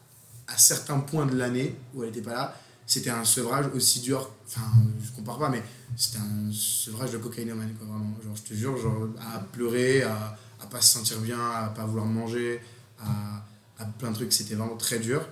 à 0.47 0.57
certains 0.57 0.99
points 0.99 1.25
de 1.25 1.35
l'année 1.37 1.75
où 1.93 2.03
elle 2.03 2.09
n'était 2.09 2.21
pas 2.21 2.33
là, 2.33 2.57
c'était 2.85 3.09
un 3.09 3.23
sevrage 3.23 3.67
aussi 3.73 4.01
dur. 4.01 4.29
Enfin, 4.47 4.69
je 5.03 5.11
compare 5.11 5.37
pas, 5.37 5.49
mais 5.49 5.63
c'était 5.95 6.17
un 6.17 6.51
sevrage 6.51 7.11
de 7.11 7.17
cocaïnomane, 7.17 7.73
quoi, 7.75 7.87
vraiment. 7.87 8.15
Genre, 8.23 8.35
je 8.35 8.41
te 8.41 8.53
jure, 8.53 8.77
genre, 8.77 9.07
à 9.19 9.39
pleurer, 9.39 10.03
à, 10.03 10.37
à 10.59 10.65
pas 10.67 10.81
se 10.81 10.93
sentir 10.93 11.19
bien, 11.19 11.39
à 11.39 11.69
pas 11.69 11.85
vouloir 11.85 12.05
manger, 12.05 12.59
à, 12.99 13.45
à 13.77 13.85
plein 13.85 14.09
de 14.09 14.15
trucs. 14.15 14.33
C'était 14.33 14.55
vraiment 14.55 14.77
très 14.77 14.99
dur. 14.99 15.27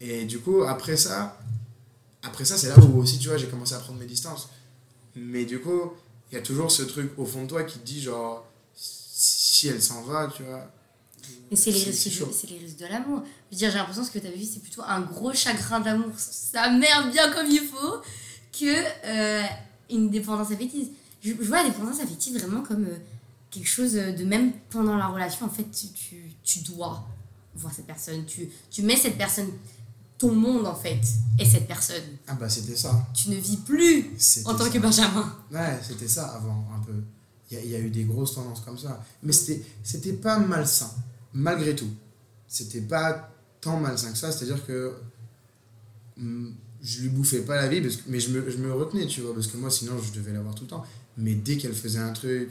Et 0.00 0.24
du 0.24 0.40
coup, 0.40 0.62
après 0.62 0.96
ça, 0.96 1.38
après 2.22 2.44
ça, 2.44 2.56
c'est 2.56 2.68
là 2.68 2.78
où 2.78 2.98
aussi, 2.98 3.18
tu 3.18 3.28
vois, 3.28 3.36
j'ai 3.36 3.48
commencé 3.48 3.74
à 3.74 3.78
prendre 3.78 3.98
mes 3.98 4.06
distances. 4.06 4.48
Mais 5.20 5.44
du 5.44 5.60
coup, 5.60 5.92
il 6.30 6.34
y 6.34 6.38
a 6.38 6.42
toujours 6.42 6.70
ce 6.70 6.82
truc 6.82 7.12
au 7.18 7.24
fond 7.24 7.42
de 7.44 7.48
toi 7.48 7.64
qui 7.64 7.78
te 7.78 7.84
dit, 7.86 8.00
genre, 8.02 8.46
si 8.74 9.68
elle 9.68 9.82
s'en 9.82 10.02
va, 10.02 10.28
tu 10.34 10.42
vois. 10.42 10.70
Mais 11.50 11.56
c'est 11.56 11.70
les, 11.70 11.82
risques 11.82 12.04
de- 12.26 12.32
c'est 12.32 12.50
les 12.50 12.58
risques 12.58 12.76
de 12.78 12.86
l'amour. 12.86 13.22
Je 13.50 13.54
veux 13.56 13.58
dire, 13.58 13.70
j'ai 13.70 13.78
l'impression 13.78 14.02
que 14.02 14.08
ce 14.08 14.12
que 14.12 14.18
tu 14.18 14.26
avais 14.26 14.36
vu, 14.36 14.44
c'est 14.44 14.60
plutôt 14.60 14.82
un 14.82 15.00
gros 15.00 15.32
chagrin 15.32 15.80
d'amour. 15.80 16.10
Ça 16.16 16.70
merde 16.70 17.10
bien 17.10 17.30
comme 17.32 17.46
il 17.50 17.60
faut 17.60 17.96
que 18.52 18.84
euh, 19.06 19.42
une 19.90 20.10
dépendance 20.10 20.50
affective. 20.50 20.88
Je, 21.22 21.30
je 21.30 21.44
vois 21.48 21.62
la 21.62 21.70
dépendance 21.70 22.00
affective 22.00 22.38
vraiment 22.38 22.62
comme 22.62 22.84
euh, 22.84 22.96
quelque 23.50 23.66
chose 23.66 23.92
de 23.94 24.24
même 24.24 24.52
pendant 24.70 24.96
la 24.96 25.06
relation. 25.08 25.46
En 25.46 25.50
fait, 25.50 25.64
tu, 25.70 25.88
tu, 25.88 26.32
tu 26.44 26.58
dois 26.60 27.06
voir 27.54 27.72
cette 27.74 27.86
personne. 27.86 28.24
Tu, 28.26 28.48
tu 28.70 28.82
mets 28.82 28.96
cette 28.96 29.16
personne, 29.18 29.50
ton 30.18 30.34
monde 30.34 30.66
en 30.66 30.74
fait, 30.74 31.00
est 31.38 31.44
cette 31.44 31.66
personne. 31.68 32.02
Ah 32.26 32.34
bah, 32.34 32.48
c'était 32.48 32.76
ça. 32.76 33.06
Tu 33.14 33.30
ne 33.30 33.36
vis 33.36 33.58
plus 33.58 34.10
en 34.44 34.54
tant 34.54 34.64
ça. 34.64 34.70
que 34.70 34.78
Benjamin. 34.78 35.36
Ouais, 35.52 35.78
c'était 35.82 36.08
ça 36.08 36.26
avant, 36.28 36.66
un 36.74 36.80
peu. 36.84 36.92
Il 37.50 37.56
y 37.56 37.60
a, 37.60 37.64
il 37.64 37.70
y 37.70 37.74
a 37.76 37.78
eu 37.78 37.90
des 37.90 38.04
grosses 38.04 38.34
tendances 38.34 38.60
comme 38.60 38.76
ça. 38.78 39.02
Mais 39.22 39.32
c'était 39.32 39.62
c'était 39.82 40.12
pas 40.14 40.38
malsain, 40.38 40.90
malgré 41.32 41.74
tout. 41.74 41.90
C'était 42.46 42.80
pas 42.80 43.30
tant 43.60 43.78
malsain 43.78 44.12
que 44.12 44.18
ça, 44.18 44.32
c'est-à-dire 44.32 44.64
que 44.66 44.94
hum, 46.18 46.54
je 46.82 47.02
lui 47.02 47.08
bouffais 47.08 47.40
pas 47.40 47.56
la 47.56 47.68
vie, 47.68 47.80
parce 47.80 47.96
que, 47.96 48.02
mais 48.08 48.20
je 48.20 48.30
me, 48.30 48.50
je 48.50 48.56
me 48.58 48.72
retenais, 48.72 49.06
tu 49.06 49.20
vois, 49.20 49.34
parce 49.34 49.46
que 49.46 49.56
moi, 49.56 49.70
sinon, 49.70 49.94
je 50.00 50.12
devais 50.12 50.32
l'avoir 50.32 50.54
tout 50.54 50.64
le 50.64 50.68
temps. 50.68 50.84
Mais 51.16 51.34
dès 51.34 51.56
qu'elle 51.56 51.74
faisait 51.74 51.98
un 51.98 52.12
truc, 52.12 52.50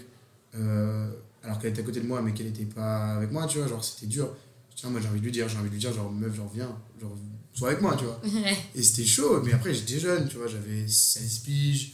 euh, 0.55 1.09
alors 1.43 1.59
qu'elle 1.59 1.71
était 1.71 1.81
à 1.81 1.85
côté 1.85 2.01
de 2.01 2.07
moi, 2.07 2.21
mais 2.21 2.33
qu'elle 2.33 2.47
était 2.47 2.65
pas 2.65 3.15
avec 3.15 3.31
moi, 3.31 3.47
tu 3.47 3.59
vois, 3.59 3.67
genre, 3.67 3.83
c'était 3.83 4.07
dur. 4.07 4.29
Tiens, 4.75 4.89
moi, 4.89 4.99
j'ai 5.01 5.07
envie 5.07 5.19
de 5.19 5.25
lui 5.25 5.31
dire, 5.31 5.47
j'ai 5.47 5.57
envie 5.57 5.69
de 5.69 5.73
lui 5.73 5.79
dire, 5.79 5.93
genre, 5.93 6.11
meuf, 6.11 6.35
genre, 6.35 6.51
viens, 6.53 6.75
genre, 6.99 7.15
sois 7.57 7.69
avec 7.69 7.81
moi, 7.81 7.95
tu 7.97 8.05
vois. 8.05 8.19
Ouais. 8.23 8.57
Et 8.75 8.83
c'était 8.83 9.05
chaud, 9.05 9.41
mais 9.43 9.53
après 9.53 9.73
j'étais 9.73 9.99
jeune, 9.99 10.27
tu 10.27 10.37
vois, 10.37 10.47
j'avais 10.47 10.87
16 10.87 11.39
piges, 11.39 11.93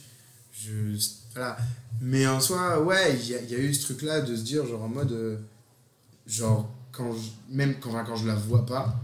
je... 0.52 0.96
Voilà. 1.34 1.56
Mais 2.00 2.26
en 2.26 2.40
soi, 2.40 2.82
ouais, 2.82 3.16
il 3.18 3.28
y 3.30 3.34
a, 3.34 3.40
il 3.42 3.50
y 3.50 3.54
a 3.54 3.58
eu 3.58 3.72
ce 3.74 3.82
truc-là 3.82 4.20
de 4.20 4.36
se 4.36 4.42
dire, 4.42 4.66
genre 4.66 4.82
en 4.82 4.88
mode, 4.88 5.12
euh, 5.12 5.36
genre, 6.26 6.68
quand 6.92 7.12
je- 7.12 7.30
même 7.54 7.76
quand, 7.80 7.90
quand 8.04 8.16
je 8.16 8.26
la 8.26 8.34
vois 8.34 8.64
pas, 8.66 9.00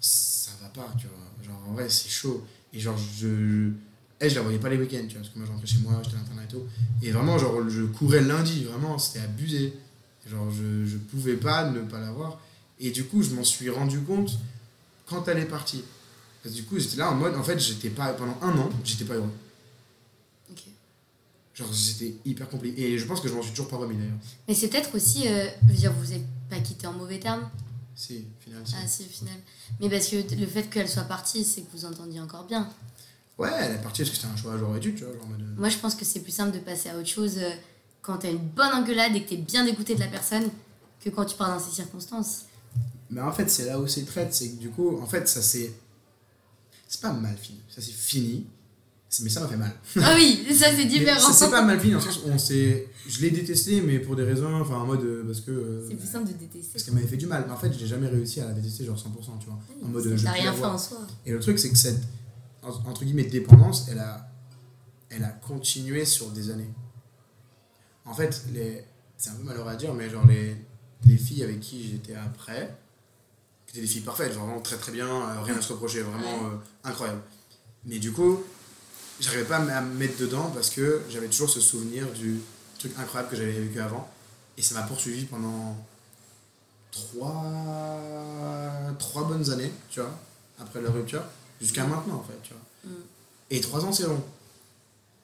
ça 0.00 0.50
va 0.62 0.68
pas, 0.68 0.92
tu 0.98 1.06
vois. 1.06 1.16
Genre, 1.44 1.60
en 1.68 1.72
vrai, 1.74 1.88
c'est 1.88 2.08
chaud. 2.08 2.44
Et 2.72 2.80
genre, 2.80 2.96
je... 3.18 3.70
Elle, 4.20 4.30
je 4.30 4.36
la 4.36 4.42
voyais 4.42 4.58
pas 4.58 4.68
les 4.70 4.76
week-ends, 4.78 5.04
tu 5.08 5.14
vois, 5.14 5.22
parce 5.22 5.28
que 5.30 5.38
moi, 5.38 5.46
je 5.46 5.52
rentrais 5.52 5.66
chez 5.66 5.78
moi, 5.78 6.00
j'étais 6.04 6.16
à 6.16 6.20
l'internat 6.20 6.44
et 6.44 6.48
tout. 6.48 6.62
Et 7.02 7.10
vraiment, 7.10 7.38
genre, 7.38 7.68
je 7.68 7.82
courais 7.82 8.20
lundi, 8.22 8.64
vraiment, 8.64 8.98
c'était 8.98 9.20
abusé. 9.24 9.74
Genre, 10.26 10.50
je, 10.50 10.86
je 10.86 10.96
pouvais 10.96 11.36
pas 11.36 11.70
ne 11.70 11.80
pas 11.80 12.00
la 12.00 12.12
voir. 12.12 12.40
Et 12.80 12.90
du 12.90 13.04
coup, 13.04 13.22
je 13.22 13.30
m'en 13.34 13.44
suis 13.44 13.68
rendu 13.70 14.00
compte 14.00 14.38
quand 15.06 15.26
elle 15.28 15.38
est 15.38 15.46
partie. 15.46 15.84
Parce 16.42 16.54
que 16.54 16.60
du 16.60 16.66
coup, 16.66 16.78
j'étais 16.78 16.96
là 16.96 17.10
en 17.10 17.14
mode, 17.14 17.34
en 17.36 17.42
fait, 17.42 17.58
j'étais 17.58 17.90
pas, 17.90 18.12
pendant 18.12 18.36
un 18.42 18.56
an, 18.58 18.70
j'étais 18.84 19.04
pas 19.04 19.14
heureux. 19.14 19.32
Ok. 20.50 20.62
Genre, 21.54 21.74
c'était 21.74 22.16
hyper 22.24 22.48
compliqué. 22.48 22.92
Et 22.92 22.98
je 22.98 23.06
pense 23.06 23.20
que 23.20 23.28
je 23.28 23.34
m'en 23.34 23.42
suis 23.42 23.52
toujours 23.52 23.68
pas 23.68 23.76
remis 23.76 23.96
d'ailleurs. 23.96 24.18
Mais 24.46 24.54
c'est 24.54 24.68
peut-être 24.68 24.94
aussi, 24.94 25.26
euh, 25.28 25.46
je 25.62 25.72
veux 25.72 25.78
dire, 25.78 25.92
vous 25.92 26.12
n'êtes 26.12 26.26
pas 26.50 26.58
quitté 26.58 26.86
en 26.86 26.92
mauvais 26.92 27.18
termes. 27.18 27.48
Si, 27.94 28.26
finalement, 28.40 28.66
si. 28.66 28.74
Ah 28.76 28.86
si, 28.86 29.04
au 29.04 29.08
final. 29.08 29.34
Mais 29.80 29.88
parce 29.88 30.08
que 30.08 30.16
le 30.34 30.46
fait 30.46 30.64
qu'elle 30.64 30.88
soit 30.88 31.04
partie, 31.04 31.44
c'est 31.44 31.62
que 31.62 31.70
vous 31.72 31.84
entendiez 31.84 32.20
encore 32.20 32.44
bien. 32.44 32.68
Ouais, 33.38 33.50
elle 33.60 33.72
est 33.72 33.82
partie 33.82 34.02
parce 34.02 34.10
que 34.10 34.16
c'était 34.16 34.28
un 34.32 34.36
choix 34.36 34.58
genre 34.58 34.76
étude, 34.76 34.96
tu 34.96 35.04
vois. 35.04 35.14
Genre 35.14 35.24
en 35.24 35.28
mode, 35.28 35.40
euh, 35.40 35.54
Moi, 35.56 35.68
je 35.68 35.78
pense 35.78 35.94
que 35.94 36.04
c'est 36.04 36.20
plus 36.20 36.32
simple 36.32 36.52
de 36.52 36.62
passer 36.62 36.90
à 36.90 36.98
autre 36.98 37.08
chose 37.08 37.38
euh, 37.38 37.50
quand 38.02 38.18
t'as 38.18 38.30
une 38.30 38.38
bonne 38.38 38.72
engueulade 38.72 39.14
et 39.16 39.22
que 39.22 39.30
t'es 39.30 39.36
bien 39.36 39.64
dégoûté 39.64 39.94
de 39.94 40.00
la 40.00 40.08
personne 40.08 40.50
que 41.00 41.10
quand 41.10 41.24
tu 41.24 41.36
pars 41.36 41.48
dans 41.48 41.64
ces 41.64 41.74
circonstances. 41.74 42.44
Mais 43.14 43.20
en 43.22 43.32
fait, 43.32 43.48
c'est 43.48 43.64
là 43.66 43.78
où 43.80 43.86
c'est 43.86 44.02
traite, 44.04 44.34
c'est 44.34 44.50
que 44.50 44.56
du 44.56 44.68
coup, 44.70 44.98
en 45.00 45.06
fait, 45.06 45.26
ça 45.28 45.40
c'est. 45.40 45.72
C'est 46.88 47.00
pas 47.00 47.12
mal 47.12 47.36
fini. 47.36 47.60
Ça 47.68 47.80
c'est 47.80 47.92
fini. 47.92 48.46
Mais 49.22 49.28
ça 49.30 49.40
m'a 49.40 49.46
fait 49.48 49.56
mal. 49.56 49.72
Ah 50.02 50.14
oui, 50.16 50.44
ça 50.52 50.66
c'est 50.76 50.86
différent. 50.86 51.20
ça 51.20 51.32
c'est 51.32 51.50
pas 51.50 51.62
mal 51.62 51.78
fini, 51.80 51.94
en 51.94 52.00
sens 52.00 52.18
où 52.24 52.28
on 52.28 52.38
s'est. 52.38 52.88
Je 53.06 53.20
l'ai 53.20 53.30
détesté, 53.30 53.80
mais 53.80 54.00
pour 54.00 54.16
des 54.16 54.24
raisons. 54.24 54.52
Enfin, 54.60 54.76
en 54.76 54.86
mode. 54.86 55.02
euh, 55.04 55.22
Parce 55.24 55.40
que. 55.40 55.52
euh, 55.52 55.88
C'est 55.88 55.94
plus 55.94 56.08
simple 56.08 56.26
de 56.28 56.32
détester. 56.32 56.68
Parce 56.72 56.82
qu'elle 56.84 56.94
m'avait 56.94 57.06
fait 57.06 57.16
du 57.16 57.26
mal. 57.26 57.44
Mais 57.46 57.52
en 57.52 57.56
fait, 57.56 57.72
j'ai 57.72 57.86
jamais 57.86 58.08
réussi 58.08 58.40
à 58.40 58.46
la 58.46 58.52
détester, 58.52 58.84
genre 58.84 58.96
100%, 58.96 59.38
tu 59.38 59.46
vois. 59.46 59.58
En 59.82 59.86
mode. 59.88 60.06
euh, 60.06 60.16
je 60.16 60.26
rien 60.26 60.52
fait 60.52 60.64
en 60.64 60.76
soi. 60.78 60.98
Et 61.24 61.30
le 61.32 61.38
truc, 61.38 61.58
c'est 61.60 61.70
que 61.70 61.78
cette, 61.78 62.02
en- 62.62 62.70
entre 62.88 63.04
guillemets, 63.04 63.24
dépendance, 63.24 63.86
elle 63.90 64.00
a, 64.00 64.28
elle 65.10 65.22
a 65.24 65.28
continué 65.28 66.04
sur 66.04 66.30
des 66.30 66.50
années. 66.50 66.70
En 68.04 68.14
fait, 68.14 68.44
les, 68.52 68.82
c'est 69.16 69.30
un 69.30 69.34
peu 69.34 69.44
malheureux 69.44 69.70
à 69.70 69.76
dire, 69.76 69.94
mais 69.94 70.10
genre 70.10 70.26
les, 70.26 70.56
les 71.06 71.16
filles 71.16 71.42
avec 71.44 71.60
qui 71.60 71.88
j'étais 71.88 72.14
après, 72.16 72.76
qui 73.74 73.80
étaient 73.80 73.86
des 73.88 73.92
filles 73.92 74.02
parfaites, 74.02 74.32
vraiment 74.32 74.60
très 74.60 74.76
très 74.76 74.92
bien, 74.92 75.08
euh, 75.08 75.42
rien 75.42 75.56
à 75.56 75.60
se 75.60 75.72
reprocher, 75.72 76.02
vraiment 76.02 76.46
euh, 76.46 76.56
incroyable. 76.84 77.20
Mais 77.84 77.98
du 77.98 78.12
coup, 78.12 78.40
j'arrivais 79.18 79.44
pas 79.44 79.56
à 79.56 79.80
me 79.80 79.94
mettre 79.94 80.16
dedans 80.18 80.48
parce 80.54 80.70
que 80.70 81.02
j'avais 81.10 81.26
toujours 81.26 81.50
ce 81.50 81.60
souvenir 81.60 82.06
du 82.12 82.40
truc 82.78 82.92
incroyable 82.96 83.30
que 83.30 83.36
j'avais 83.36 83.50
vécu 83.50 83.80
avant. 83.80 84.08
Et 84.56 84.62
ça 84.62 84.76
m'a 84.76 84.82
poursuivi 84.82 85.24
pendant 85.24 85.76
trois, 86.92 87.42
trois 89.00 89.24
bonnes 89.24 89.50
années, 89.50 89.72
tu 89.90 89.98
vois, 89.98 90.16
après 90.60 90.80
la 90.80 90.90
rupture, 90.90 91.24
jusqu'à 91.60 91.84
maintenant, 91.84 92.18
en 92.18 92.22
fait, 92.22 92.38
tu 92.44 92.52
vois. 92.52 92.92
Mm. 92.92 93.02
Et 93.50 93.60
trois 93.60 93.84
ans, 93.84 93.92
c'est 93.92 94.04
long. 94.04 94.22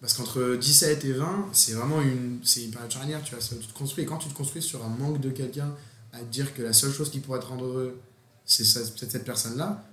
Parce 0.01 0.15
qu'entre 0.15 0.57
17 0.57 1.05
et 1.05 1.13
20, 1.13 1.51
c'est 1.53 1.75
vraiment 1.75 2.01
une, 2.03 2.41
c'est 2.43 2.65
une 2.65 2.73
période 2.73 2.91
charnière, 2.91 3.23
tu 3.23 3.37
vois, 3.37 3.45
tu 3.45 3.67
te 3.67 3.79
construis. 3.79 4.03
Et 4.03 4.07
quand 4.09 4.19
tu 4.19 4.29
te 4.29 4.35
construis 4.35 4.63
sur 4.63 4.85
un 4.85 4.89
manque 4.89 5.21
de 5.21 5.31
quelqu'un, 5.31 5.73
à 6.13 6.19
te 6.19 6.25
dire 6.25 6.53
que 6.53 6.63
la 6.63 6.73
seule 6.73 6.93
chose 6.93 7.11
qui 7.11 7.21
pourrait 7.21 7.39
te 7.39 7.47
rendre 7.47 7.67
heureux, 7.67 8.01
c'est 8.53 8.95
peut-être 8.95 9.13
cette 9.13 9.25
personne-là, 9.25 9.85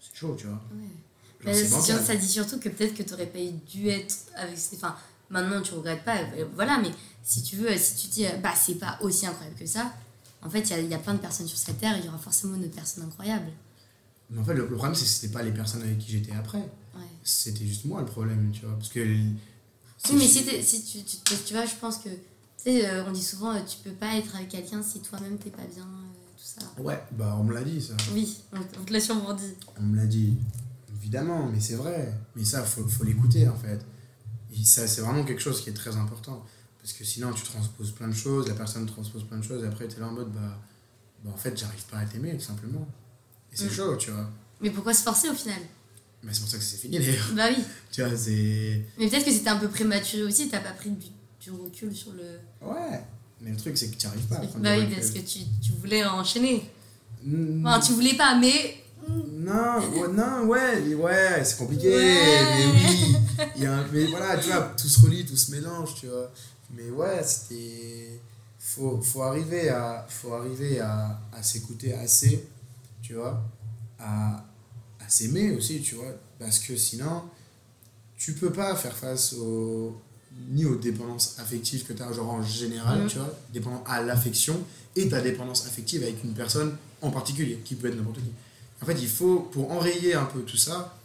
c'est 0.00 0.16
chaud, 0.18 0.36
tu 0.38 0.46
vois. 0.46 0.60
Ouais. 0.72 1.52
Genre, 1.68 1.84
sûr, 1.84 2.00
ça 2.00 2.16
dit 2.16 2.28
surtout 2.28 2.58
que 2.58 2.68
peut-être 2.70 2.94
que 2.94 3.02
t'aurais 3.02 3.26
pas 3.26 3.38
dû 3.70 3.88
être 3.88 4.14
avec 4.36 4.56
ces. 4.58 4.76
Enfin, 4.76 4.96
maintenant 5.30 5.60
tu 5.60 5.74
regrettes 5.74 6.04
pas, 6.04 6.16
euh, 6.18 6.46
voilà, 6.54 6.78
mais 6.78 6.90
si 7.22 7.42
tu 7.42 7.56
veux, 7.56 7.76
si 7.76 7.96
tu 7.96 8.06
dis, 8.08 8.26
euh, 8.26 8.36
bah 8.42 8.54
c'est 8.56 8.76
pas 8.76 8.98
aussi 9.02 9.26
incroyable 9.26 9.56
que 9.58 9.66
ça, 9.66 9.92
en 10.42 10.48
fait, 10.48 10.60
il 10.60 10.70
y 10.70 10.72
a, 10.74 10.80
il 10.80 10.88
y 10.90 10.94
a 10.94 10.98
plein 10.98 11.14
de 11.14 11.18
personnes 11.18 11.46
sur 11.48 11.58
cette 11.58 11.78
terre, 11.78 11.98
il 11.98 12.04
y 12.04 12.08
aura 12.08 12.18
forcément 12.18 12.54
une 12.56 12.64
autre 12.64 12.74
personne 12.74 13.04
incroyable. 13.04 13.46
Mais 14.30 14.40
en 14.40 14.44
fait, 14.44 14.54
le, 14.54 14.66
le 14.66 14.74
problème, 14.74 14.94
c'est 14.94 15.04
que 15.04 15.10
c'était 15.10 15.32
pas 15.32 15.42
les 15.42 15.52
personnes 15.52 15.82
avec 15.82 15.98
qui 15.98 16.12
j'étais 16.12 16.32
après. 16.32 16.58
Ouais. 16.94 17.02
C'était 17.22 17.66
juste 17.66 17.84
moi 17.84 18.00
le 18.00 18.06
problème, 18.06 18.50
tu 18.52 18.64
vois. 18.64 18.74
Parce 18.78 18.88
que. 18.88 19.00
Oui, 19.00 20.16
mais 20.16 20.26
si, 20.28 20.44
tu, 20.84 21.02
tu, 21.04 21.18
tu- 21.24 21.36
tu 21.46 21.54
vois, 21.54 21.66
je 21.66 21.74
pense 21.74 21.98
que, 21.98 22.08
tu 22.08 22.16
sais, 22.56 22.86
euh, 22.88 23.04
on 23.06 23.12
dit 23.12 23.22
souvent, 23.22 23.54
tu 23.64 23.76
peux 23.84 23.90
pas 23.94 24.16
être 24.16 24.34
avec 24.36 24.48
quelqu'un 24.48 24.82
si 24.82 25.00
toi-même 25.00 25.36
t'es 25.38 25.50
pas 25.50 25.64
bien, 25.74 25.86
ça. 26.44 26.60
Ouais, 26.78 27.02
bah 27.12 27.36
on 27.40 27.44
me 27.44 27.54
l'a 27.54 27.62
dit 27.62 27.80
ça. 27.80 27.94
Oui, 28.12 28.40
on, 28.52 28.84
te 28.84 28.92
l'a 28.92 29.00
sûrement 29.00 29.32
dit. 29.34 29.54
On 29.78 29.82
me 29.82 29.96
l'a 29.96 30.06
dit. 30.06 30.36
Évidemment, 31.00 31.46
mais 31.46 31.60
c'est 31.60 31.74
vrai. 31.74 32.12
Mais 32.36 32.44
ça, 32.44 32.62
faut, 32.62 32.86
faut 32.88 33.04
l'écouter 33.04 33.48
en 33.48 33.56
fait. 33.56 33.80
Et 34.52 34.64
ça, 34.64 34.86
c'est 34.86 35.00
vraiment 35.00 35.24
quelque 35.24 35.42
chose 35.42 35.60
qui 35.62 35.70
est 35.70 35.74
très 35.74 35.96
important. 35.96 36.44
Parce 36.80 36.92
que 36.92 37.04
sinon, 37.04 37.32
tu 37.32 37.42
transposes 37.42 37.92
plein 37.92 38.08
de 38.08 38.14
choses, 38.14 38.46
la 38.48 38.54
personne 38.54 38.84
transpose 38.86 39.24
plein 39.24 39.38
de 39.38 39.42
choses, 39.44 39.64
et 39.64 39.66
après, 39.66 39.88
tu 39.88 39.96
es 39.96 40.00
là 40.00 40.08
en 40.08 40.12
mode, 40.12 40.30
bah, 40.32 40.58
bah 41.24 41.30
en 41.34 41.36
fait, 41.36 41.58
j'arrive 41.58 41.82
pas 41.86 41.96
à 41.98 42.04
t'aimer, 42.04 42.34
tout 42.36 42.44
simplement. 42.44 42.86
Et 43.52 43.56
c'est 43.56 43.66
Mm. 43.66 43.70
chaud, 43.70 43.96
tu 43.96 44.10
vois. 44.10 44.28
Mais 44.60 44.70
pourquoi 44.70 44.92
se 44.92 45.02
forcer 45.02 45.28
au 45.30 45.34
final? 45.34 45.60
Mais 46.22 46.32
c'est 46.32 46.40
pour 46.40 46.50
ça 46.50 46.58
que 46.58 46.64
c'est 46.64 46.76
fini 46.76 46.98
d'ailleurs. 46.98 47.32
Bah 47.34 47.46
oui. 47.50 47.62
Tu 47.90 48.02
vois, 48.02 48.16
c'est. 48.16 48.84
Mais 48.98 49.08
peut-être 49.08 49.24
que 49.24 49.32
c'était 49.32 49.48
un 49.48 49.56
peu 49.58 49.68
prématuré 49.68 50.22
aussi, 50.24 50.48
t'as 50.48 50.60
pas 50.60 50.72
pris 50.72 50.90
du, 50.90 51.06
du 51.40 51.50
recul 51.50 51.94
sur 51.94 52.12
le. 52.12 52.38
Ouais. 52.66 53.02
Mais 53.40 53.50
le 53.50 53.56
truc, 53.56 53.76
c'est 53.76 53.90
que 53.90 53.96
tu 53.96 54.06
arrives 54.06 54.26
pas 54.26 54.36
à 54.36 54.40
prendre 54.40 54.60
Bah 54.60 54.76
oui, 54.78 54.86
parce 54.94 55.10
que 55.10 55.18
tu, 55.18 55.40
tu 55.62 55.72
voulais 55.72 56.04
enchaîner. 56.04 56.68
Mm, 57.22 57.66
Enfin, 57.66 57.80
tu 57.80 57.92
voulais 57.92 58.14
pas, 58.14 58.34
mais. 58.38 58.76
Non, 59.08 59.78
ouais, 59.90 60.08
non, 60.08 60.44
ouais, 60.46 60.94
ouais, 60.94 61.44
c'est 61.44 61.58
compliqué, 61.58 61.90
Ouais. 61.94 62.44
mais 62.56 62.66
oui. 62.72 63.16
Il 63.56 63.62
y 63.62 63.66
a 63.66 63.74
un- 63.78 63.86
mais 63.92 64.04
voilà, 64.06 64.38
tu 64.38 64.48
vois, 64.48 64.72
tout 64.78 64.88
se 64.88 65.00
relie, 65.02 65.26
tout 65.26 65.36
se 65.36 65.50
mélange, 65.50 65.94
tu 65.96 66.06
vois. 66.06 66.30
Mais 66.74 66.88
ouais, 66.90 67.22
c'était. 67.22 68.20
Faut, 68.58 68.98
faut 69.02 69.22
arriver 69.22 69.68
à, 69.68 70.06
faut 70.08 70.32
arriver 70.32 70.80
à, 70.80 71.20
à 71.32 71.42
s'écouter 71.42 71.92
assez, 71.92 72.48
tu 73.02 73.12
vois, 73.14 73.42
à, 73.98 74.36
à 75.04 75.08
s'aimer 75.08 75.50
aussi, 75.54 75.82
tu 75.82 75.96
vois. 75.96 76.12
Parce 76.38 76.58
que 76.60 76.74
sinon, 76.74 77.24
tu 78.16 78.32
peux 78.32 78.50
pas 78.52 78.74
faire 78.74 78.96
face 78.96 79.34
au, 79.34 80.00
ni 80.50 80.64
aux 80.64 80.76
dépendances 80.76 81.38
affectives 81.38 81.84
que 81.84 81.92
tu 81.92 82.02
as, 82.02 82.12
genre 82.12 82.30
en 82.30 82.42
général, 82.42 83.02
Mhm. 83.02 83.08
tu 83.08 83.18
vois, 83.18 83.32
dépendant 83.52 83.82
à 83.86 84.02
l'affection, 84.02 84.62
et 84.96 85.08
ta 85.08 85.20
dépendance 85.20 85.66
affective 85.66 86.02
avec 86.02 86.22
une 86.24 86.34
personne 86.34 86.76
en 87.02 87.10
particulier, 87.10 87.58
qui 87.64 87.74
peut 87.74 87.88
être 87.88 87.96
n'importe 87.96 88.16
qui. 88.18 88.30
En 88.82 88.86
fait, 88.86 89.00
il 89.00 89.08
faut, 89.08 89.40
pour 89.40 89.70
enrayer 89.72 90.14
un 90.14 90.24
peu 90.24 90.42
tout 90.42 90.56
ça, 90.56 90.96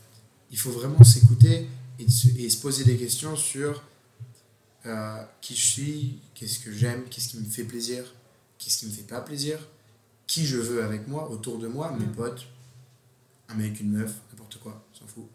il 0.51 0.57
faut 0.57 0.71
vraiment 0.71 1.03
s'écouter 1.03 1.67
et, 1.99 2.09
se- 2.09 2.29
et 2.37 2.49
se 2.49 2.57
poser 2.57 2.83
des 2.83 2.97
questions 2.97 3.35
sur 3.35 3.83
euh, 4.85 5.21
qui 5.41 5.55
je 5.55 5.61
suis, 5.65 6.19
qu'est-ce 6.33 6.59
que 6.59 6.71
j'aime, 6.71 7.03
qu'est-ce 7.09 7.27
qui 7.29 7.37
me 7.37 7.45
fait 7.45 7.65
plaisir, 7.65 8.03
qu'est-ce 8.57 8.77
qui 8.79 8.85
me 8.85 8.91
fait 8.91 9.03
pas 9.03 9.19
plaisir, 9.21 9.59
qui 10.25 10.45
je 10.45 10.57
veux 10.57 10.83
avec 10.83 11.07
moi, 11.07 11.29
autour 11.29 11.59
de 11.59 11.67
moi, 11.67 11.91
mes 11.99 12.05
Mhm. 12.05 12.13
potes, 12.13 12.45
un 13.49 13.55
mec, 13.55 13.79
une 13.81 13.91
meuf, 13.91 14.13
n'importe 14.31 14.57
quoi, 14.59 14.83
s'en 14.97 15.05
fout. 15.05 15.25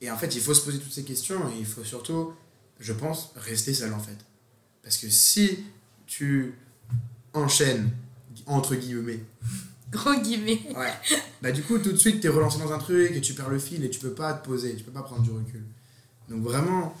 Et 0.00 0.10
en 0.10 0.16
fait, 0.16 0.32
il 0.34 0.40
faut 0.40 0.54
se 0.54 0.60
poser 0.64 0.78
toutes 0.78 0.92
ces 0.92 1.02
questions 1.02 1.40
et 1.50 1.58
il 1.58 1.66
faut 1.66 1.82
surtout, 1.82 2.32
je 2.78 2.92
pense, 2.92 3.30
rester 3.36 3.74
seul 3.74 3.92
en 3.92 3.98
fait. 4.00 4.16
Parce 4.82 4.96
que 4.96 5.08
si 5.10 5.64
tu 6.06 6.54
enchaînes, 7.34 7.90
entre 8.46 8.74
guillemets, 8.74 9.20
Gros 9.90 10.14
guillemets. 10.20 10.60
ouais, 10.76 10.92
bah 11.40 11.50
du 11.50 11.62
coup, 11.62 11.78
tout 11.78 11.92
de 11.92 11.96
suite, 11.96 12.20
tu 12.20 12.26
es 12.26 12.30
relancé 12.30 12.58
dans 12.58 12.70
un 12.72 12.78
truc 12.78 13.10
et 13.12 13.22
tu 13.22 13.32
perds 13.32 13.48
le 13.48 13.58
fil 13.58 13.82
et 13.84 13.88
tu 13.88 13.98
peux 14.00 14.12
pas 14.12 14.34
te 14.34 14.44
poser, 14.46 14.76
tu 14.76 14.84
peux 14.84 14.90
pas 14.92 15.02
prendre 15.02 15.22
du 15.22 15.30
recul. 15.30 15.64
Donc 16.28 16.42
vraiment, 16.42 16.94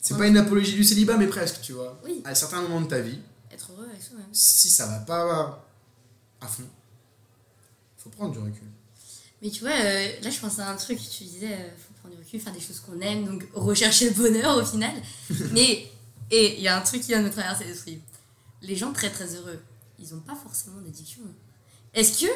c'est 0.00 0.16
pas 0.18 0.26
une 0.26 0.36
apologie 0.36 0.74
du 0.74 0.82
célibat, 0.82 1.16
mais 1.16 1.28
presque, 1.28 1.60
tu 1.60 1.72
vois. 1.74 2.00
Oui, 2.04 2.22
À 2.24 2.34
certains 2.34 2.60
moments 2.62 2.80
de 2.80 2.88
ta 2.88 2.98
vie, 3.00 3.20
être 3.52 3.70
heureux 3.70 3.86
avec 3.88 4.02
soi-même. 4.02 4.26
si 4.32 4.68
ça 4.68 4.86
va 4.86 4.98
pas 4.98 5.64
à 6.40 6.46
fond, 6.48 6.64
faut 7.96 8.10
prendre 8.10 8.32
du 8.32 8.38
recul. 8.40 8.66
Mais 9.40 9.50
tu 9.50 9.60
vois, 9.60 9.70
euh, 9.70 10.08
là 10.22 10.30
je 10.30 10.40
pense 10.40 10.58
à 10.58 10.68
un 10.70 10.76
truc, 10.76 10.98
tu 10.98 11.22
disais, 11.22 11.52
euh, 11.54 11.68
recul, 12.26 12.40
faire 12.40 12.52
des 12.52 12.60
choses 12.60 12.80
qu'on 12.80 13.00
aime, 13.00 13.24
donc 13.24 13.46
rechercher 13.54 14.10
le 14.10 14.14
bonheur 14.14 14.56
au 14.56 14.64
final. 14.64 14.94
Mais, 15.52 15.86
et 16.30 16.56
il 16.56 16.60
y 16.60 16.68
a 16.68 16.76
un 16.76 16.80
truc 16.80 17.02
qui 17.02 17.08
vient 17.08 17.20
de 17.20 17.26
me 17.26 17.32
traverser 17.32 17.64
l'esprit. 17.64 18.00
Les 18.62 18.76
gens 18.76 18.92
très 18.92 19.10
très 19.10 19.34
heureux, 19.34 19.60
ils 19.98 20.12
n'ont 20.12 20.20
pas 20.20 20.34
forcément 20.34 20.80
d'addiction. 20.80 21.22
Est-ce 21.94 22.24
que 22.24 22.30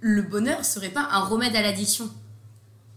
le 0.00 0.22
bonheur 0.22 0.64
serait 0.64 0.90
pas 0.90 1.08
un 1.10 1.24
remède 1.24 1.54
à 1.56 1.62
l'addiction? 1.62 2.10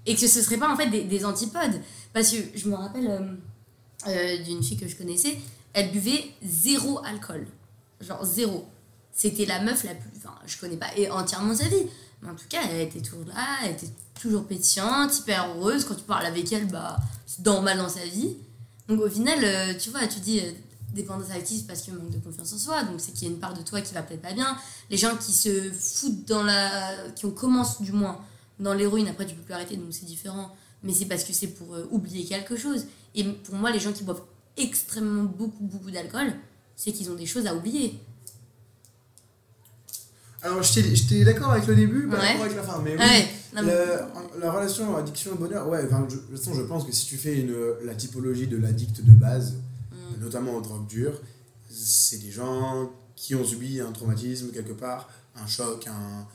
Et 0.05 0.15
que 0.15 0.27
ce 0.27 0.41
serait 0.41 0.57
pas 0.57 0.71
en 0.71 0.75
fait 0.75 0.89
des, 0.89 1.03
des 1.03 1.23
antipodes? 1.23 1.79
Parce 2.11 2.31
que 2.31 2.38
je 2.55 2.67
me 2.67 2.75
rappelle 2.75 3.07
euh, 3.07 4.07
euh, 4.07 4.43
d'une 4.43 4.61
fille 4.61 4.77
que 4.77 4.88
je 4.88 4.95
connaissais, 4.97 5.38
elle 5.71 5.91
buvait 5.91 6.25
zéro 6.43 6.99
alcool. 7.05 7.47
Genre 8.01 8.23
zéro. 8.25 8.67
C'était 9.13 9.45
la 9.45 9.61
meuf 9.61 9.84
la 9.84 9.95
plus. 9.95 10.09
Enfin, 10.17 10.36
je 10.45 10.57
connais 10.57 10.75
pas 10.75 10.89
et 10.97 11.09
entièrement 11.09 11.55
sa 11.55 11.67
vie. 11.67 11.86
Mais 12.21 12.29
en 12.29 12.36
tout 12.36 12.47
cas, 12.49 12.61
elle 12.69 12.81
était 12.81 13.01
toujours 13.01 13.25
là, 13.25 13.59
elle 13.63 13.71
était 13.71 13.89
toujours 14.20 14.45
pétillante, 14.45 15.18
hyper 15.20 15.47
heureuse. 15.55 15.86
Quand 15.86 15.95
tu 15.95 16.03
parles 16.03 16.26
avec 16.26 16.51
elle, 16.51 16.68
bah, 16.68 16.97
c'est 17.26 17.45
normal 17.45 17.78
dans 17.78 17.89
sa 17.89 18.05
vie. 18.05 18.36
Donc 18.88 19.01
au 19.01 19.09
final, 19.09 19.39
euh, 19.43 19.74
tu 19.80 19.89
vois, 19.89 20.05
tu 20.07 20.20
dis 20.20 20.39
euh, 20.39 20.51
dépendance 20.93 21.30
affective 21.30 21.66
parce 21.66 21.82
qu'il 21.82 21.93
manque 21.93 22.11
de 22.11 22.18
confiance 22.20 22.53
en 22.53 22.57
soi, 22.57 22.84
donc 22.84 22.95
c'est 22.99 23.11
qu'il 23.14 23.28
y 23.28 23.32
a 23.32 23.34
une 23.34 23.39
part 23.39 23.53
de 23.53 23.61
toi 23.64 23.82
qui 23.82 23.93
va 23.93 24.01
peut-être 24.03 24.22
pas 24.22 24.34
bien. 24.34 24.55
Les 24.89 24.97
gens 24.97 25.16
qui 25.16 25.32
se 25.32 25.72
foutent 25.72 26.26
dans 26.28 26.43
la. 26.43 26.93
qui 27.16 27.26
ont 27.26 27.32
commencent 27.32 27.82
du 27.82 27.91
moins 27.91 28.20
dans 28.59 28.74
l'héroïne, 28.74 29.07
après 29.07 29.26
tu 29.26 29.36
peux 29.36 29.41
plus 29.41 29.53
arrêter, 29.53 29.76
donc 29.78 29.88
c'est 29.91 30.05
différent. 30.05 30.55
Mais 30.84 30.93
c'est 30.93 31.05
parce 31.05 31.24
que 31.24 31.32
c'est 31.34 31.47
pour 31.47 31.74
euh, 31.76 31.88
oublier 31.91 32.26
quelque 32.26 32.57
chose. 32.57 32.86
Et 33.16 33.24
pour 33.24 33.55
moi, 33.55 33.72
les 33.72 33.80
gens 33.80 33.93
qui 33.93 34.03
boivent 34.03 34.22
extrêmement 34.57 35.24
beaucoup, 35.24 35.64
beaucoup 35.64 35.89
d'alcool, 35.91 36.34
c'est 36.76 36.91
qu'ils 36.91 37.09
ont 37.09 37.16
des 37.16 37.26
choses 37.26 37.47
à 37.47 37.55
oublier. 37.55 37.99
Alors, 40.41 40.61
j'étais 40.61 40.93
j'étais 40.95 41.24
d'accord 41.24 41.51
avec 41.51 41.66
le 41.68 41.76
début, 41.76 42.07
pas 42.09 42.18
Ouais. 42.18 42.22
d'accord 42.28 42.43
avec 42.43 42.57
la 42.57 42.64
fin, 42.64 42.82
mais 42.84 42.91
oui. 42.95 42.99
Ouais, 42.99 43.30
non, 43.56 43.62
mais- 43.64 43.74
La, 43.74 44.10
la 44.39 44.51
relation 44.51 44.95
addiction 44.97 45.32
au 45.34 45.36
bonheur, 45.36 45.68
ouais, 45.68 45.84
enfin, 45.86 46.06
je, 46.10 46.16
de 46.16 46.22
toute 46.22 46.38
façon, 46.38 46.54
je 46.54 46.62
pense 46.64 46.86
que 46.86 46.91
si 46.91 47.06
tu 47.06 47.18
fais 47.18 47.39
une, 47.39 47.56
la 47.86 47.95
typologie 47.95 48.47
de 48.47 48.58
l'addict 48.58 49.01
de 49.04 49.12
base, 49.12 49.56
Mm. 49.91 50.22
notamment 50.24 50.54
aux 50.56 50.62
drogues 50.62 50.88
dures, 50.88 51.20
c'est 51.70 52.18
des 52.18 52.32
gens 52.32 52.91
qui 53.16 53.36
ont 53.36 53.43
subi 53.43 53.80
un 53.80 53.91
traumatisme 53.91 54.49
quelque 54.51 54.74
part, 54.74 55.10
un 55.36 55.47
choc, 55.47 55.88
un. 55.88 56.26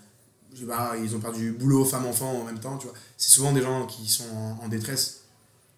Je 0.55 0.61
sais 0.61 0.67
pas, 0.67 0.95
ils 0.97 1.15
ont 1.15 1.21
perdu 1.21 1.53
boulot, 1.53 1.85
femme, 1.85 2.07
enfant 2.07 2.33
en 2.41 2.45
même 2.45 2.59
temps, 2.59 2.79
tu 2.79 2.87
vois. 2.87 2.97
C'est 3.17 3.31
souvent 3.31 3.53
des 3.53 3.61
gens 3.63 3.87
qui 3.87 4.09
sont 4.09 4.25
en, 4.35 4.65
en 4.65 4.69
détresse 4.69 5.21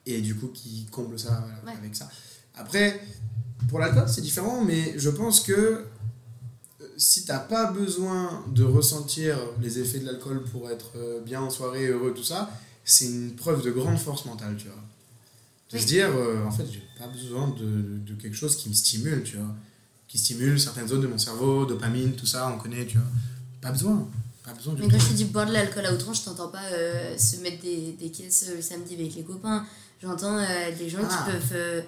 et 0.07 0.21
du 0.21 0.35
coup 0.37 0.47
qui 0.49 0.87
comblent 0.91 1.19
ça 1.19 1.43
voilà, 1.45 1.55
Ouais. 1.75 1.79
avec 1.83 1.95
ça. 1.97 2.09
Après, 2.55 3.01
pour 3.69 3.79
l'alcool, 3.81 4.09
c'est 4.09 4.21
différent, 4.21 4.63
mais 4.65 4.95
je 4.97 5.11
pense 5.11 5.41
que 5.41 5.85
si 7.01 7.25
t'as 7.25 7.39
pas 7.39 7.73
besoin 7.73 8.45
de 8.49 8.63
ressentir 8.65 9.37
les 9.61 9.79
effets 9.79 9.99
de 10.01 10.07
l'alcool 10.07 10.45
pour 10.45 10.71
être 10.71 10.93
euh, 10.97 11.21
bien 11.21 11.41
en 11.41 11.51
soirée, 11.51 11.87
heureux, 11.89 12.13
tout 12.15 12.23
ça, 12.23 12.51
c'est 12.85 13.07
une 13.07 13.35
preuve 13.35 13.63
de 13.65 13.71
grande 13.71 13.99
force 13.99 14.25
mentale, 14.27 14.57
tu 14.59 14.67
vois. 14.67 14.77
De 15.71 15.77
Oui. 15.77 15.81
se 15.83 15.87
dire, 15.87 16.09
euh, 16.15 16.45
en 16.47 16.51
fait, 16.51 16.67
j'ai 16.71 16.83
pas 16.99 17.07
besoin 17.09 17.49
de, 17.59 17.99
de 18.07 18.21
quelque 18.21 18.37
chose 18.37 18.55
qui 18.57 18.69
me 18.69 18.75
stimule, 18.75 19.23
tu 19.25 19.37
vois. 19.37 19.55
Qui 20.09 20.19
stimule 20.19 20.59
certaines 20.61 20.89
zones 20.89 21.01
de 21.03 21.07
mon 21.07 21.19
cerveau, 21.19 21.65
dopamine, 21.65 22.13
tout 22.15 22.27
ça, 22.27 22.49
on 22.55 22.59
connaît, 22.59 22.85
tu 22.87 22.99
vois. 22.99 23.07
Pas 23.61 23.71
besoin. 23.73 24.09
Pas 24.45 24.53
besoin 24.53 24.75
du 24.75 24.83
Mais 24.83 24.89
quand 24.89 24.99
je 24.99 25.09
te 25.09 25.13
dis 25.15 25.25
boire 25.27 25.47
de 25.47 25.53
l'alcool 25.53 25.87
à 25.87 25.95
outrance, 25.95 26.19
je 26.21 26.25
t'entends 26.25 26.49
pas 26.49 26.65
euh, 26.73 27.17
se 27.17 27.37
mettre 27.37 27.63
des, 27.63 27.93
des 28.01 28.11
caisses 28.11 28.47
euh, 28.49 28.57
le 28.57 28.63
samedi 28.63 28.95
avec 28.95 29.15
les 29.15 29.23
copains. 29.23 29.65
J'entends 30.03 30.37
euh, 30.39 30.77
des 30.77 30.89
gens 30.89 30.99
Ah. 31.09 31.25
qui 31.27 31.31
peuvent. 31.33 31.53
euh, 31.53 31.83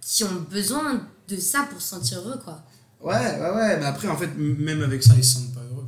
qui 0.00 0.24
ont 0.24 0.40
besoin 0.50 1.02
de 1.28 1.36
ça 1.36 1.64
pour 1.70 1.82
se 1.82 1.88
sentir 1.88 2.18
heureux, 2.20 2.38
quoi. 2.42 2.62
Ouais, 3.00 3.14
ouais, 3.14 3.50
ouais. 3.54 3.78
Mais 3.78 3.84
après, 3.86 4.08
en 4.08 4.16
fait, 4.16 4.30
même 4.36 4.82
avec 4.82 5.02
ça, 5.02 5.14
ils 5.16 5.24
se 5.24 5.34
sentent 5.38 5.54
pas 5.54 5.60
heureux. 5.70 5.86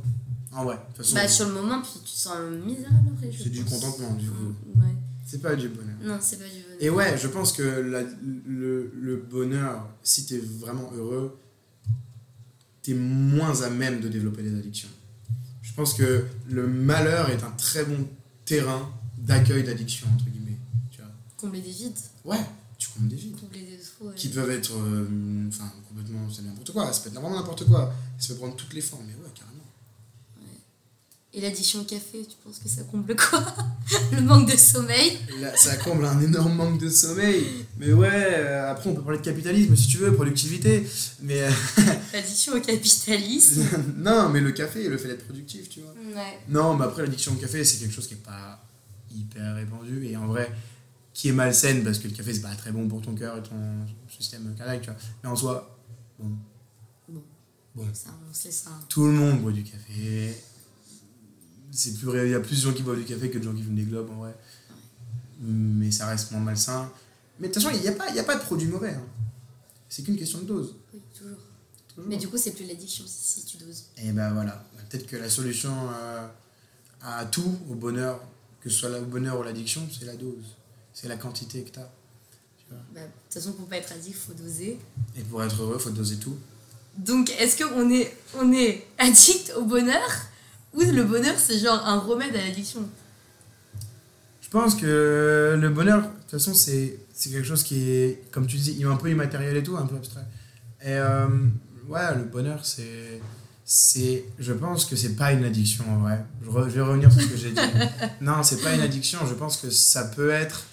En 0.53 0.63
vrai, 0.65 0.75
de 0.75 0.81
toute 0.95 0.97
façon, 1.05 1.15
Bah, 1.15 1.27
sur 1.27 1.47
le 1.47 1.53
moment, 1.53 1.81
puis 1.81 1.91
tu 2.05 2.11
te 2.11 2.17
sens 2.17 2.37
misérable 2.65 3.09
c'est 3.41 3.49
du 3.49 3.63
pense. 3.63 3.79
contentement, 3.79 4.13
du 4.15 4.27
coup. 4.29 4.53
Ouais. 4.75 4.93
C'est 5.25 5.41
pas 5.41 5.55
du 5.55 5.69
bonheur. 5.69 5.95
Non, 6.03 6.17
c'est 6.21 6.37
pas 6.39 6.45
du 6.45 6.61
bonheur. 6.61 6.77
Et 6.79 6.89
ouais, 6.89 7.17
je 7.17 7.27
pense 7.27 7.53
que 7.53 7.61
la- 7.63 8.03
le, 8.45 8.91
le 8.99 9.17
bonheur, 9.17 9.87
si 10.03 10.25
t'es 10.25 10.37
vraiment 10.39 10.91
heureux, 10.95 11.37
t'es 12.81 12.93
moins 12.93 13.61
à 13.61 13.69
même 13.69 14.01
de 14.01 14.09
développer 14.09 14.43
des 14.43 14.57
addictions. 14.57 14.89
Je 15.61 15.73
pense 15.73 15.93
que 15.93 16.25
le 16.49 16.67
malheur 16.67 17.29
est 17.29 17.43
un 17.43 17.51
très 17.51 17.85
bon 17.85 18.07
terrain 18.45 18.89
d'accueil 19.17 19.63
d'addiction, 19.63 20.07
entre 20.13 20.25
guillemets. 20.25 20.57
Tu 20.91 20.97
vois. 21.01 21.11
Combler 21.37 21.61
des 21.61 21.71
vides, 21.71 21.97
Ouais, 22.25 22.39
tu 22.77 22.89
comptes 22.89 23.07
des 23.07 23.15
vides. 23.15 23.39
combler 23.39 23.61
des. 23.61 23.79
Ouais. 24.01 24.13
Qui 24.15 24.29
peuvent 24.29 24.51
être 24.51 24.73
euh, 24.73 25.47
enfin, 25.47 25.71
complètement, 25.87 26.27
c'est 26.33 26.43
n'importe 26.43 26.71
quoi, 26.71 26.91
ça 26.91 27.01
peut 27.01 27.09
être 27.09 27.15
vraiment 27.15 27.35
n'importe 27.35 27.65
quoi. 27.65 27.93
Ça 28.19 28.33
peut 28.33 28.39
prendre 28.39 28.55
toutes 28.55 28.73
les 28.73 28.81
formes, 28.81 29.03
mais 29.07 29.13
ouais, 29.13 29.31
carrément. 29.35 29.51
Et 31.33 31.39
l'addiction 31.39 31.79
au 31.79 31.83
café, 31.85 32.25
tu 32.27 32.35
penses 32.43 32.59
que 32.59 32.67
ça 32.67 32.83
comble 32.83 33.15
quoi? 33.15 33.41
Le 34.11 34.19
manque 34.19 34.51
de 34.51 34.57
sommeil? 34.57 35.17
Là, 35.39 35.55
ça 35.55 35.77
comble 35.77 36.03
un 36.03 36.19
énorme 36.19 36.53
manque 36.53 36.77
de 36.77 36.89
sommeil. 36.89 37.45
Mais 37.77 37.93
ouais, 37.93 38.09
euh, 38.11 38.69
après 38.69 38.89
on 38.89 38.95
peut 38.95 39.01
parler 39.01 39.19
de 39.19 39.23
capitalisme 39.23 39.73
si 39.77 39.87
tu 39.87 39.97
veux, 39.97 40.13
productivité. 40.13 40.85
Mais 41.21 41.41
euh, 41.41 41.49
L'addiction 42.13 42.53
au 42.53 42.59
capitalisme. 42.59 43.63
non, 43.97 44.27
mais 44.27 44.41
le 44.41 44.51
café, 44.51 44.89
le 44.89 44.97
fait 44.97 45.07
d'être 45.07 45.23
productif, 45.23 45.69
tu 45.69 45.79
vois. 45.79 45.93
Ouais. 46.13 46.39
Non, 46.49 46.75
mais 46.75 46.83
après 46.83 47.03
l'addiction 47.03 47.31
au 47.31 47.35
café, 47.35 47.63
c'est 47.63 47.77
quelque 47.77 47.93
chose 47.93 48.07
qui 48.07 48.15
est 48.15 48.23
pas 48.25 48.61
hyper 49.15 49.55
répandu 49.55 50.05
et 50.07 50.17
en 50.17 50.27
vrai 50.27 50.51
qui 51.21 51.27
est 51.29 51.33
malsaine 51.33 51.83
parce 51.83 51.99
que 51.99 52.07
le 52.07 52.15
café 52.15 52.33
c'est 52.33 52.41
pas 52.41 52.55
très 52.55 52.71
bon 52.71 52.87
pour 52.87 52.99
ton 52.99 53.13
cœur 53.13 53.37
et 53.37 53.43
ton 53.43 53.55
système 54.09 54.55
cardiaque, 54.57 54.81
tu 54.81 54.89
vois. 54.89 54.99
Mais 55.23 55.29
en 55.29 55.35
soi, 55.35 55.77
bon, 56.17 56.31
Bon. 57.07 57.21
Bon. 57.75 57.85
Ça, 57.93 58.09
on 58.27 58.33
sait 58.33 58.49
ça. 58.51 58.71
tout 58.89 59.05
le 59.05 59.11
monde 59.11 59.39
boit 59.41 59.51
du 59.51 59.63
café. 59.63 60.35
C'est 61.71 61.93
plus 61.93 62.25
il 62.25 62.31
y 62.31 62.33
a 62.33 62.39
plus 62.39 62.55
de 62.55 62.69
gens 62.69 62.73
qui 62.73 62.81
boivent 62.81 62.97
du 62.97 63.05
café 63.05 63.29
que 63.29 63.37
de 63.37 63.43
gens 63.43 63.53
qui 63.53 63.61
fument 63.61 63.75
des 63.75 63.83
globes 63.83 64.09
en 64.09 64.15
vrai. 64.15 64.35
Mais 65.41 65.91
ça 65.91 66.07
reste 66.07 66.31
moins 66.31 66.41
malsain. 66.41 66.91
Mais 67.39 67.49
de 67.49 67.53
toute 67.53 67.61
façon, 67.61 67.75
il 67.75 67.81
n'y 67.81 67.87
a, 67.87 67.91
pas- 67.91 68.09
il 68.09 68.15
y 68.15 68.19
a 68.19 68.23
pas 68.23 68.35
de 68.35 68.41
produit 68.41 68.67
mauvais. 68.67 68.93
hein. 68.95 69.05
C'est 69.89 70.01
qu'une 70.01 70.17
question 70.17 70.39
de 70.39 70.45
dose. 70.45 70.75
Oui, 70.91 71.01
toujours. 71.15 71.37
toujours. 71.87 72.09
Mais 72.09 72.17
du 72.17 72.29
coup, 72.29 72.37
c'est 72.37 72.51
plus 72.51 72.65
l'addiction 72.65 73.03
si, 73.05 73.41
si 73.41 73.45
tu 73.45 73.57
doses. 73.57 73.85
Et 73.97 74.11
ben 74.11 74.33
voilà, 74.33 74.65
peut-être 74.89 75.05
que 75.05 75.17
la 75.17 75.29
solution 75.29 75.71
euh, 75.93 76.27
à 77.03 77.25
tout, 77.25 77.57
au 77.69 77.75
bonheur, 77.75 78.19
que 78.59 78.71
ce 78.71 78.77
soit 78.79 78.89
le 78.89 79.01
bonheur 79.05 79.39
ou 79.39 79.43
l'addiction, 79.43 79.87
c'est 79.91 80.05
la 80.05 80.15
dose. 80.15 80.55
C'est 80.93 81.07
la 81.07 81.15
quantité 81.17 81.63
que 81.63 81.71
tu 81.71 81.79
as. 81.79 81.89
Bah, 82.69 82.75
De 82.95 82.99
toute 83.29 83.33
façon, 83.33 83.53
pour 83.53 83.67
pas 83.67 83.77
être 83.77 83.91
addict, 83.91 84.15
faut 84.17 84.33
doser. 84.33 84.77
Et 85.17 85.21
pour 85.21 85.43
être 85.43 85.61
heureux, 85.61 85.75
il 85.79 85.81
faut 85.81 85.89
doser 85.89 86.17
tout. 86.17 86.37
Donc, 86.97 87.29
est-ce 87.39 87.63
qu'on 87.63 87.89
est, 87.89 88.15
on 88.37 88.51
est 88.53 88.85
addict 88.97 89.53
au 89.57 89.63
bonheur 89.65 90.09
ou 90.73 90.81
le 90.81 91.03
bonheur, 91.03 91.35
c'est 91.37 91.59
genre 91.59 91.85
un 91.85 91.99
remède 91.99 92.35
à 92.35 92.39
l'addiction? 92.45 92.87
Je 94.41 94.49
pense 94.49 94.75
que 94.75 95.57
le 95.59 95.69
bonheur, 95.69 96.01
de 96.01 96.07
toute 96.07 96.31
façon, 96.31 96.53
c'est 96.53 96.97
c'est 97.13 97.29
quelque 97.29 97.45
chose 97.47 97.63
qui 97.63 97.89
est, 97.91 98.23
comme 98.31 98.47
tu 98.47 98.57
dis, 98.57 98.83
un 98.83 98.95
peu 98.95 99.09
immatériel 99.11 99.55
et 99.55 99.63
tout, 99.63 99.77
un 99.77 99.85
peu 99.85 99.95
abstrait. 99.95 100.25
Et 100.81 100.87
euh, 100.95 101.27
ouais, 101.87 102.15
le 102.17 102.23
bonheur, 102.23 102.65
c'est. 102.65 103.21
c'est 103.63 104.25
Je 104.39 104.51
pense 104.53 104.85
que 104.85 104.95
c'est 104.95 105.15
pas 105.15 105.31
une 105.31 105.45
addiction 105.45 105.85
en 105.89 105.99
vrai. 105.99 106.25
Je, 106.43 106.49
re- 106.49 106.65
je 106.65 106.69
vais 106.75 106.81
revenir 106.81 107.11
sur 107.11 107.21
ce 107.21 107.27
que 107.27 107.37
j'ai 107.37 107.51
dit. 107.51 107.61
non, 108.21 108.43
c'est 108.43 108.61
pas 108.61 108.73
une 108.73 108.81
addiction. 108.81 109.19
Je 109.27 109.33
pense 109.35 109.57
que 109.57 109.69
ça 109.69 110.05
peut 110.05 110.31
être 110.31 110.63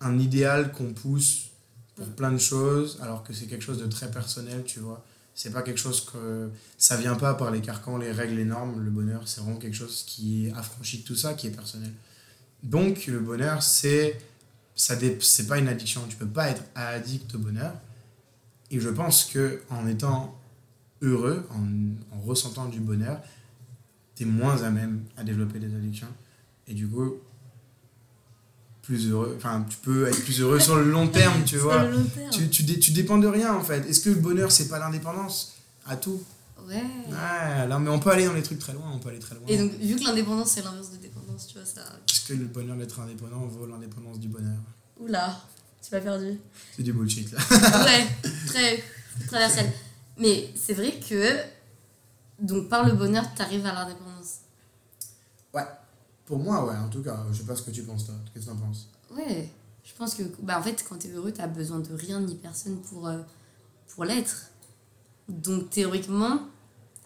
un 0.00 0.18
idéal 0.18 0.72
qu'on 0.72 0.92
pousse 0.92 1.50
pour 1.96 2.06
plein 2.06 2.32
de 2.32 2.38
choses, 2.38 2.98
alors 3.02 3.22
que 3.24 3.32
c'est 3.32 3.46
quelque 3.46 3.64
chose 3.64 3.78
de 3.78 3.86
très 3.86 4.10
personnel, 4.10 4.62
tu 4.64 4.80
vois. 4.80 5.04
C'est 5.34 5.52
pas 5.52 5.62
quelque 5.62 5.78
chose 5.78 6.04
que. 6.04 6.50
Ça 6.78 6.96
vient 6.96 7.14
pas 7.14 7.34
par 7.34 7.50
les 7.50 7.60
carcans, 7.60 7.96
les 7.96 8.10
règles, 8.10 8.34
les 8.34 8.44
normes. 8.44 8.82
Le 8.82 8.90
bonheur, 8.90 9.22
c'est 9.26 9.40
vraiment 9.40 9.56
quelque 9.56 9.76
chose 9.76 10.04
qui 10.06 10.46
est 10.46 10.52
affranchi 10.52 10.98
de 10.98 11.02
tout 11.04 11.14
ça, 11.14 11.34
qui 11.34 11.46
est 11.46 11.50
personnel. 11.50 11.92
Donc, 12.62 13.06
le 13.06 13.20
bonheur, 13.20 13.62
c'est 13.62 14.18
ça 14.74 14.94
c'est 15.20 15.46
pas 15.46 15.58
une 15.58 15.68
addiction. 15.68 16.02
Tu 16.08 16.16
peux 16.16 16.26
pas 16.26 16.48
être 16.48 16.62
addict 16.74 17.34
au 17.34 17.38
bonheur. 17.38 17.72
Et 18.70 18.80
je 18.80 18.88
pense 18.88 19.24
que 19.26 19.62
en 19.70 19.86
étant 19.86 20.36
heureux, 21.02 21.46
en, 21.50 22.16
en 22.16 22.20
ressentant 22.20 22.66
du 22.66 22.80
bonheur, 22.80 23.20
tu 24.16 24.24
es 24.24 24.26
moins 24.26 24.62
à 24.62 24.70
même 24.70 25.04
à 25.16 25.24
développer 25.24 25.58
des 25.58 25.74
addictions. 25.74 26.12
Et 26.66 26.74
du 26.74 26.86
coup, 26.88 27.14
plus 28.88 29.10
heureux. 29.10 29.34
Enfin, 29.36 29.66
tu 29.68 29.76
peux 29.76 30.08
être 30.08 30.22
plus 30.24 30.40
heureux 30.40 30.58
sur 30.58 30.76
le 30.76 30.90
long 30.90 31.06
terme, 31.20 31.44
tu 31.44 31.58
vois. 31.58 31.84
le 31.84 31.90
long 31.92 32.04
terme. 32.04 32.30
Tu, 32.30 32.48
tu, 32.48 32.62
dé- 32.62 32.78
tu 32.78 32.90
dépends 32.92 33.18
de 33.18 33.26
rien, 33.26 33.54
en 33.54 33.62
fait. 33.62 33.86
Est-ce 33.86 34.00
que 34.00 34.08
le 34.08 34.16
bonheur, 34.16 34.50
c'est 34.50 34.68
pas 34.68 34.78
l'indépendance 34.78 35.54
À 35.86 35.96
tout? 35.96 36.22
Ouais. 36.66 36.76
Ouais, 36.76 37.14
alors, 37.16 37.80
mais 37.80 37.90
on 37.90 37.98
peut 37.98 38.10
aller 38.10 38.24
dans 38.24 38.32
les 38.32 38.42
trucs 38.42 38.58
très 38.58 38.72
loin, 38.72 38.90
on 38.94 38.98
peut 38.98 39.10
aller 39.10 39.18
très 39.18 39.34
loin. 39.34 39.44
Et 39.46 39.58
donc, 39.58 39.72
vu 39.72 39.96
que 39.96 40.04
l'indépendance, 40.04 40.50
c'est 40.52 40.62
l'inverse 40.62 40.90
de 40.90 40.96
dépendance, 40.96 41.46
tu 41.46 41.54
vois, 41.58 41.66
ça. 41.66 41.82
Est-ce 42.10 42.28
que 42.28 42.32
le 42.32 42.46
bonheur 42.46 42.76
d'être 42.76 42.98
indépendant 43.00 43.40
vaut 43.46 43.66
l'indépendance 43.66 44.18
du 44.18 44.28
bonheur? 44.28 44.56
Oula, 44.98 45.38
tu 45.82 45.94
m'as 45.94 46.00
perdu. 46.00 46.38
C'est 46.76 46.82
du 46.82 46.92
bullshit, 46.94 47.30
là. 47.32 47.38
ouais, 47.84 48.06
très 48.46 48.82
traversel. 49.28 49.70
Mais 50.18 50.48
c'est 50.56 50.72
vrai 50.74 50.94
que, 51.08 51.36
donc 52.40 52.68
par 52.70 52.86
le 52.86 52.92
bonheur, 52.94 53.24
tu 53.36 53.42
arrives 53.42 53.64
à 53.66 53.72
l'indépendance. 53.74 54.38
Ouais. 55.54 55.62
Pour 56.28 56.38
moi, 56.38 56.66
ouais, 56.66 56.76
en 56.76 56.90
tout 56.90 57.02
cas. 57.02 57.24
Je 57.32 57.38
sais 57.38 57.44
pas 57.44 57.56
ce 57.56 57.62
que 57.62 57.70
tu 57.70 57.82
penses, 57.84 58.04
toi. 58.04 58.14
Qu'est-ce 58.34 58.44
que 58.44 58.50
t'en 58.50 58.56
penses? 58.58 58.90
Ouais, 59.10 59.48
je 59.82 59.94
pense 59.94 60.14
que, 60.14 60.22
bah 60.42 60.58
en 60.58 60.62
fait, 60.62 60.84
quand 60.86 60.96
t'es 60.98 61.08
heureux, 61.08 61.32
t'as 61.32 61.46
besoin 61.46 61.78
de 61.78 61.94
rien 61.94 62.20
ni 62.20 62.34
personne 62.34 62.76
pour, 62.82 63.08
euh, 63.08 63.22
pour 63.86 64.04
l'être. 64.04 64.50
Donc 65.30 65.70
théoriquement, 65.70 66.40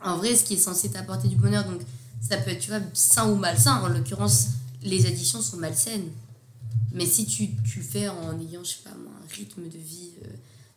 en 0.03 0.17
vrai, 0.17 0.35
ce 0.35 0.43
qui 0.43 0.55
est 0.55 0.59
censé 0.59 0.91
t'apporter 0.91 1.29
du 1.29 1.37
bonheur, 1.37 1.65
donc 1.65 1.83
ça 2.21 2.37
peut 2.37 2.51
être, 2.51 2.59
tu 2.59 2.71
vois, 2.71 2.81
sain 2.95 3.31
ou 3.31 3.37
malsain. 3.37 3.81
En 3.83 3.89
l'occurrence, 3.89 4.49
les 4.83 5.07
addictions 5.07 5.41
sont 5.41 5.59
malsaines. 5.59 6.11
Mais 6.91 7.07
si 7.07 7.25
tu, 7.25 7.51
tu 7.63 7.81
fais 7.81 8.09
en 8.09 8.37
ayant, 8.41 8.65
je 8.65 8.71
sais 8.71 8.83
pas 8.83 8.91
un 8.91 9.33
rythme 9.33 9.69
de 9.69 9.79
vie, 9.79 10.15
euh, 10.25 10.29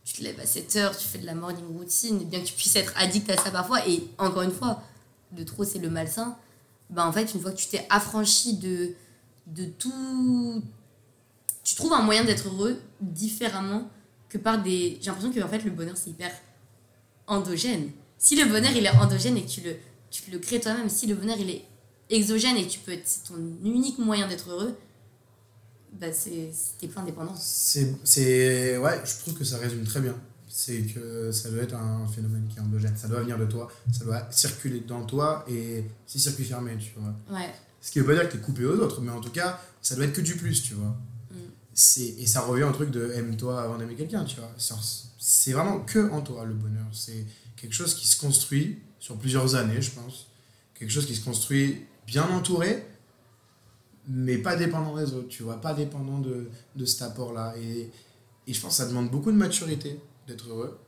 tu 0.04 0.14
te 0.14 0.24
lèves 0.24 0.39
à 0.39 0.46
7 0.46 0.76
heures, 0.76 0.96
tu 0.96 1.08
fais 1.08 1.18
de 1.18 1.26
la 1.26 1.34
morning 1.34 1.66
routine, 1.76 2.22
et 2.22 2.26
bien 2.26 2.41
que 2.41 2.46
tu 2.46 2.54
puisses 2.54 2.76
être 2.76 2.93
addict 2.96 3.28
à 3.32 3.38
ça 3.38 3.50
parfois, 3.50 3.88
et 3.89 4.08
encore 4.20 4.43
une 4.43 4.52
fois, 4.52 4.84
de 5.32 5.43
trop 5.43 5.64
c'est 5.64 5.80
le 5.80 5.89
malsain, 5.89 6.38
bah 6.89 7.05
en 7.07 7.11
fait, 7.11 7.33
une 7.33 7.41
fois 7.41 7.51
que 7.51 7.57
tu 7.57 7.67
t'es 7.67 7.86
affranchi 7.89 8.57
de, 8.57 8.93
de 9.47 9.65
tout. 9.65 10.63
Tu 11.63 11.75
trouves 11.75 11.93
un 11.93 12.01
moyen 12.01 12.23
d'être 12.23 12.47
heureux 12.47 12.79
différemment 13.01 13.89
que 14.29 14.38
par 14.38 14.61
des. 14.61 14.97
J'ai 15.01 15.07
l'impression 15.07 15.31
que 15.31 15.41
en 15.41 15.47
fait, 15.47 15.63
le 15.63 15.71
bonheur 15.71 15.97
c'est 15.97 16.11
hyper 16.11 16.31
endogène. 17.27 17.91
Si 18.17 18.36
le 18.36 18.45
bonheur 18.45 18.71
il 18.75 18.86
est 18.86 18.89
endogène 18.89 19.38
et 19.38 19.43
que 19.43 19.49
tu 19.49 19.61
le, 19.61 19.75
tu 20.09 20.29
le 20.31 20.39
crées 20.39 20.59
toi-même, 20.59 20.89
si 20.89 21.07
le 21.07 21.15
bonheur 21.15 21.38
il 21.39 21.49
est 21.49 21.65
exogène 22.09 22.55
et 22.57 22.65
que 22.65 22.71
tu 22.71 22.79
peux 22.79 22.91
être 22.91 23.07
c'est 23.07 23.23
ton 23.23 23.36
unique 23.63 23.97
moyen 23.97 24.27
d'être 24.27 24.49
heureux, 24.51 24.77
bah 25.93 26.13
c'est 26.13 26.51
t'es 26.79 26.88
plein 26.88 27.01
d'indépendance. 27.01 27.41
C'est, 27.41 27.95
c'est, 28.03 28.77
ouais, 28.77 29.01
je 29.03 29.17
trouve 29.19 29.33
que 29.33 29.43
ça 29.43 29.57
résume 29.57 29.83
très 29.86 30.01
bien. 30.01 30.15
C'est 30.58 30.84
que 30.84 31.34
ça 31.34 31.49
doit 31.51 31.64
être 31.64 31.76
un 31.76 32.08
phénomène 32.08 32.47
qui 32.47 32.58
est 32.58 32.62
endogène. 32.62 32.95
Ça 32.95 33.10
doit 33.10 33.20
venir 33.20 33.38
de 33.38 33.45
toi, 33.45 33.70
ça 33.91 34.06
doit 34.06 34.26
circuler 34.32 34.80
dans 34.80 35.03
toi 35.06 35.43
et 35.49 35.84
c'est 36.08 36.18
circuit 36.18 36.45
fermé, 36.45 36.78
tu 36.78 36.93
vois. 36.97 37.14
Ouais. 37.38 37.53
Ce 37.82 37.91
qui 37.91 37.99
veut 37.99 38.06
pas 38.06 38.14
dire 38.14 38.30
que 38.30 38.38
t'es 38.38 38.41
coupé 38.41 38.64
aux 38.66 38.78
autres, 38.80 39.01
mais 39.01 39.12
en 39.12 39.20
tout 39.20 39.32
cas, 39.32 39.60
ça 39.82 39.95
doit 39.95 40.06
être 40.06 40.14
que 40.14 40.22
du 40.22 40.38
plus, 40.38 40.64
tu 40.64 40.74
vois. 40.76 40.95
Mm. 41.30 41.36
C'est, 41.74 42.06
et 42.08 42.26
ça 42.26 42.39
revient 42.39 42.64
au 42.64 42.72
truc 42.72 42.89
de 42.89 43.12
aime-toi 43.12 43.62
avant 43.62 43.78
d'aimer 43.78 43.95
quelqu'un, 43.95 44.24
tu 44.24 44.38
vois. 44.39 44.49
C'est- 44.58 44.74
C'est 45.20 45.51
vraiment 45.51 45.80
que 45.82 46.10
en 46.12 46.22
toi 46.22 46.45
le 46.45 46.53
bonheur. 46.53 46.86
C'est 46.93 47.26
quelque 47.58 47.74
chose 47.74 47.93
qui 47.93 48.08
se 48.08 48.18
construit 48.18 48.80
sur 48.99 49.18
plusieurs 49.18 49.56
années, 49.56 49.82
je 49.82 49.91
pense. 49.91 50.28
Quelque 50.74 50.91
chose 50.91 51.06
qui 51.06 51.16
se 51.16 51.26
construit 51.26 51.86
bien 52.08 52.24
entouré, 52.30 52.86
mais 54.08 54.38
pas 54.38 54.56
dépendant 54.56 54.95
des 54.95 55.12
autres, 55.14 55.28
tu 55.28 55.43
vois. 55.43 55.60
Pas 55.60 55.74
dépendant 55.74 56.20
de, 56.20 56.47
de 56.78 56.86
cet 56.86 57.01
apport-là. 57.01 57.56
Et, 57.58 57.89
et 58.47 58.53
je 58.53 58.62
pense 58.62 58.78
que 58.78 58.84
ça 58.84 58.88
demande 58.88 59.10
beaucoup 59.12 59.32
de 59.34 59.38
maturité 59.38 59.99
d'être 60.28 60.49
heureux. 60.49 60.80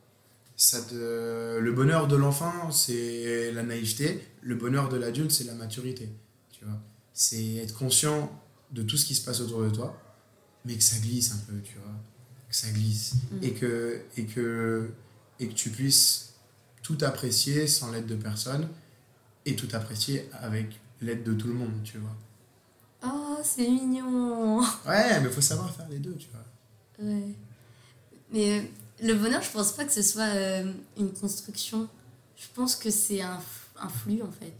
Ça 0.56 0.82
te- 0.82 1.58
le 1.58 1.72
bonheur 1.72 2.08
de 2.08 2.16
l'enfant, 2.16 2.70
c'est 2.72 3.52
la 3.52 3.62
naïveté. 3.62 4.26
Le 4.42 4.56
bonheur 4.56 4.88
de 4.88 4.96
l'adulte, 4.96 5.30
c'est 5.30 5.44
la 5.44 5.54
maturité. 5.54 6.08
Tu 6.50 6.64
vois. 6.64 6.78
C'est 7.12 7.54
être 7.56 7.74
conscient 7.78 8.30
de 8.72 8.82
tout 8.82 8.96
ce 8.96 9.06
qui 9.06 9.14
se 9.14 9.24
passe 9.24 9.40
autour 9.40 9.62
de 9.62 9.70
toi, 9.70 9.96
mais 10.64 10.76
que 10.76 10.82
ça 10.82 10.98
glisse 10.98 11.32
un 11.32 11.38
peu, 11.46 11.60
tu 11.62 11.74
vois. 11.78 11.92
Que 12.48 12.56
ça 12.56 12.68
glisse. 12.70 13.14
Mm. 13.30 13.38
Et, 13.44 13.52
que, 13.52 14.00
et, 14.16 14.24
que, 14.24 14.90
et 15.38 15.48
que 15.48 15.54
tu 15.54 15.70
puisses 15.70 16.34
tout 16.82 16.98
apprécier 17.02 17.66
sans 17.66 17.92
l'aide 17.92 18.06
de 18.06 18.16
personne 18.16 18.68
et 19.46 19.54
tout 19.54 19.68
apprécier 19.72 20.28
avec 20.32 20.80
l'aide 21.00 21.22
de 21.22 21.34
tout 21.34 21.46
le 21.48 21.54
monde, 21.54 21.72
tu 21.84 21.98
vois. 21.98 22.16
Oh, 23.04 23.38
c'est 23.44 23.68
mignon. 23.68 24.58
Ouais, 24.86 25.20
mais 25.20 25.28
il 25.28 25.30
faut 25.30 25.40
savoir 25.40 25.72
faire 25.72 25.88
les 25.88 25.98
deux, 26.00 26.16
tu 26.16 26.28
vois. 26.32 27.06
Ouais. 27.06 27.34
Mais 28.32 28.70
le 29.02 29.14
bonheur, 29.14 29.42
je 29.42 29.50
pense 29.50 29.72
pas 29.72 29.84
que 29.84 29.92
ce 29.92 30.02
soit 30.02 30.22
euh, 30.34 30.72
une 30.96 31.12
construction. 31.12 31.88
Je 32.36 32.46
pense 32.54 32.76
que 32.76 32.90
c'est 32.90 33.20
un, 33.22 33.38
un 33.80 33.88
flux 33.88 34.22
en 34.22 34.30
fait. 34.30 34.54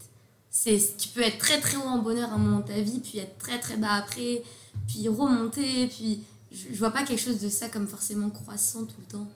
C'est, 0.51 0.79
tu 0.97 1.09
peux 1.09 1.21
être 1.21 1.37
très 1.37 1.59
très 1.61 1.77
haut 1.77 1.81
en 1.87 1.99
bonheur 1.99 2.29
à 2.31 2.33
un 2.35 2.37
moment 2.37 2.59
de 2.59 2.67
ta 2.67 2.81
vie, 2.81 2.99
puis 2.99 3.19
être 3.19 3.37
très 3.37 3.59
très 3.59 3.77
bas 3.77 3.93
après, 3.93 4.43
puis 4.87 5.07
remonter, 5.07 5.87
puis 5.87 6.23
je, 6.51 6.73
je 6.73 6.77
vois 6.79 6.91
pas 6.91 7.03
quelque 7.03 7.21
chose 7.21 7.39
de 7.39 7.49
ça 7.49 7.69
comme 7.69 7.87
forcément 7.87 8.29
croissant 8.29 8.83
tout 8.85 8.95
le 8.99 9.11
temps. 9.11 9.27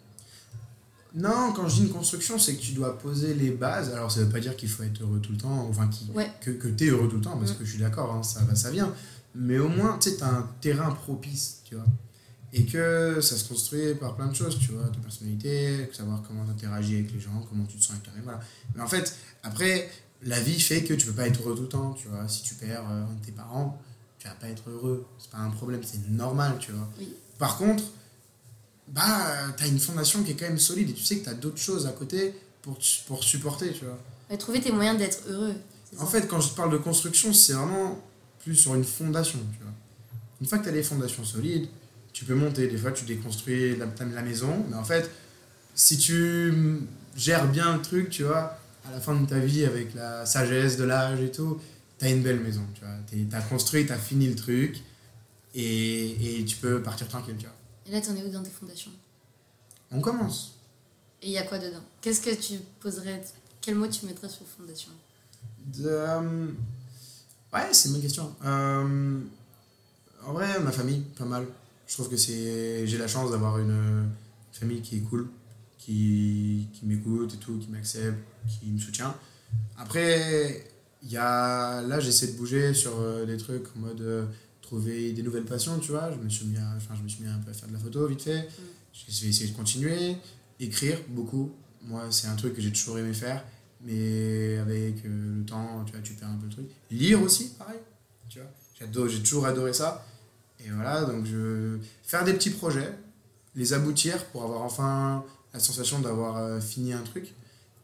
Non, 1.16 1.54
quand 1.56 1.68
je 1.68 1.76
dis 1.76 1.82
une 1.84 1.94
construction, 1.94 2.40
c'est 2.40 2.56
que 2.56 2.62
tu 2.62 2.72
dois 2.72 2.98
poser 2.98 3.36
les 3.36 3.52
bases. 3.52 3.92
Alors, 3.94 4.12
ça 4.12 4.22
veut 4.22 4.30
pas 4.30 4.40
dire 4.40 4.56
qu'il 4.58 4.68
faut 4.70 4.82
être 4.82 5.00
heureux 5.04 5.20
tout 5.20 5.32
le 5.34 5.38
temps, 5.38 5.68
enfin, 5.70 5.88
qui, 5.88 6.10
Ouais. 6.16 6.32
que, 6.42 6.50
que 6.50 6.68
tu 6.68 6.86
es 6.86 6.90
heureux 6.90 7.08
tout 7.08 7.18
le 7.18 7.22
temps, 7.22 7.38
parce 7.38 7.52
Mm. 7.52 7.56
que 7.58 7.66
je 7.66 7.70
suis 7.70 7.80
d'accord, 7.80 8.12
hein, 8.16 8.24
ça 8.24 8.42
va, 8.44 8.56
ça 8.56 8.72
vient. 8.72 8.92
Mais 9.36 9.60
au 9.60 9.68
moins, 9.70 10.00
tu 10.00 10.10
sais, 10.10 10.18
tu 10.18 10.24
as 10.24 10.30
un 10.30 10.50
terrain 10.60 10.90
propice, 10.92 11.60
tu 11.66 11.76
vois. 11.76 11.86
Et 12.56 12.66
que 12.66 13.20
ça 13.20 13.36
se 13.36 13.48
construit 13.48 13.96
par 13.96 14.16
plein 14.16 14.28
de 14.28 14.36
choses, 14.36 14.60
tu 14.60 14.72
vois, 14.74 14.84
ta 14.88 15.00
personnalité, 15.00 15.90
savoir 15.92 16.22
comment 16.28 16.46
tu 16.46 16.52
interagis 16.52 16.96
avec 16.98 17.12
les 17.14 17.20
gens, 17.20 17.44
comment 17.50 17.66
tu 17.66 17.78
te 17.78 17.82
sens 17.82 17.92
avec 17.92 18.04
toi-même, 18.04 18.24
voilà. 18.24 18.40
Mais 18.76 18.82
en 18.84 18.88
fait, 18.88 19.16
après, 19.42 19.90
la 20.22 20.40
vie 20.40 20.60
fait 20.60 20.84
que 20.84 20.94
tu 20.94 21.08
peux 21.08 21.14
pas 21.14 21.28
être 21.28 21.42
heureux 21.42 21.56
tout 21.56 21.64
le 21.64 21.68
temps, 21.70 21.94
tu 21.94 22.08
vois. 22.10 22.28
Si 22.28 22.44
tu 22.44 22.54
perds 22.56 22.84
euh, 22.90 23.04
un 23.06 23.14
de 23.20 23.26
tes 23.26 23.32
parents, 23.32 23.82
tu 24.20 24.28
vas 24.28 24.36
pas 24.36 24.48
être 24.50 24.70
heureux. 24.70 25.04
C'est 25.18 25.32
pas 25.32 25.40
un 25.40 25.50
problème, 25.50 25.82
c'est 25.84 26.08
normal, 26.10 26.58
tu 26.60 26.72
vois. 26.74 26.88
Oui. 27.00 27.10
Par 27.40 27.58
contre, 27.58 27.84
bah, 28.88 29.34
tu 29.58 29.64
as 29.64 29.68
une 29.68 29.80
fondation 29.80 30.24
qui 30.24 30.32
est 30.32 30.36
quand 30.36 30.46
même 30.48 30.60
solide 30.60 30.90
et 30.90 30.94
tu 30.94 31.04
sais 31.04 31.18
que 31.20 31.24
tu 31.24 31.30
as 31.30 31.34
d'autres 31.34 31.58
choses 31.58 31.88
à 31.88 31.92
côté 31.92 32.34
pour, 32.62 32.78
te- 32.78 33.06
pour 33.08 33.24
supporter, 33.24 33.72
tu 33.74 33.86
vois. 33.86 33.98
Ouais, 34.30 34.38
trouver 34.38 34.62
tes 34.62 34.72
moyens 34.72 34.98
d'être 34.98 35.24
heureux. 35.28 35.56
En 35.98 36.06
ça. 36.06 36.12
fait, 36.12 36.28
quand 36.28 36.40
je 36.40 36.54
parle 36.54 36.72
de 36.72 36.78
construction, 36.78 37.34
c'est 37.34 37.54
vraiment 37.54 38.00
plus 38.44 38.56
sur 38.56 38.76
une 38.76 38.84
fondation, 38.84 39.40
tu 39.54 39.64
vois. 39.64 39.74
Une 40.42 40.48
fois 40.48 40.60
que 40.60 40.64
tu 40.64 40.70
as 40.70 40.74
les 40.74 40.84
fondations 40.84 41.24
solides, 41.24 41.68
tu 42.14 42.26
peux 42.26 42.36
monter. 42.36 42.68
Des 42.68 42.78
fois, 42.78 42.92
tu 42.92 43.06
déconstruis 43.06 43.76
la, 43.76 43.86
la 44.14 44.22
maison, 44.22 44.66
mais 44.70 44.76
en 44.78 44.84
fait, 44.84 45.10
si 45.76 45.98
tu 45.98 46.54
gères 47.16 47.48
bien 47.50 47.76
le 47.76 47.82
truc, 47.82 48.10
tu 48.10 48.24
vois, 48.24 48.58
à 48.86 48.92
la 48.92 49.00
fin 49.02 49.16
de 49.16 49.26
ta 49.28 49.40
vie, 49.40 49.66
avec 49.66 49.94
la 49.96 50.26
sagesse 50.26 50.78
de 50.78 50.84
l'âge 50.84 51.20
et 51.22 51.32
tout, 51.32 51.60
tu 52.00 52.06
as 52.06 52.10
une 52.10 52.22
belle 52.24 52.40
maison, 52.40 52.66
tu 52.76 52.82
vois. 52.82 52.96
Tu 53.10 53.28
as 53.36 53.42
construit, 53.42 53.86
tu 53.86 53.92
as 53.92 53.98
fini 53.98 54.28
le 54.28 54.36
truc, 54.36 54.82
et, 55.56 56.40
et 56.40 56.46
tu 56.46 56.56
peux 56.58 56.82
partir 56.82 57.08
tranquille, 57.08 57.36
tu 57.38 57.46
vois. 57.46 57.56
Et 57.88 57.92
là, 57.92 58.02
t'en 58.02 58.16
es 58.16 58.24
où 58.24 58.30
dans 58.30 58.44
tes 58.44 58.50
fondations? 58.50 58.92
On 59.92 60.00
commence. 60.02 60.58
Et 61.22 61.28
il 61.28 61.32
y 61.34 61.38
a 61.38 61.44
quoi 61.44 61.60
dedans? 61.60 61.84
Qu'est-ce 62.02 62.22
que 62.22 62.34
tu 62.36 62.56
poserais 62.80 63.22
Quel 63.62 63.76
mot 63.76 63.88
tu 63.88 64.06
mettrais 64.06 64.30
sur 64.30 64.46
fondation? 64.48 64.92
De, 65.66 65.88
euh, 65.88 66.48
Ouais, 67.54 67.72
c'est 67.72 67.88
une 67.90 67.94
bonne 67.94 68.02
question. 68.02 68.36
Euh, 68.44 69.20
En 70.26 70.34
vrai, 70.34 70.60
ma 70.60 70.72
famille, 70.72 71.02
pas 71.18 71.26
mal. 71.26 71.46
Je 71.88 71.94
trouve 71.94 72.10
que 72.10 72.18
c'est. 72.18 72.88
J'ai 72.88 72.98
la 72.98 73.08
chance 73.08 73.32
d'avoir 73.32 73.60
une 73.60 74.10
famille 74.52 74.82
qui 74.82 74.98
est 74.98 75.02
cool, 75.02 75.30
qui, 75.78 76.68
qui 76.74 76.86
m'écoute 76.86 77.34
et 77.34 77.38
tout, 77.38 77.58
qui 77.58 77.70
m'accepte, 77.70 78.18
qui 78.48 78.68
me 78.68 78.80
soutient. 78.80 79.16
Après, 79.78 80.66
il 81.02 81.12
y 81.12 81.18
a... 81.18 81.82
là, 81.82 82.00
j'essaie 82.00 82.28
de 82.28 82.38
bouger 82.38 82.74
sur 82.74 83.00
euh, 83.00 83.26
des 83.26 83.38
trucs 83.38 83.66
en 83.76 83.80
mode 83.80 84.02
euh, 84.02 84.26
trouver 84.62 85.12
des 85.12 85.22
nouvelles 85.22 85.46
passions, 85.46 85.78
tu 85.80 85.92
vois. 85.92 86.12
Je 86.12 86.18
me 86.18 86.30
suis 86.30 86.46
mis, 86.46 86.58
à... 86.58 86.74
enfin, 86.78 86.96
je 86.96 87.04
me 87.04 87.08
suis 87.08 87.24
mis 87.24 87.30
un 87.30 87.40
peu 87.40 87.52
à 87.52 87.54
faire 87.54 87.68
de 87.68 87.74
la 87.74 87.80
photo 87.80 88.08
vite 88.08 88.22
fait. 88.22 88.48
Je 88.94 89.24
vais 89.24 89.30
essayer 89.30 89.50
de 89.50 89.56
continuer. 89.56 90.16
Écrire 90.60 90.98
beaucoup. 91.10 91.52
Moi, 91.82 92.04
c'est 92.12 92.28
un 92.28 92.36
truc 92.36 92.54
que 92.54 92.62
j'ai 92.62 92.72
toujours 92.72 92.98
aimé 92.98 93.14
faire. 93.14 93.44
Mais 93.82 94.58
avec 94.58 95.06
euh, 95.06 95.40
le 95.40 95.46
temps, 95.46 95.84
tu 95.86 95.92
vois, 95.92 96.02
tu 96.02 96.14
perds 96.14 96.30
un 96.30 96.38
peu 96.38 96.46
le 96.46 96.52
truc. 96.52 96.66
Lire 96.90 97.22
aussi, 97.22 97.50
pareil. 97.58 97.80
Tu 98.30 98.40
vois. 98.40 98.50
J'adore, 98.80 99.10
j'ai 99.10 99.20
toujours 99.20 99.46
adoré 99.46 99.74
ça. 99.74 100.06
Et 100.66 100.70
voilà, 100.70 101.06
donc 101.06 101.26
je 101.26 101.78
faire 102.04 102.24
des 102.24 102.34
petits 102.34 102.50
projets, 102.52 102.94
les 103.56 103.74
aboutir 103.74 104.24
pour 104.28 104.44
avoir 104.44 104.62
enfin 104.62 105.24
la 105.54 105.60
sensation 105.60 106.00
d'avoir 106.00 106.38
euh, 106.38 106.60
fini 106.60 106.94
un 106.94 107.02
truc. 107.02 107.34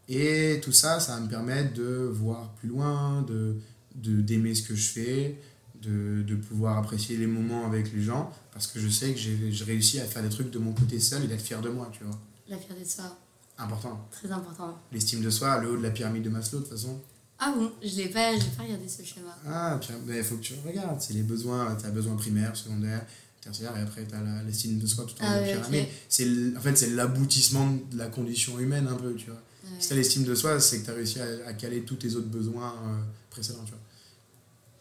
Et 0.08 0.60
tout 0.64 0.72
ça, 0.72 1.00
ça 1.00 1.14
va 1.16 1.20
me 1.22 1.30
permettre 1.30 1.74
de 1.74 2.10
voir 2.12 2.50
plus 2.56 2.70
loin, 2.70 3.22
de 3.24 3.56
de- 3.96 4.22
d'aimer 4.22 4.56
ce 4.56 4.64
que 4.64 4.76
je 4.76 4.88
fais, 4.92 5.36
de, 5.82 6.24
de 6.24 6.36
pouvoir 6.36 6.78
apprécier 6.78 7.18
les 7.18 7.28
moments 7.28 7.66
avec 7.66 7.92
les 7.92 8.02
gens, 8.02 8.32
parce 8.54 8.66
que 8.68 8.80
je 8.80 8.88
sais 8.88 9.12
que 9.14 9.20
j'ai 9.20 9.64
réussi 9.66 10.00
à 10.00 10.06
faire 10.06 10.24
des 10.24 10.30
trucs 10.30 10.52
de 10.52 10.60
mon 10.60 10.72
côté 10.74 11.00
seul 11.00 11.24
et 11.24 11.28
d'être 11.28 11.42
fier 11.42 11.60
de 11.62 11.70
moi, 11.70 11.90
tu 11.92 12.04
vois. 12.06 12.18
La 12.48 12.58
fierté 12.58 12.84
de 12.84 12.88
soi, 12.90 13.18
Important. 13.58 14.08
très 14.10 14.32
important. 14.32 14.78
L'estime 14.94 15.22
de 15.22 15.30
soi, 15.30 15.60
le 15.60 15.72
haut 15.72 15.78
de 15.78 15.84
la 15.84 15.90
pyramide 15.92 16.24
de 16.24 16.30
Maslow, 16.30 16.60
de 16.60 16.64
toute 16.64 16.72
façon. 16.74 17.02
Ah 17.40 17.54
bon, 17.56 17.72
je 17.82 17.96
l'ai 17.96 18.10
pas, 18.10 18.38
j'ai 18.38 18.50
pas 18.50 18.64
regardé 18.64 18.88
ce 18.90 19.02
schéma. 19.04 19.36
Ah, 19.48 19.80
il 20.10 20.24
faut 20.24 20.36
que 20.36 20.42
tu 20.42 20.54
regardes. 20.66 21.02
C'est 21.02 21.14
les 21.14 21.24
besoins, 21.24 21.76
tu 21.80 21.86
as 21.86 21.90
besoin 21.90 22.16
primaire, 22.16 22.56
secondaire, 22.56 23.06
tertiaire, 23.40 23.76
et 23.78 23.82
après 23.82 24.06
tu 24.06 24.14
as 24.14 24.44
l'estime 24.44 24.78
de 24.78 24.86
soi 24.86 25.06
tout 25.06 25.14
en 25.22 25.26
Ah 25.26 25.40
ouais, 25.40 25.54
pyramide. 25.54 25.86
C'est 26.10 26.28
En 26.58 26.60
fait, 26.60 26.76
c'est 26.76 26.90
l'aboutissement 26.90 27.72
de 27.92 27.98
la 27.98 28.08
condition 28.08 28.60
humaine, 28.60 28.88
un 28.88 28.96
peu, 28.96 29.16
tu 29.16 29.28
vois. 29.28 29.42
Si 29.80 29.88
tu 29.88 29.94
as 29.94 29.98
l'estime 29.98 30.24
de 30.24 30.36
soi, 30.36 30.60
c'est 30.60 30.80
que 30.82 30.86
tu 30.86 30.92
as 30.92 30.96
réussi 30.96 31.20
à, 31.22 31.26
à 31.48 31.54
caler 31.54 31.84
tous 31.84 31.96
tes 31.96 32.14
autres 32.16 32.28
besoins 32.28 32.74
euh, 32.74 32.98
précédents, 33.30 33.64
tu 33.64 33.72
vois. 33.72 33.80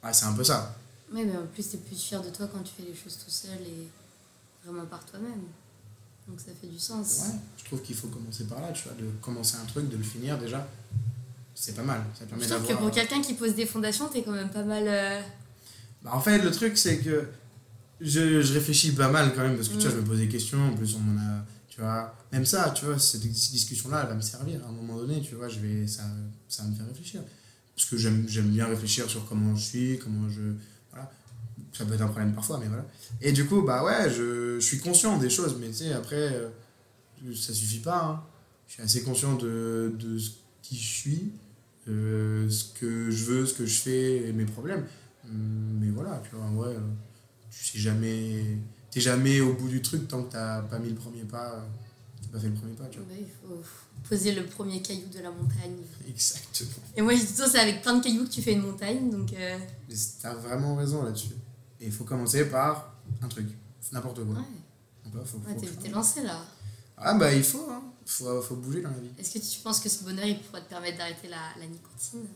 Ah, 0.02 0.12
c'est 0.12 0.24
un 0.26 0.32
peu 0.32 0.42
ça. 0.44 0.76
Ouais, 1.12 1.24
mais 1.24 1.36
en 1.36 1.46
plus, 1.46 1.68
t'es 1.68 1.76
plus 1.78 1.96
fier 1.96 2.20
de 2.22 2.30
toi 2.30 2.48
quand 2.52 2.62
tu 2.62 2.72
fais 2.76 2.82
les 2.88 2.94
choses 2.94 3.16
tout 3.24 3.30
seul 3.30 3.58
et 3.62 3.88
vraiment 4.64 4.86
par 4.86 5.04
toi-même. 5.04 5.42
Donc 6.26 6.40
ça 6.40 6.50
fait 6.60 6.66
du 6.66 6.78
sens. 6.78 7.20
Ouais, 7.22 7.34
je 7.58 7.64
trouve 7.64 7.82
qu'il 7.82 7.96
faut 7.96 8.08
commencer 8.08 8.44
par 8.44 8.60
là, 8.60 8.72
tu 8.72 8.84
vois, 8.84 8.92
de 8.94 9.08
commencer 9.22 9.56
un 9.62 9.64
truc, 9.66 9.88
de 9.88 9.96
le 9.96 10.02
finir 10.02 10.38
déjà. 10.38 10.66
C'est 11.60 11.74
pas 11.74 11.82
mal. 11.82 12.02
Ça 12.18 12.24
permet 12.26 12.44
Je 12.44 12.54
trouve 12.54 12.66
que 12.68 12.72
pour 12.74 12.90
quelqu'un 12.90 13.20
qui 13.20 13.34
pose 13.34 13.54
des 13.54 13.66
fondations, 13.66 14.08
t'es 14.08 14.22
quand 14.22 14.30
même 14.32 14.50
pas 14.50 14.62
mal. 14.62 14.84
euh, 14.86 15.20
Bah, 16.02 16.10
en 16.14 16.20
fait, 16.20 16.38
le 16.38 16.50
truc, 16.52 16.78
c'est 16.78 16.98
que 16.98 17.26
je, 18.00 18.40
je 18.42 18.52
réfléchis 18.52 18.92
pas 18.92 19.10
mal 19.10 19.34
quand 19.34 19.42
même, 19.42 19.56
parce 19.56 19.68
que 19.68 19.74
tu 19.74 19.80
vois, 19.80 19.90
Mm. 19.90 19.94
je 19.96 20.00
me 20.00 20.06
pose 20.06 20.18
des 20.18 20.28
questions, 20.28 20.60
en 20.68 20.74
plus, 20.74 20.94
on 20.94 21.00
m'en 21.00 21.20
a. 21.20 21.44
Tu 21.68 21.80
vois, 21.80 22.14
même 22.32 22.46
ça, 22.46 22.70
tu 22.70 22.84
vois, 22.84 22.98
cette, 22.98 23.22
discussion-là, 23.22 24.02
elle 24.02 24.08
va 24.08 24.14
me 24.14 24.20
servir. 24.20 24.64
À 24.64 24.68
un 24.68 24.72
moment 24.72 24.96
donné, 24.96 25.20
tu 25.20 25.34
vois, 25.34 25.48
je 25.48 25.58
vais, 25.58 25.86
ça, 25.86 26.02
ça 26.48 26.62
va 26.62 26.68
me 26.70 26.74
faire 26.76 26.86
réfléchir. 26.86 27.20
Parce 27.74 27.88
que 27.88 27.96
j'aime 27.96 28.24
j'aime 28.28 28.48
bien 28.50 28.66
réfléchir 28.66 29.08
sur 29.10 29.26
comment 29.28 29.54
je 29.56 29.62
suis, 29.64 29.98
comment 29.98 30.28
je. 30.28 30.40
Voilà. 30.92 31.10
Ça 31.72 31.84
peut 31.84 31.94
être 31.94 32.00
un 32.02 32.08
problème 32.08 32.32
parfois, 32.34 32.58
mais 32.58 32.66
voilà. 32.66 32.84
Et 33.20 33.30
du 33.32 33.46
coup, 33.46 33.62
bah 33.62 33.84
ouais, 33.84 34.10
je, 34.10 34.58
je 34.60 34.64
suis 34.64 34.78
conscient 34.80 35.18
des 35.18 35.30
choses, 35.30 35.56
mais 35.60 35.68
tu 35.68 35.74
sais, 35.74 35.92
après, 35.92 36.16
euh, 36.34 36.48
ça 37.34 37.52
suffit 37.52 37.78
pas. 37.80 38.04
hein. 38.04 38.22
Je 38.68 38.74
suis 38.74 38.82
assez 38.82 39.02
conscient 39.02 39.34
de, 39.36 39.92
de 39.98 40.18
ce 40.18 40.30
qui 40.62 40.76
je 40.76 40.86
suis, 40.88 41.32
euh, 41.88 42.48
ce 42.50 42.64
que 42.78 43.10
je 43.10 43.24
veux, 43.24 43.46
ce 43.46 43.54
que 43.54 43.66
je 43.66 43.80
fais, 43.80 44.28
et 44.28 44.32
mes 44.32 44.44
problèmes. 44.44 44.86
Hum, 45.24 45.78
Mais 45.80 45.90
voilà, 45.90 46.22
tu 46.28 46.34
vois, 46.36 46.44
en 46.44 46.54
vrai, 46.54 46.74
euh, 46.74 46.80
tu 47.50 47.64
sais 47.64 47.78
jamais. 47.78 48.58
T'es 48.90 49.00
jamais 49.00 49.40
au 49.40 49.52
bout 49.54 49.68
du 49.68 49.82
truc 49.82 50.08
tant 50.08 50.22
que 50.22 50.32
t'as 50.32 50.62
pas 50.62 50.78
mis 50.78 50.88
le 50.90 50.94
premier 50.94 51.22
pas. 51.24 51.54
euh, 51.54 51.60
T'as 52.22 52.28
pas 52.28 52.40
fait 52.40 52.48
le 52.48 52.54
premier 52.54 52.74
pas, 52.74 52.86
tu 52.86 52.98
vois. 52.98 53.06
ouais, 53.08 53.20
il 53.20 53.26
faut 53.48 53.62
poser 54.08 54.34
le 54.34 54.44
premier 54.44 54.82
caillou 54.82 55.06
de 55.12 55.20
la 55.20 55.30
montagne. 55.30 55.76
Exactement. 56.08 56.70
Et 56.96 57.00
moi, 57.02 57.14
je 57.14 57.20
dis 57.20 57.26
toujours, 57.32 57.46
c'est 57.46 57.60
avec 57.60 57.80
plein 57.82 57.96
de 57.98 58.02
cailloux 58.02 58.24
que 58.24 58.30
tu 58.30 58.42
fais 58.42 58.52
une 58.54 58.62
montagne. 58.62 59.08
Donc, 59.10 59.32
euh, 59.34 59.58
Mais 59.88 59.94
T'as 60.20 60.34
vraiment 60.34 60.74
raison 60.76 61.02
là-dessus. 61.04 61.34
Et 61.80 61.86
il 61.86 61.92
faut 61.92 62.04
commencer 62.04 62.46
par 62.46 62.94
un 63.22 63.28
truc. 63.28 63.46
N'importe 63.92 64.16
quoi. 64.24 64.34
ouais, 64.34 64.42
Donc 65.04 65.14
là, 65.14 65.20
faut- 65.24 65.38
ouais, 65.38 65.54
faut 65.54 65.60
faire. 65.60 65.78
t'es 65.78 65.88
lancé 65.90 66.22
là. 66.22 66.40
Ah 67.00 67.14
bah 67.14 67.32
il 67.32 67.42
faut, 67.44 67.66
hein. 67.70 67.82
Faut, 68.06 68.40
faut 68.42 68.56
bouger 68.56 68.80
dans 68.80 68.90
la 68.90 68.96
vie. 68.98 69.10
Est-ce 69.18 69.34
que 69.34 69.38
tu 69.38 69.60
penses 69.60 69.80
que 69.80 69.88
ce 69.88 70.02
bonheur, 70.02 70.24
il 70.24 70.38
pourrait 70.40 70.62
te 70.62 70.68
permettre 70.68 70.98
d'arrêter 70.98 71.28
la, 71.28 71.36
la 71.60 71.66
nicotine? 71.66 72.26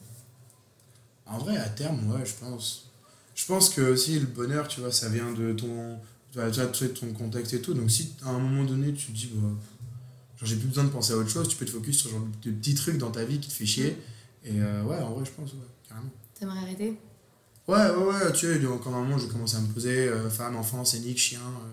En 1.27 1.39
vrai, 1.39 1.57
à 1.57 1.69
terme, 1.69 2.11
ouais, 2.13 2.25
je 2.27 2.35
pense. 2.35 2.91
Je 3.35 3.47
pense 3.47 3.71
que 3.71 3.81
aussi 3.81 4.21
le 4.21 4.27
bonheur, 4.27 4.69
tu 4.69 4.81
vois, 4.81 4.93
ça 4.93 5.09
vient 5.09 5.33
de 5.33 5.53
ton, 5.55 5.99
de 6.35 6.87
ton 6.89 7.13
contexte 7.15 7.55
et 7.55 7.63
tout. 7.63 7.73
Donc 7.75 7.91
si 7.91 8.13
à 8.23 8.29
un 8.29 8.39
moment 8.39 8.65
donné, 8.65 8.93
tu 8.93 9.07
te 9.07 9.13
dis, 9.13 9.31
bah, 9.35 9.49
genre 10.37 10.49
j'ai 10.49 10.57
plus 10.57 10.69
besoin 10.69 10.85
de 10.85 10.91
penser 10.91 11.15
à 11.15 11.17
autre 11.17 11.31
chose, 11.31 11.49
tu 11.49 11.57
peux 11.57 11.65
te 11.65 11.71
focus 11.71 11.99
sur 12.01 12.11
genre 12.11 12.27
de 12.43 12.51
petits 12.51 12.75
trucs 12.75 12.99
dans 12.99 13.11
ta 13.11 13.25
vie 13.25 13.41
qui 13.41 13.49
te 13.49 13.55
fait 13.55 13.67
chier. 13.67 13.97
Et 14.45 14.61
euh, 14.61 14.83
ouais, 14.85 14.99
en 14.99 15.15
vrai, 15.15 15.25
je 15.25 15.31
pense, 15.31 15.53
ouais, 15.55 15.59
carrément. 15.89 16.11
T'aimerais 16.39 16.59
arrêter? 16.59 16.99
Ouais, 17.69 17.91
ouais, 17.91 18.05
ouais, 18.05 18.33
tu 18.33 18.47
sais, 18.47 18.61
quand 18.83 18.93
un 18.93 19.03
moment, 19.03 19.17
je 19.17 19.27
commence 19.27 19.55
à 19.55 19.61
me 19.61 19.69
poser 19.69 20.09
euh, 20.09 20.29
femme, 20.29 20.57
enfant, 20.57 20.85
scénique, 20.85 21.19
chien. 21.19 21.41
euh. 21.41 21.73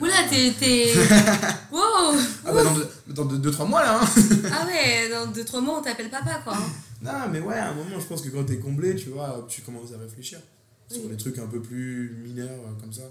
Oula, 0.00 0.28
t'es. 0.28 0.52
t'es... 0.58 0.94
wow 1.72 2.16
Ah 2.44 2.52
bah 2.52 2.62
dans 3.08 3.26
2-3 3.26 3.68
mois 3.68 3.82
là, 3.82 4.00
hein. 4.00 4.08
Ah 4.50 4.66
ouais, 4.66 5.08
dans 5.10 5.30
2-3 5.30 5.60
mois, 5.60 5.78
on 5.78 5.82
t'appelle 5.82 6.10
papa 6.10 6.40
quoi. 6.42 6.56
hein. 6.56 6.70
Non, 7.02 7.28
mais 7.30 7.40
ouais, 7.40 7.56
à 7.56 7.70
un 7.70 7.74
moment, 7.74 7.98
je 8.00 8.06
pense 8.06 8.22
que 8.22 8.28
quand 8.28 8.44
t'es 8.44 8.58
comblé, 8.58 8.94
tu 8.96 9.10
vois, 9.10 9.44
tu 9.48 9.62
commences 9.62 9.92
à 9.92 9.98
réfléchir 9.98 10.40
sur 10.88 11.08
des 11.08 11.16
trucs 11.16 11.38
un 11.38 11.46
peu 11.46 11.60
plus 11.60 12.16
mineurs 12.22 12.50
euh, 12.50 12.80
comme 12.80 12.92
ça. 12.92 13.02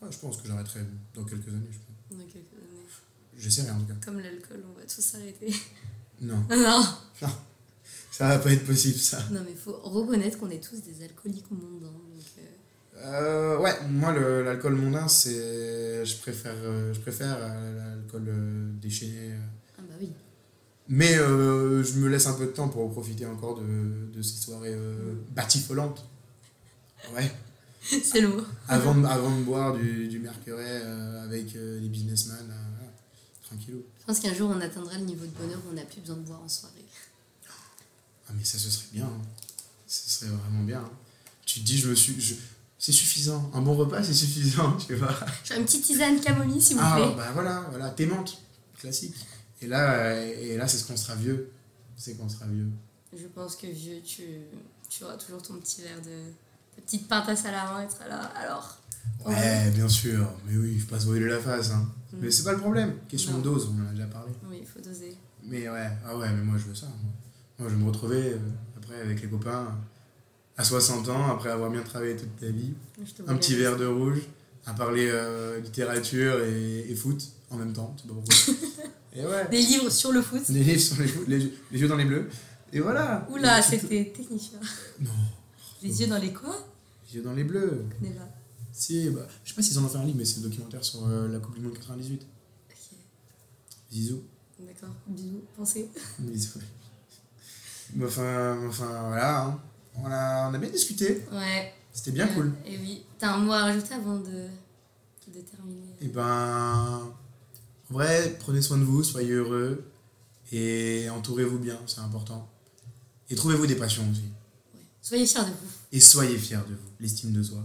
Ouais, 0.00 0.08
je 0.10 0.18
pense 0.18 0.36
que 0.36 0.46
j'arrêterai 0.46 0.80
dans 1.14 1.24
quelques 1.24 1.48
années. 1.48 1.70
Je 1.70 1.78
pense. 1.78 2.18
Dans 2.18 2.24
quelques 2.24 2.36
années. 2.36 2.86
J'essaierai 3.36 3.70
en 3.70 3.80
tout 3.80 3.86
cas. 3.86 3.94
Comme 4.04 4.20
l'alcool, 4.20 4.62
on 4.70 4.78
va 4.78 4.86
tous 4.86 5.14
arrêter. 5.14 5.54
Non, 6.20 6.44
non 6.50 6.82
ça 8.10 8.28
va 8.28 8.38
pas 8.38 8.52
être 8.52 8.66
possible 8.66 8.98
ça. 8.98 9.18
Non, 9.30 9.40
mais 9.46 9.54
faut 9.54 9.72
reconnaître 9.82 10.38
qu'on 10.38 10.50
est 10.50 10.62
tous 10.62 10.82
des 10.82 11.02
alcooliques 11.02 11.50
mondains. 11.50 11.86
Donc, 11.86 12.22
euh, 13.04 13.58
ouais, 13.58 13.74
moi, 13.88 14.12
l'alcool 14.12 14.74
mondain, 14.74 15.08
c'est. 15.08 16.04
Je 16.04 16.16
préfère, 16.18 16.54
euh, 16.56 16.92
je 16.94 17.00
préfère 17.00 17.36
euh, 17.40 17.94
l'alcool 17.96 18.30
déchaîné. 18.80 19.32
Ah 19.78 19.82
bah 19.88 19.94
oui. 20.00 20.12
Mais 20.88 21.16
euh, 21.18 21.82
je 21.84 21.94
me 21.98 22.08
laisse 22.08 22.26
un 22.26 22.34
peu 22.34 22.46
de 22.46 22.50
temps 22.50 22.68
pour 22.68 22.90
profiter 22.90 23.26
encore 23.26 23.60
de, 23.60 24.10
de 24.12 24.22
ces 24.22 24.36
soirées 24.40 24.74
euh, 24.74 25.14
batifolantes. 25.30 26.04
Ouais. 27.14 27.30
C'est 27.82 28.20
le 28.20 28.28
mot. 28.28 28.42
avant 28.68 28.94
de, 28.94 29.06
avant 29.06 29.34
de 29.38 29.42
boire 29.42 29.74
du, 29.76 30.08
du 30.08 30.18
mercuret 30.18 30.82
avec 31.24 31.54
les 31.54 31.88
businessmen, 31.88 32.44
voilà, 32.44 32.92
tranquillou. 33.42 33.82
Je 34.00 34.04
pense 34.06 34.20
qu'un 34.20 34.34
jour, 34.34 34.50
on 34.54 34.60
atteindra 34.60 34.98
le 34.98 35.04
niveau 35.04 35.24
de 35.24 35.30
bonheur 35.30 35.58
où 35.66 35.70
on 35.70 35.74
n'a 35.74 35.82
plus 35.82 36.00
besoin 36.00 36.16
de 36.16 36.22
boire 36.22 36.42
en 36.44 36.48
soirée. 36.48 36.84
Ah 38.28 38.32
mais 38.36 38.44
ça 38.44 38.58
ce 38.58 38.70
serait 38.70 38.88
bien, 38.92 39.06
hein. 39.06 39.22
ce 39.86 40.10
serait 40.10 40.30
vraiment 40.30 40.62
bien. 40.62 40.80
hein. 40.80 40.90
Tu 41.46 41.60
te 41.60 41.64
dis, 41.64 41.78
je 41.78 41.88
me 41.88 41.94
suis, 41.94 42.20
je- 42.20 42.34
c'est 42.80 42.92
suffisant, 42.92 43.50
un 43.54 43.60
bon 43.60 43.74
repas 43.76 44.02
c'est 44.02 44.14
suffisant, 44.14 44.72
tu 44.86 44.94
vois. 44.96 45.14
Une 45.56 45.64
petite 45.64 45.84
tisane 45.84 46.18
camomille, 46.20 46.60
s'il 46.62 46.76
vous 46.76 46.82
Ah 46.84 46.96
plaît. 46.96 47.14
bah 47.16 47.30
voilà, 47.34 47.66
voilà, 47.70 47.90
tes 47.90 48.06
menthes, 48.06 48.42
classique. 48.78 49.14
Et 49.62 49.66
là, 49.68 49.92
euh, 49.92 50.34
et 50.40 50.56
là 50.56 50.66
c'est 50.66 50.78
ce 50.78 50.86
qu'on 50.86 50.96
sera 50.96 51.14
vieux, 51.14 51.52
c'est 51.96 52.14
qu'on 52.16 52.28
sera 52.28 52.46
vieux. 52.46 52.68
Je 53.16 53.26
pense 53.26 53.54
que 53.56 53.66
vieux, 53.66 54.00
tu, 54.02 54.22
tu 54.88 55.04
auras 55.04 55.16
toujours 55.16 55.42
ton 55.42 55.54
petit 55.54 55.82
verre 55.82 56.00
de. 56.00 56.32
ta 56.74 56.82
petite 56.82 57.06
pintasse 57.06 57.44
à 57.44 57.52
la 57.52 57.64
main 57.70 57.82
et 57.82 57.86
tu 57.86 57.94
seras 57.94 58.08
là. 58.08 58.22
Alors. 58.34 58.78
Ouais, 59.26 59.70
bien 59.72 59.88
sûr, 59.88 60.30
mais 60.46 60.56
oui, 60.56 60.72
il 60.74 60.80
faut 60.80 60.88
pas 60.94 61.00
se 61.00 61.06
voiler 61.06 61.26
la 61.26 61.38
face. 61.38 61.70
Hein. 61.72 61.86
Mm. 62.12 62.16
Mais 62.22 62.30
c'est 62.30 62.44
pas 62.44 62.52
le 62.52 62.58
problème, 62.58 62.94
question 63.08 63.32
Non. 63.32 63.38
de 63.38 63.42
dose, 63.44 63.70
on 63.74 63.82
en 63.84 63.88
a 63.88 63.92
déjà 63.92 64.06
parlé. 64.06 64.32
Oui, 64.48 64.58
il 64.62 64.66
faut 64.66 64.80
doser. 64.80 65.16
Mais 65.42 65.68
ouais, 65.68 65.90
ah 66.06 66.16
ouais, 66.16 66.30
mais 66.32 66.42
moi 66.42 66.56
je 66.58 66.64
veux 66.64 66.74
ça. 66.74 66.86
Moi, 66.86 66.96
Moi, 67.58 67.68
je 67.68 67.74
vais 67.74 67.80
me 67.82 67.86
retrouver 67.88 68.32
euh, 68.32 68.38
après 68.78 69.00
avec 69.00 69.20
les 69.20 69.28
copains 69.28 69.76
à 70.60 70.64
60 70.64 71.08
ans, 71.08 71.26
après 71.30 71.48
avoir 71.50 71.70
bien 71.70 71.82
travaillé 71.82 72.16
toute 72.16 72.36
ta 72.38 72.46
vie, 72.48 72.74
un 73.26 73.36
petit 73.36 73.54
verre 73.54 73.78
de 73.78 73.86
rouge, 73.86 74.20
à 74.66 74.74
parler 74.74 75.08
euh, 75.10 75.58
littérature 75.60 76.44
et, 76.44 76.80
et 76.90 76.94
foot 76.94 77.22
en 77.50 77.56
même 77.56 77.72
temps, 77.72 77.96
pas 78.06 78.34
et 79.16 79.24
ouais, 79.24 79.48
Des 79.50 79.62
livres 79.62 79.88
sur 79.90 80.12
le 80.12 80.20
foot. 80.20 80.42
les 80.50 80.62
livres 80.62 80.80
sur 80.80 81.00
les, 81.00 81.08
foot, 81.08 81.24
les, 81.26 81.38
yeux- 81.44 81.54
les 81.72 81.80
yeux 81.80 81.88
dans 81.88 81.96
les 81.96 82.04
bleus. 82.04 82.28
Et 82.72 82.80
voilà. 82.80 83.26
Oula, 83.30 83.62
c'était 83.62 84.12
technique. 84.14 84.52
Non, 85.00 85.10
Les 85.82 86.00
yeux 86.02 86.06
dans 86.08 86.18
les 86.18 86.32
quoi 86.32 86.56
les 87.08 87.16
yeux 87.16 87.22
dans 87.22 87.32
les 87.32 87.42
bleus. 87.44 87.84
Je 87.90 87.96
connais 88.06 88.14
pas. 88.16 88.28
Si, 88.72 89.08
bah, 89.10 89.26
je 89.42 89.48
sais 89.50 89.56
pas 89.56 89.62
s'ils 89.62 89.78
en 89.78 89.84
ont 89.84 89.88
fait 89.88 89.98
un 89.98 90.04
livre, 90.04 90.18
mais 90.18 90.24
c'est 90.24 90.38
un 90.40 90.42
documentaire 90.42 90.84
sur 90.84 91.04
euh, 91.08 91.26
la 91.26 91.38
Coupe 91.40 91.54
du 91.56 91.60
Monde 91.62 91.72
98. 91.74 92.22
Ok, 92.70 92.76
Zizou. 93.92 94.22
d'accord. 94.60 94.94
Bisous. 95.08 95.42
Pensez. 95.56 95.88
Bisous. 96.18 96.58
Enfin, 98.04 98.58
enfin, 98.68 99.08
voilà. 99.08 99.40
hein. 99.46 99.60
On, 100.02 100.10
a, 100.10 100.48
on 100.50 100.54
a 100.54 100.58
bien 100.58 100.70
discuté. 100.70 101.24
Ouais. 101.32 101.74
C'était 101.92 102.12
bien 102.12 102.26
cool. 102.28 102.52
Et 102.66 102.78
oui. 102.78 103.02
T'as 103.18 103.34
un 103.34 103.38
mot 103.38 103.52
à 103.52 103.62
rajouter 103.64 103.94
avant 103.94 104.18
de, 104.18 104.48
de 105.34 105.40
terminer? 105.40 105.94
Et 106.00 106.08
ben, 106.08 107.12
en 107.90 107.94
vrai, 107.94 108.36
prenez 108.38 108.62
soin 108.62 108.78
de 108.78 108.84
vous, 108.84 109.02
soyez 109.02 109.32
heureux 109.32 109.84
et 110.52 111.08
entourez-vous 111.10 111.58
bien, 111.58 111.78
c'est 111.86 112.00
important. 112.00 112.48
Et 113.28 113.34
trouvez-vous 113.34 113.66
des 113.66 113.76
passions 113.76 114.08
aussi. 114.10 114.22
Ouais. 114.74 114.80
Soyez 115.02 115.26
fiers 115.26 115.40
de 115.42 115.46
vous. 115.50 115.68
Et 115.92 116.00
soyez 116.00 116.38
fiers 116.38 116.56
de 116.68 116.74
vous, 116.74 116.90
l'estime 116.98 117.32
de 117.32 117.42
soi. 117.42 117.58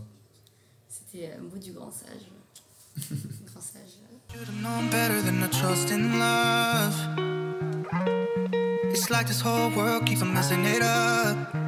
C'était 0.89 1.33
un 1.33 1.41
mot 1.41 1.57
du 1.57 1.71
grand 1.71 1.91
sage. 1.91 2.29
grand 3.45 3.61
sage. 3.61 3.99
It's 8.91 9.09
like 9.09 9.27
this 9.27 9.41
whole 9.41 9.71
world 9.75 10.05
keeps 10.05 10.21
on 10.21 10.33
messing 10.33 10.65
it 10.65 10.81
up. 10.81 11.64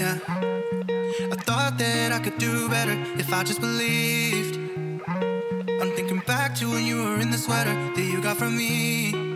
Yeah. 0.00 0.18
I 1.30 1.36
thought 1.44 1.76
that 1.76 2.10
I 2.10 2.20
could 2.20 2.38
do 2.38 2.70
better 2.70 2.96
if 3.18 3.30
I 3.34 3.42
just 3.42 3.60
believed. 3.60 4.56
I'm 5.06 5.90
thinking 5.94 6.22
back 6.26 6.54
to 6.60 6.70
when 6.70 6.86
you 6.86 7.04
were 7.04 7.20
in 7.20 7.30
the 7.30 7.36
sweater 7.36 7.74
that 7.74 8.02
you 8.02 8.22
got 8.22 8.38
from 8.38 8.56
me. 8.56 9.29